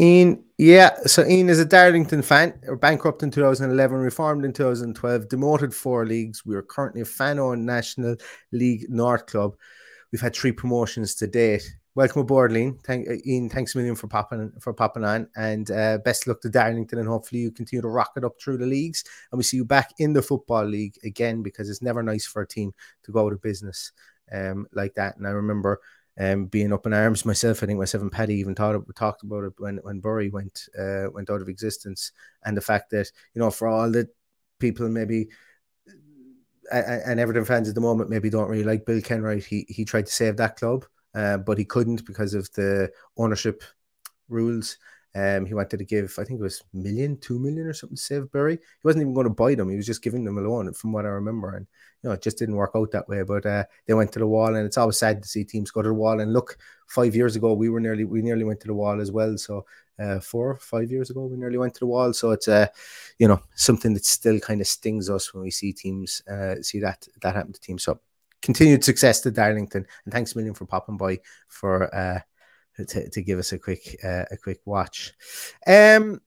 Ian, 0.00 0.44
yeah, 0.56 0.96
so 1.04 1.26
Ian 1.26 1.50
is 1.50 1.58
a 1.60 1.64
Darlington 1.64 2.22
fan, 2.22 2.58
bankrupt 2.80 3.22
in 3.22 3.30
2011, 3.30 3.98
reformed 3.98 4.44
in 4.44 4.52
2012, 4.52 5.28
demoted 5.28 5.74
four 5.74 6.06
leagues. 6.06 6.44
We 6.44 6.56
are 6.56 6.62
currently 6.62 7.02
a 7.02 7.04
fan 7.04 7.38
owned 7.38 7.66
National 7.66 8.16
League 8.50 8.86
North 8.88 9.26
club. 9.26 9.56
We've 10.10 10.22
had 10.22 10.34
three 10.34 10.52
promotions 10.52 11.14
to 11.16 11.26
date 11.26 11.70
welcome 11.94 12.22
aboard, 12.22 12.52
Ian. 12.52 12.78
Thank 12.84 13.08
uh, 13.08 13.14
Ian. 13.26 13.48
Thanks 13.48 13.74
a 13.74 13.78
million 13.78 13.96
for 13.96 14.08
popping 14.08 14.52
for 14.60 14.72
popping 14.72 15.04
on, 15.04 15.28
and 15.36 15.70
uh, 15.70 15.98
best 15.98 16.26
luck 16.26 16.40
to 16.42 16.48
Darlington, 16.50 16.98
and 16.98 17.08
hopefully 17.08 17.42
you 17.42 17.50
continue 17.50 17.82
to 17.82 17.88
rock 17.88 18.12
it 18.16 18.24
up 18.24 18.40
through 18.40 18.58
the 18.58 18.66
leagues, 18.66 19.04
and 19.30 19.38
we 19.38 19.44
see 19.44 19.56
you 19.56 19.64
back 19.64 19.92
in 19.98 20.12
the 20.12 20.22
football 20.22 20.64
league 20.64 20.96
again 21.04 21.42
because 21.42 21.68
it's 21.70 21.82
never 21.82 22.02
nice 22.02 22.26
for 22.26 22.42
a 22.42 22.48
team 22.48 22.72
to 23.04 23.12
go 23.12 23.26
out 23.26 23.32
of 23.32 23.42
business. 23.42 23.92
um, 24.32 24.66
like 24.72 24.94
that. 24.94 25.16
And 25.16 25.26
I 25.26 25.30
remember 25.30 25.80
um, 26.18 26.46
being 26.46 26.72
up 26.72 26.86
in 26.86 26.92
arms 26.92 27.24
myself. 27.24 27.62
I 27.62 27.66
think 27.66 27.78
myself 27.78 28.02
and 28.02 28.12
Paddy 28.12 28.34
even 28.34 28.54
thought 28.54 28.80
talked 28.96 29.22
about 29.22 29.44
it 29.44 29.52
when 29.58 29.78
when 29.78 30.00
Bury 30.00 30.30
went 30.30 30.68
uh, 30.78 31.06
went 31.12 31.30
out 31.30 31.42
of 31.42 31.48
existence, 31.48 32.12
and 32.44 32.56
the 32.56 32.60
fact 32.62 32.90
that 32.90 33.10
you 33.34 33.40
know 33.40 33.50
for 33.50 33.68
all 33.68 33.90
the 33.90 34.08
people 34.58 34.88
maybe 34.88 35.28
and 36.70 37.18
Everton 37.18 37.44
fans 37.44 37.68
at 37.68 37.74
the 37.74 37.80
moment 37.80 38.10
maybe 38.10 38.30
don't 38.30 38.48
really 38.48 38.64
like 38.64 38.86
Bill 38.86 39.00
Kenwright. 39.00 39.44
He 39.44 39.66
he 39.68 39.84
tried 39.84 40.06
to 40.06 40.12
save 40.12 40.36
that 40.36 40.56
club, 40.56 40.84
uh, 41.14 41.38
but 41.38 41.58
he 41.58 41.64
couldn't 41.64 42.06
because 42.06 42.34
of 42.34 42.50
the 42.52 42.90
ownership 43.16 43.62
rules. 44.28 44.78
Um, 45.12 45.44
he 45.44 45.54
wanted 45.54 45.78
to 45.78 45.84
give, 45.84 46.14
I 46.20 46.24
think 46.24 46.38
it 46.38 46.44
was 46.44 46.62
million, 46.72 47.18
two 47.18 47.40
million 47.40 47.66
or 47.66 47.72
something 47.72 47.96
to 47.96 48.02
save 48.02 48.30
Bury. 48.30 48.54
He 48.54 48.84
wasn't 48.84 49.02
even 49.02 49.14
going 49.14 49.26
to 49.26 49.34
buy 49.34 49.56
them. 49.56 49.68
He 49.68 49.76
was 49.76 49.86
just 49.86 50.02
giving 50.02 50.22
them 50.24 50.38
a 50.38 50.40
loan, 50.40 50.72
from 50.72 50.92
what 50.92 51.04
I 51.04 51.08
remember. 51.08 51.56
And 51.56 51.66
you 52.02 52.08
know, 52.08 52.14
it 52.14 52.22
just 52.22 52.38
didn't 52.38 52.54
work 52.54 52.72
out 52.76 52.92
that 52.92 53.08
way. 53.08 53.22
But 53.24 53.44
uh, 53.44 53.64
they 53.86 53.94
went 53.94 54.12
to 54.12 54.20
the 54.20 54.26
wall, 54.28 54.54
and 54.54 54.64
it's 54.64 54.78
always 54.78 54.98
sad 54.98 55.20
to 55.20 55.28
see 55.28 55.42
teams 55.42 55.72
go 55.72 55.82
to 55.82 55.88
the 55.88 55.94
wall. 55.94 56.20
And 56.20 56.32
look, 56.32 56.58
five 56.86 57.16
years 57.16 57.34
ago, 57.34 57.54
we 57.54 57.68
were 57.70 57.80
nearly, 57.80 58.04
we 58.04 58.22
nearly 58.22 58.44
went 58.44 58.60
to 58.60 58.68
the 58.68 58.74
wall 58.74 59.00
as 59.00 59.10
well. 59.10 59.36
So 59.36 59.66
uh, 59.98 60.20
four, 60.20 60.56
five 60.56 60.92
years 60.92 61.10
ago, 61.10 61.26
we 61.26 61.36
nearly 61.36 61.58
went 61.58 61.74
to 61.74 61.80
the 61.80 61.86
wall. 61.86 62.12
So 62.12 62.30
it's 62.30 62.46
uh, 62.46 62.68
you 63.18 63.26
know, 63.26 63.42
something 63.56 63.92
that 63.94 64.04
still 64.04 64.38
kind 64.38 64.60
of 64.60 64.68
stings 64.68 65.10
us 65.10 65.34
when 65.34 65.42
we 65.42 65.50
see 65.50 65.72
teams 65.72 66.22
uh, 66.30 66.62
see 66.62 66.78
that 66.80 67.06
that 67.22 67.34
happen 67.34 67.52
to 67.52 67.60
teams. 67.60 67.82
So 67.82 67.98
continued 68.42 68.84
success 68.84 69.20
to 69.20 69.30
Darlington, 69.30 69.86
and 70.04 70.12
thanks 70.12 70.34
a 70.34 70.38
million 70.38 70.54
for 70.54 70.66
popping 70.66 70.96
by 70.96 71.18
for 71.48 71.94
uh 71.94 72.20
to, 72.88 73.10
to 73.10 73.22
give 73.22 73.38
us 73.38 73.52
a 73.52 73.58
quick 73.58 73.96
uh, 74.04 74.24
a 74.30 74.36
quick 74.36 74.60
watch. 74.64 75.12
Um, 75.66 76.20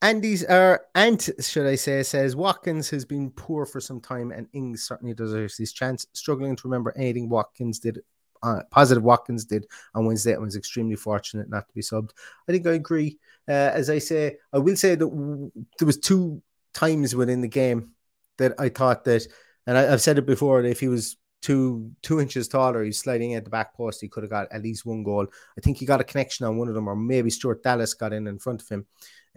Andy's 0.00 0.42
or 0.44 0.80
Ant, 0.96 1.28
should 1.40 1.66
I 1.66 1.76
say, 1.76 2.02
says 2.02 2.34
Watkins 2.34 2.90
has 2.90 3.04
been 3.04 3.30
poor 3.30 3.64
for 3.64 3.80
some 3.80 4.00
time, 4.00 4.32
and 4.32 4.48
Ings 4.52 4.82
certainly 4.82 5.14
deserves 5.14 5.56
his 5.56 5.72
chance. 5.72 6.06
Struggling 6.12 6.56
to 6.56 6.68
remember 6.68 6.92
anything 6.96 7.28
Watkins 7.28 7.78
did, 7.78 8.00
uh, 8.42 8.62
positive 8.70 9.04
Watkins 9.04 9.44
did 9.44 9.66
on 9.94 10.04
Wednesday, 10.04 10.32
and 10.32 10.42
was 10.42 10.56
extremely 10.56 10.96
fortunate 10.96 11.48
not 11.48 11.68
to 11.68 11.74
be 11.74 11.82
subbed. 11.82 12.10
I 12.48 12.52
think 12.52 12.66
I 12.66 12.72
agree. 12.72 13.18
Uh, 13.46 13.52
as 13.52 13.90
I 13.90 13.98
say, 13.98 14.38
I 14.52 14.58
will 14.58 14.76
say 14.76 14.96
that 14.96 15.08
w- 15.08 15.52
there 15.78 15.86
was 15.86 15.98
two 15.98 16.42
times 16.74 17.14
within 17.14 17.40
the 17.40 17.48
game 17.48 17.92
that 18.38 18.54
I 18.58 18.70
thought 18.70 19.04
that, 19.04 19.26
and 19.66 19.78
I, 19.78 19.82
have 19.82 20.00
said 20.00 20.18
it 20.18 20.26
before, 20.26 20.62
if 20.62 20.80
he 20.80 20.88
was 20.88 21.16
two 21.42 21.90
two 22.02 22.20
inches 22.20 22.48
taller. 22.48 22.82
He's 22.82 22.98
sliding 22.98 23.34
at 23.34 23.44
the 23.44 23.50
back 23.50 23.74
post. 23.74 24.00
He 24.00 24.08
could 24.08 24.22
have 24.22 24.30
got 24.30 24.50
at 24.50 24.62
least 24.62 24.86
one 24.86 25.02
goal. 25.02 25.26
I 25.58 25.60
think 25.60 25.76
he 25.76 25.84
got 25.84 26.00
a 26.00 26.04
connection 26.04 26.46
on 26.46 26.56
one 26.56 26.68
of 26.68 26.74
them, 26.74 26.88
or 26.88 26.96
maybe 26.96 27.28
Stuart 27.28 27.62
Dallas 27.62 27.94
got 27.94 28.12
in 28.12 28.26
in 28.26 28.38
front 28.38 28.62
of 28.62 28.68
him. 28.68 28.86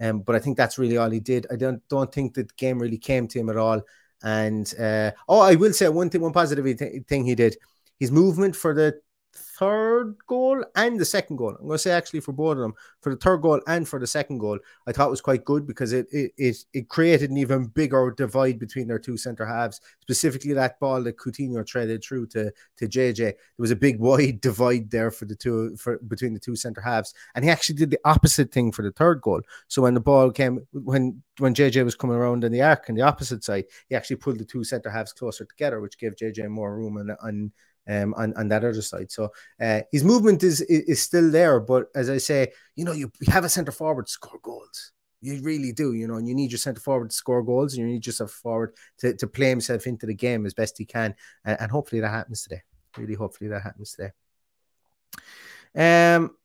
Um, 0.00 0.20
but 0.20 0.36
I 0.36 0.38
think 0.38 0.56
that's 0.56 0.78
really 0.78 0.96
all 0.96 1.10
he 1.10 1.20
did. 1.20 1.46
I 1.50 1.56
don't 1.56 1.86
don't 1.88 2.12
think 2.12 2.34
that 2.34 2.48
the 2.48 2.54
game 2.56 2.78
really 2.78 2.98
came 2.98 3.26
to 3.28 3.38
him 3.38 3.50
at 3.50 3.56
all. 3.56 3.82
And 4.22 4.72
uh, 4.80 5.12
oh, 5.28 5.40
I 5.40 5.56
will 5.56 5.72
say 5.72 5.88
one 5.88 6.08
thing, 6.08 6.22
one 6.22 6.32
positive 6.32 6.78
thing 7.06 7.26
he 7.26 7.34
did. 7.34 7.56
His 7.98 8.10
movement 8.10 8.56
for 8.56 8.74
the 8.74 9.00
third 9.58 10.16
goal 10.26 10.64
and 10.74 11.00
the 11.00 11.04
second 11.04 11.36
goal. 11.36 11.50
I'm 11.50 11.66
going 11.66 11.72
to 11.72 11.78
say 11.78 11.90
actually 11.90 12.20
for 12.20 12.32
both 12.32 12.52
of 12.52 12.58
them, 12.58 12.74
for 13.00 13.14
the 13.14 13.20
third 13.20 13.38
goal 13.38 13.60
and 13.66 13.88
for 13.88 13.98
the 13.98 14.06
second 14.06 14.38
goal, 14.38 14.58
I 14.86 14.92
thought 14.92 15.10
was 15.10 15.20
quite 15.20 15.44
good 15.44 15.66
because 15.66 15.92
it 15.92 16.06
it 16.12 16.32
it, 16.36 16.56
it 16.72 16.88
created 16.88 17.30
an 17.30 17.36
even 17.38 17.66
bigger 17.66 18.12
divide 18.16 18.58
between 18.58 18.88
their 18.88 18.98
two 18.98 19.16
centre 19.16 19.46
halves. 19.46 19.80
Specifically, 20.00 20.52
that 20.52 20.78
ball 20.80 21.02
that 21.04 21.18
Coutinho 21.18 21.68
threaded 21.68 22.04
through 22.04 22.26
to 22.28 22.52
to 22.76 22.88
JJ, 22.88 23.16
there 23.16 23.34
was 23.58 23.70
a 23.70 23.76
big 23.76 23.98
wide 23.98 24.40
divide 24.48 24.90
there 24.90 25.10
for 25.10 25.24
the 25.24 25.36
two 25.36 25.76
for 25.76 25.98
between 25.98 26.34
the 26.34 26.40
two 26.40 26.56
centre 26.56 26.80
halves, 26.80 27.14
and 27.34 27.44
he 27.44 27.50
actually 27.50 27.76
did 27.76 27.90
the 27.90 28.00
opposite 28.04 28.52
thing 28.52 28.72
for 28.72 28.82
the 28.82 28.92
third 28.92 29.20
goal. 29.20 29.40
So 29.68 29.82
when 29.82 29.94
the 29.94 30.00
ball 30.00 30.30
came 30.30 30.66
when 30.72 31.22
when 31.38 31.54
JJ 31.54 31.84
was 31.84 31.94
coming 31.94 32.16
around 32.16 32.44
in 32.44 32.52
the 32.52 32.62
arc 32.62 32.88
on 32.88 32.94
the 32.94 33.02
opposite 33.02 33.44
side, 33.44 33.64
he 33.88 33.94
actually 33.94 34.16
pulled 34.16 34.38
the 34.38 34.44
two 34.44 34.64
centre 34.64 34.90
halves 34.90 35.12
closer 35.12 35.44
together, 35.44 35.80
which 35.80 35.98
gave 35.98 36.16
JJ 36.16 36.48
more 36.48 36.76
room 36.76 36.96
and 36.96 37.12
and 37.22 37.52
um, 37.88 38.14
on, 38.14 38.34
on 38.36 38.48
that 38.48 38.64
other 38.64 38.82
side. 38.82 39.10
So 39.12 39.32
uh, 39.60 39.80
his 39.92 40.04
movement 40.04 40.42
is, 40.42 40.60
is, 40.62 40.82
is 40.82 41.02
still 41.02 41.30
there, 41.30 41.60
but 41.60 41.86
as 41.94 42.10
I 42.10 42.18
say, 42.18 42.52
you 42.74 42.84
know, 42.84 42.92
you 42.92 43.12
have 43.28 43.44
a 43.44 43.48
centre 43.48 43.72
forward 43.72 44.08
score 44.08 44.40
goals. 44.42 44.92
You 45.20 45.40
really 45.42 45.72
do, 45.72 45.94
you 45.94 46.06
know, 46.06 46.16
and 46.16 46.28
you 46.28 46.34
need 46.34 46.50
your 46.52 46.58
centre 46.58 46.80
forward 46.80 47.10
to 47.10 47.16
score 47.16 47.42
goals, 47.42 47.74
and 47.74 47.86
you 47.86 47.92
need 47.92 48.04
your 48.04 48.12
centre 48.12 48.32
forward 48.32 48.74
to, 48.98 49.14
to 49.14 49.26
play 49.26 49.48
himself 49.48 49.86
into 49.86 50.06
the 50.06 50.14
game 50.14 50.46
as 50.46 50.54
best 50.54 50.78
he 50.78 50.84
can, 50.84 51.14
and, 51.44 51.60
and 51.60 51.70
hopefully 51.70 52.00
that 52.00 52.10
happens 52.10 52.42
today. 52.42 52.62
Really, 52.96 53.14
hopefully 53.14 53.50
that 53.50 53.62
happens 53.62 53.94
today. 53.94 54.12
Um, 55.74 56.36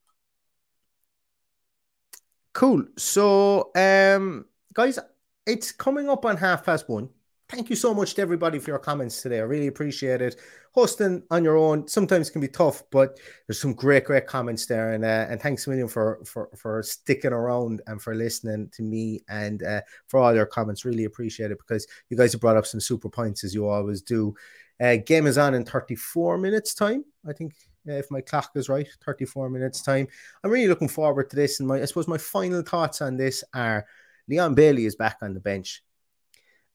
cool. 2.53 2.85
So, 2.97 3.71
um, 3.75 4.45
guys, 4.74 4.99
it's 5.45 5.72
coming 5.72 6.09
up 6.09 6.26
on 6.26 6.38
half 6.38 6.65
past 6.65 6.88
one 6.89 7.09
thank 7.51 7.69
you 7.69 7.76
so 7.76 7.93
much 7.93 8.13
to 8.13 8.22
everybody 8.22 8.57
for 8.59 8.72
your 8.72 8.80
comments 8.80 9.22
today. 9.22 9.39
I 9.39 9.43
really 9.43 9.67
appreciate 9.67 10.22
it. 10.22 10.39
Hosting 10.72 11.22
on 11.30 11.43
your 11.43 11.57
own 11.57 11.86
sometimes 11.86 12.30
can 12.30 12.39
be 12.39 12.47
tough, 12.47 12.84
but 12.91 13.19
there's 13.45 13.59
some 13.59 13.74
great, 13.74 14.05
great 14.05 14.26
comments 14.26 14.65
there, 14.65 14.93
and 14.93 15.03
uh, 15.03 15.28
and 15.30 15.41
thanks 15.41 15.67
a 15.67 15.69
million 15.69 15.89
for 15.89 16.24
for 16.24 16.49
for 16.55 16.82
sticking 16.82 17.34
around 17.34 17.82
and 17.88 18.01
for 18.01 18.15
listening 18.15 18.69
to 18.74 18.82
me 18.82 19.19
and 19.28 19.63
uh, 19.63 19.82
for 20.07 20.22
all 20.22 20.34
your 20.34 20.45
comments. 20.45 20.86
Really 20.86 21.03
appreciate 21.03 21.51
it 21.51 21.57
because 21.57 21.86
you 22.09 22.15
guys 22.15 22.32
have 22.32 22.39
brought 22.39 22.55
up 22.55 22.65
some 22.65 22.80
super 22.80 23.09
points 23.09 23.43
as 23.43 23.53
you 23.53 23.67
always 23.67 24.01
do. 24.01 24.34
Uh, 24.80 24.95
game 25.05 25.28
is 25.28 25.38
on 25.38 25.53
in 25.53 25.65
34 25.65 26.38
minutes 26.38 26.74
time, 26.74 27.03
I 27.28 27.34
think. 27.34 27.53
Uh, 27.88 27.93
if 27.93 28.09
my 28.11 28.22
clock 28.22 28.51
is 28.55 28.69
right, 28.69 28.88
34 29.03 29.49
minutes 29.49 29.82
time. 29.82 30.07
I'm 30.43 30.51
really 30.51 30.67
looking 30.67 30.88
forward 30.88 31.32
to 31.32 31.36
this. 31.36 31.59
And 31.59 31.67
my, 31.67 31.82
I 31.82 31.86
suppose 31.86 32.07
my 32.07 32.17
final 32.17 32.61
thoughts 32.61 33.01
on 33.01 33.17
this 33.17 33.43
are 33.55 33.86
Leon 34.30 34.55
Bailey 34.55 34.86
is 34.86 34.95
back 34.95 35.17
on 35.22 35.34
the 35.34 35.39
bench. 35.39 35.84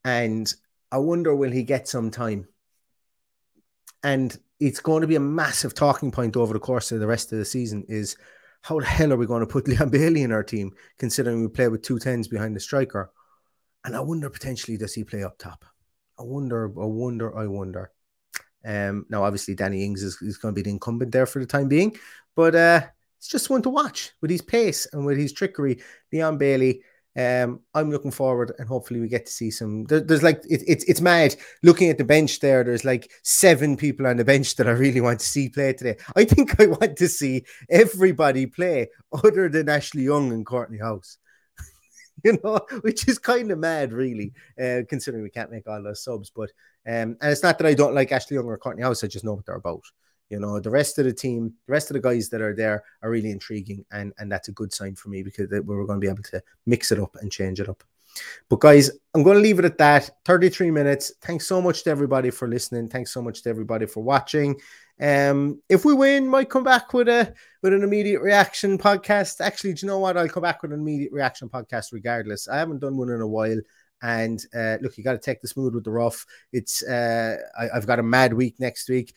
And 0.05 0.53
I 0.90 0.99
wonder 0.99 1.34
will 1.34 1.51
he 1.51 1.62
get 1.62 1.88
some 1.88 2.11
time? 2.11 2.49
And 4.03 4.36
it's 4.61 4.80
going 4.80 5.01
to 5.01 5.07
be 5.07 5.16
a 5.16 5.20
massive 5.20 5.74
talking 5.74 6.11
point 6.11 6.36
over 6.36 6.53
the 6.53 6.61
course 6.61 6.92
of 6.92 7.01
the 7.01 7.07
rest 7.07 7.32
of 7.32 7.38
the 7.38 7.44
season 7.44 7.84
is 7.88 8.16
how 8.62 8.78
the 8.80 8.86
hell 8.86 9.12
are 9.12 9.16
we 9.16 9.26
going 9.26 9.40
to 9.40 9.47
put 9.47 9.68
Leon 9.68 9.90
Bailey 9.90 10.22
in 10.22 10.32
our 10.32 10.42
team, 10.42 10.72
considering 10.99 11.42
we 11.42 11.49
play 11.49 11.68
with 11.68 11.82
two 11.82 11.99
tens 11.99 12.28
behind 12.28 12.55
the 12.55 12.61
striker? 12.61 13.11
And 13.84 13.94
I 13.94 14.01
wonder 14.01 14.30
potentially 14.30 14.76
does 14.76 14.94
he 14.94 15.05
play 15.05 15.22
up 15.22 15.38
top? 15.38 15.64
I 16.18 16.22
wonder, 16.22 16.66
I 16.66 16.86
wonder, 16.86 17.36
I 17.36 17.47
wonder. 17.47 17.90
Um, 18.64 19.07
now 19.09 19.22
obviously 19.22 19.55
Danny 19.55 19.84
Ings 19.84 20.03
is, 20.03 20.20
is 20.22 20.38
going 20.38 20.53
to 20.53 20.57
be 20.57 20.62
the 20.62 20.70
incumbent 20.70 21.12
there 21.12 21.26
for 21.26 21.38
the 21.38 21.47
time 21.47 21.68
being, 21.68 21.97
but 22.34 22.55
uh, 22.55 22.80
it's 23.18 23.28
just 23.28 23.51
one 23.51 23.62
to 23.62 23.70
watch 23.70 24.12
with 24.20 24.30
his 24.30 24.42
pace 24.42 24.88
and 24.92 25.07
with 25.07 25.18
his 25.18 25.32
trickery. 25.32 25.82
Leon 26.12 26.38
Bailey 26.38 26.82
um, 27.16 27.60
I'm 27.74 27.90
looking 27.90 28.10
forward, 28.10 28.52
and 28.58 28.68
hopefully 28.68 29.00
we 29.00 29.08
get 29.08 29.24
to 29.26 29.32
see 29.32 29.50
some. 29.50 29.84
There, 29.84 30.00
there's 30.00 30.22
like 30.22 30.42
it, 30.48 30.62
it's 30.66 30.84
it's 30.84 31.00
mad 31.00 31.34
looking 31.62 31.88
at 31.88 31.96
the 31.96 32.04
bench 32.04 32.40
there. 32.40 32.62
There's 32.62 32.84
like 32.84 33.10
seven 33.22 33.76
people 33.76 34.06
on 34.06 34.18
the 34.18 34.24
bench 34.24 34.56
that 34.56 34.68
I 34.68 34.72
really 34.72 35.00
want 35.00 35.20
to 35.20 35.26
see 35.26 35.48
play 35.48 35.72
today. 35.72 35.96
I 36.14 36.24
think 36.24 36.60
I 36.60 36.66
want 36.66 36.96
to 36.96 37.08
see 37.08 37.44
everybody 37.70 38.46
play 38.46 38.90
other 39.12 39.48
than 39.48 39.68
Ashley 39.68 40.02
Young 40.02 40.32
and 40.32 40.44
Courtney 40.44 40.78
Hause. 40.78 41.16
you 42.24 42.38
know, 42.44 42.60
which 42.82 43.08
is 43.08 43.18
kind 43.18 43.50
of 43.50 43.58
mad, 43.58 43.94
really, 43.94 44.34
uh, 44.60 44.82
considering 44.88 45.22
we 45.22 45.30
can't 45.30 45.50
make 45.50 45.66
all 45.66 45.82
those 45.82 46.04
subs. 46.04 46.30
But 46.34 46.50
um, 46.86 47.16
and 47.20 47.32
it's 47.32 47.42
not 47.42 47.56
that 47.58 47.66
I 47.66 47.74
don't 47.74 47.94
like 47.94 48.12
Ashley 48.12 48.36
Young 48.36 48.46
or 48.46 48.58
Courtney 48.58 48.82
Hause. 48.82 49.04
I 49.04 49.06
just 49.06 49.24
know 49.24 49.34
what 49.34 49.46
they're 49.46 49.56
about. 49.56 49.84
You 50.29 50.41
know, 50.41 50.59
the 50.59 50.70
rest 50.70 50.99
of 50.99 51.05
the 51.05 51.12
team, 51.12 51.55
the 51.66 51.72
rest 51.72 51.91
of 51.91 51.95
the 51.95 52.01
guys 52.01 52.29
that 52.31 52.41
are 52.41 52.55
there 52.55 52.83
are 53.03 53.11
really 53.11 53.31
intriguing, 53.31 53.85
and 53.93 54.12
and 54.18 54.31
that's 54.31 54.49
a 54.49 54.53
good 54.53 54.72
sign 54.72 54.95
for 54.95 55.09
me 55.09 55.22
because 55.22 55.49
we're 55.51 55.87
going 55.87 56.01
to 56.01 56.05
be 56.05 56.11
able 56.11 56.22
to 56.24 56.43
mix 56.66 56.91
it 56.93 56.99
up 56.99 57.16
and 57.20 57.31
change 57.31 57.61
it 57.61 57.68
up. 57.68 57.85
But 58.49 58.61
guys, 58.61 58.91
I'm 59.14 59.22
going 59.22 59.37
to 59.37 59.43
leave 59.43 59.59
it 59.59 59.64
at 59.64 59.79
that. 59.79 60.11
33 60.24 60.70
minutes. 60.70 61.12
Thanks 61.20 61.47
so 61.47 61.61
much 61.61 61.85
to 61.85 61.91
everybody 61.91 62.31
for 62.31 62.49
listening. 62.49 62.89
Thanks 62.89 63.12
so 63.12 63.22
much 63.22 63.43
to 63.43 63.51
everybody 63.51 63.87
for 63.87 64.03
watching. 64.03 64.59
Um, 65.01 65.61
if 65.68 65.85
we 65.85 65.95
win, 65.95 66.27
might 66.27 66.49
come 66.49 66.64
back 66.64 66.93
with 66.93 67.09
a 67.09 67.35
with 67.62 67.74
an 67.74 67.83
immediate 67.83 68.20
reaction 68.20 68.79
podcast. 68.79 69.41
Actually, 69.41 69.74
do 69.74 69.87
you 69.87 69.89
know 69.89 69.99
what? 69.99 70.16
I'll 70.16 70.29
come 70.29 70.43
back 70.43 70.62
with 70.62 70.72
an 70.72 70.81
immediate 70.81 71.12
reaction 71.12 71.49
podcast 71.49 71.93
regardless. 71.93 72.49
I 72.49 72.57
haven't 72.59 72.81
done 72.81 72.97
one 72.97 73.11
in 73.11 73.20
a 73.20 73.27
while. 73.27 73.61
And 74.03 74.45
uh, 74.55 74.77
look, 74.83 74.99
you 74.99 75.05
got 75.05 75.12
to 75.12 75.18
take 75.18 75.41
the 75.41 75.49
smooth 75.49 75.74
with 75.74 75.85
the 75.85 75.91
rough. 75.91 76.27
It's 76.53 76.83
uh, 76.83 77.37
I, 77.59 77.68
have 77.74 77.87
got 77.87 77.99
a 77.99 78.03
mad 78.03 78.33
week 78.35 78.57
next 78.59 78.89
week. 78.89 79.14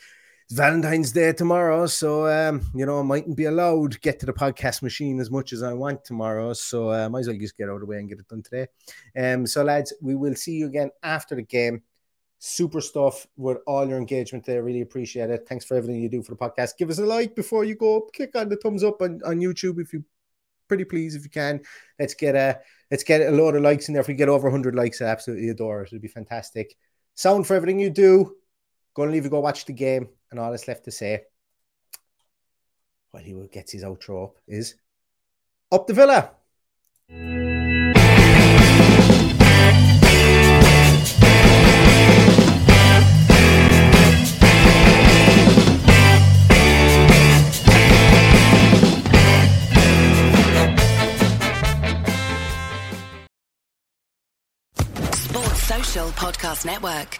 Valentine's 0.51 1.11
Day 1.11 1.31
tomorrow, 1.31 1.85
so 1.85 2.25
um, 2.25 2.65
you 2.73 2.83
know 2.83 2.99
I 2.99 3.03
mightn't 3.03 3.37
be 3.37 3.45
allowed 3.45 3.91
to 3.91 3.99
get 3.99 4.19
to 4.19 4.25
the 4.25 4.33
podcast 4.33 4.81
machine 4.81 5.19
as 5.19 5.29
much 5.29 5.53
as 5.53 5.61
I 5.61 5.73
want 5.73 6.03
tomorrow. 6.03 6.53
So 6.53 6.89
uh, 6.89 7.05
I 7.05 7.07
might 7.07 7.19
as 7.19 7.27
well 7.27 7.37
just 7.37 7.55
get 7.55 7.69
out 7.69 7.75
of 7.75 7.81
the 7.81 7.85
way 7.85 7.99
and 7.99 8.09
get 8.09 8.17
it 8.17 8.27
done 8.27 8.41
today. 8.41 8.65
Um, 9.15 9.45
so 9.45 9.63
lads, 9.63 9.93
we 10.01 10.15
will 10.15 10.33
see 10.33 10.53
you 10.53 10.65
again 10.65 10.89
after 11.03 11.35
the 11.35 11.43
game. 11.43 11.83
Super 12.39 12.81
stuff 12.81 13.27
with 13.37 13.59
all 13.67 13.87
your 13.87 13.99
engagement 13.99 14.43
there. 14.43 14.63
Really 14.63 14.81
appreciate 14.81 15.29
it. 15.29 15.45
Thanks 15.47 15.65
for 15.65 15.77
everything 15.77 16.01
you 16.01 16.09
do 16.09 16.23
for 16.23 16.31
the 16.31 16.37
podcast. 16.37 16.77
Give 16.79 16.89
us 16.89 16.97
a 16.97 17.05
like 17.05 17.35
before 17.35 17.63
you 17.63 17.75
go. 17.75 18.09
Click 18.15 18.35
on 18.35 18.49
the 18.49 18.55
thumbs 18.55 18.83
up 18.83 19.03
on, 19.03 19.21
on 19.25 19.39
YouTube 19.39 19.79
if 19.79 19.93
you 19.93 20.03
pretty 20.67 20.85
please 20.85 21.13
if 21.13 21.23
you 21.23 21.29
can. 21.29 21.61
Let's 21.99 22.15
get 22.15 22.35
a 22.35 22.59
let's 22.89 23.03
get 23.03 23.21
a 23.21 23.29
load 23.29 23.55
of 23.55 23.61
likes 23.61 23.87
in 23.87 23.93
there. 23.93 24.01
If 24.01 24.07
we 24.07 24.15
get 24.15 24.29
over 24.29 24.47
100 24.47 24.73
likes, 24.73 24.99
I 24.99 25.05
absolutely 25.05 25.49
adore 25.49 25.83
it. 25.83 25.89
It'll 25.89 25.99
be 25.99 26.07
fantastic. 26.07 26.75
Sound 27.13 27.45
for 27.45 27.53
everything 27.53 27.79
you 27.79 27.91
do. 27.91 28.35
To 28.95 29.05
leave 29.05 29.23
you 29.23 29.29
go 29.29 29.39
watch 29.39 29.63
the 29.63 29.71
game 29.71 30.09
and 30.32 30.39
all 30.39 30.51
that's 30.51 30.67
left 30.67 30.86
to 30.86 30.91
say, 30.91 31.23
when 33.11 33.23
he 33.23 33.34
will 33.34 33.47
get 33.47 33.71
his 33.71 33.84
outro 33.84 34.25
up, 34.25 34.36
is 34.47 34.75
up 35.71 35.88
the 35.88 35.93
villa. 35.93 36.32
Sports 55.11 55.63
Social 55.63 56.09
Podcast 56.09 56.65
Network. 56.65 57.19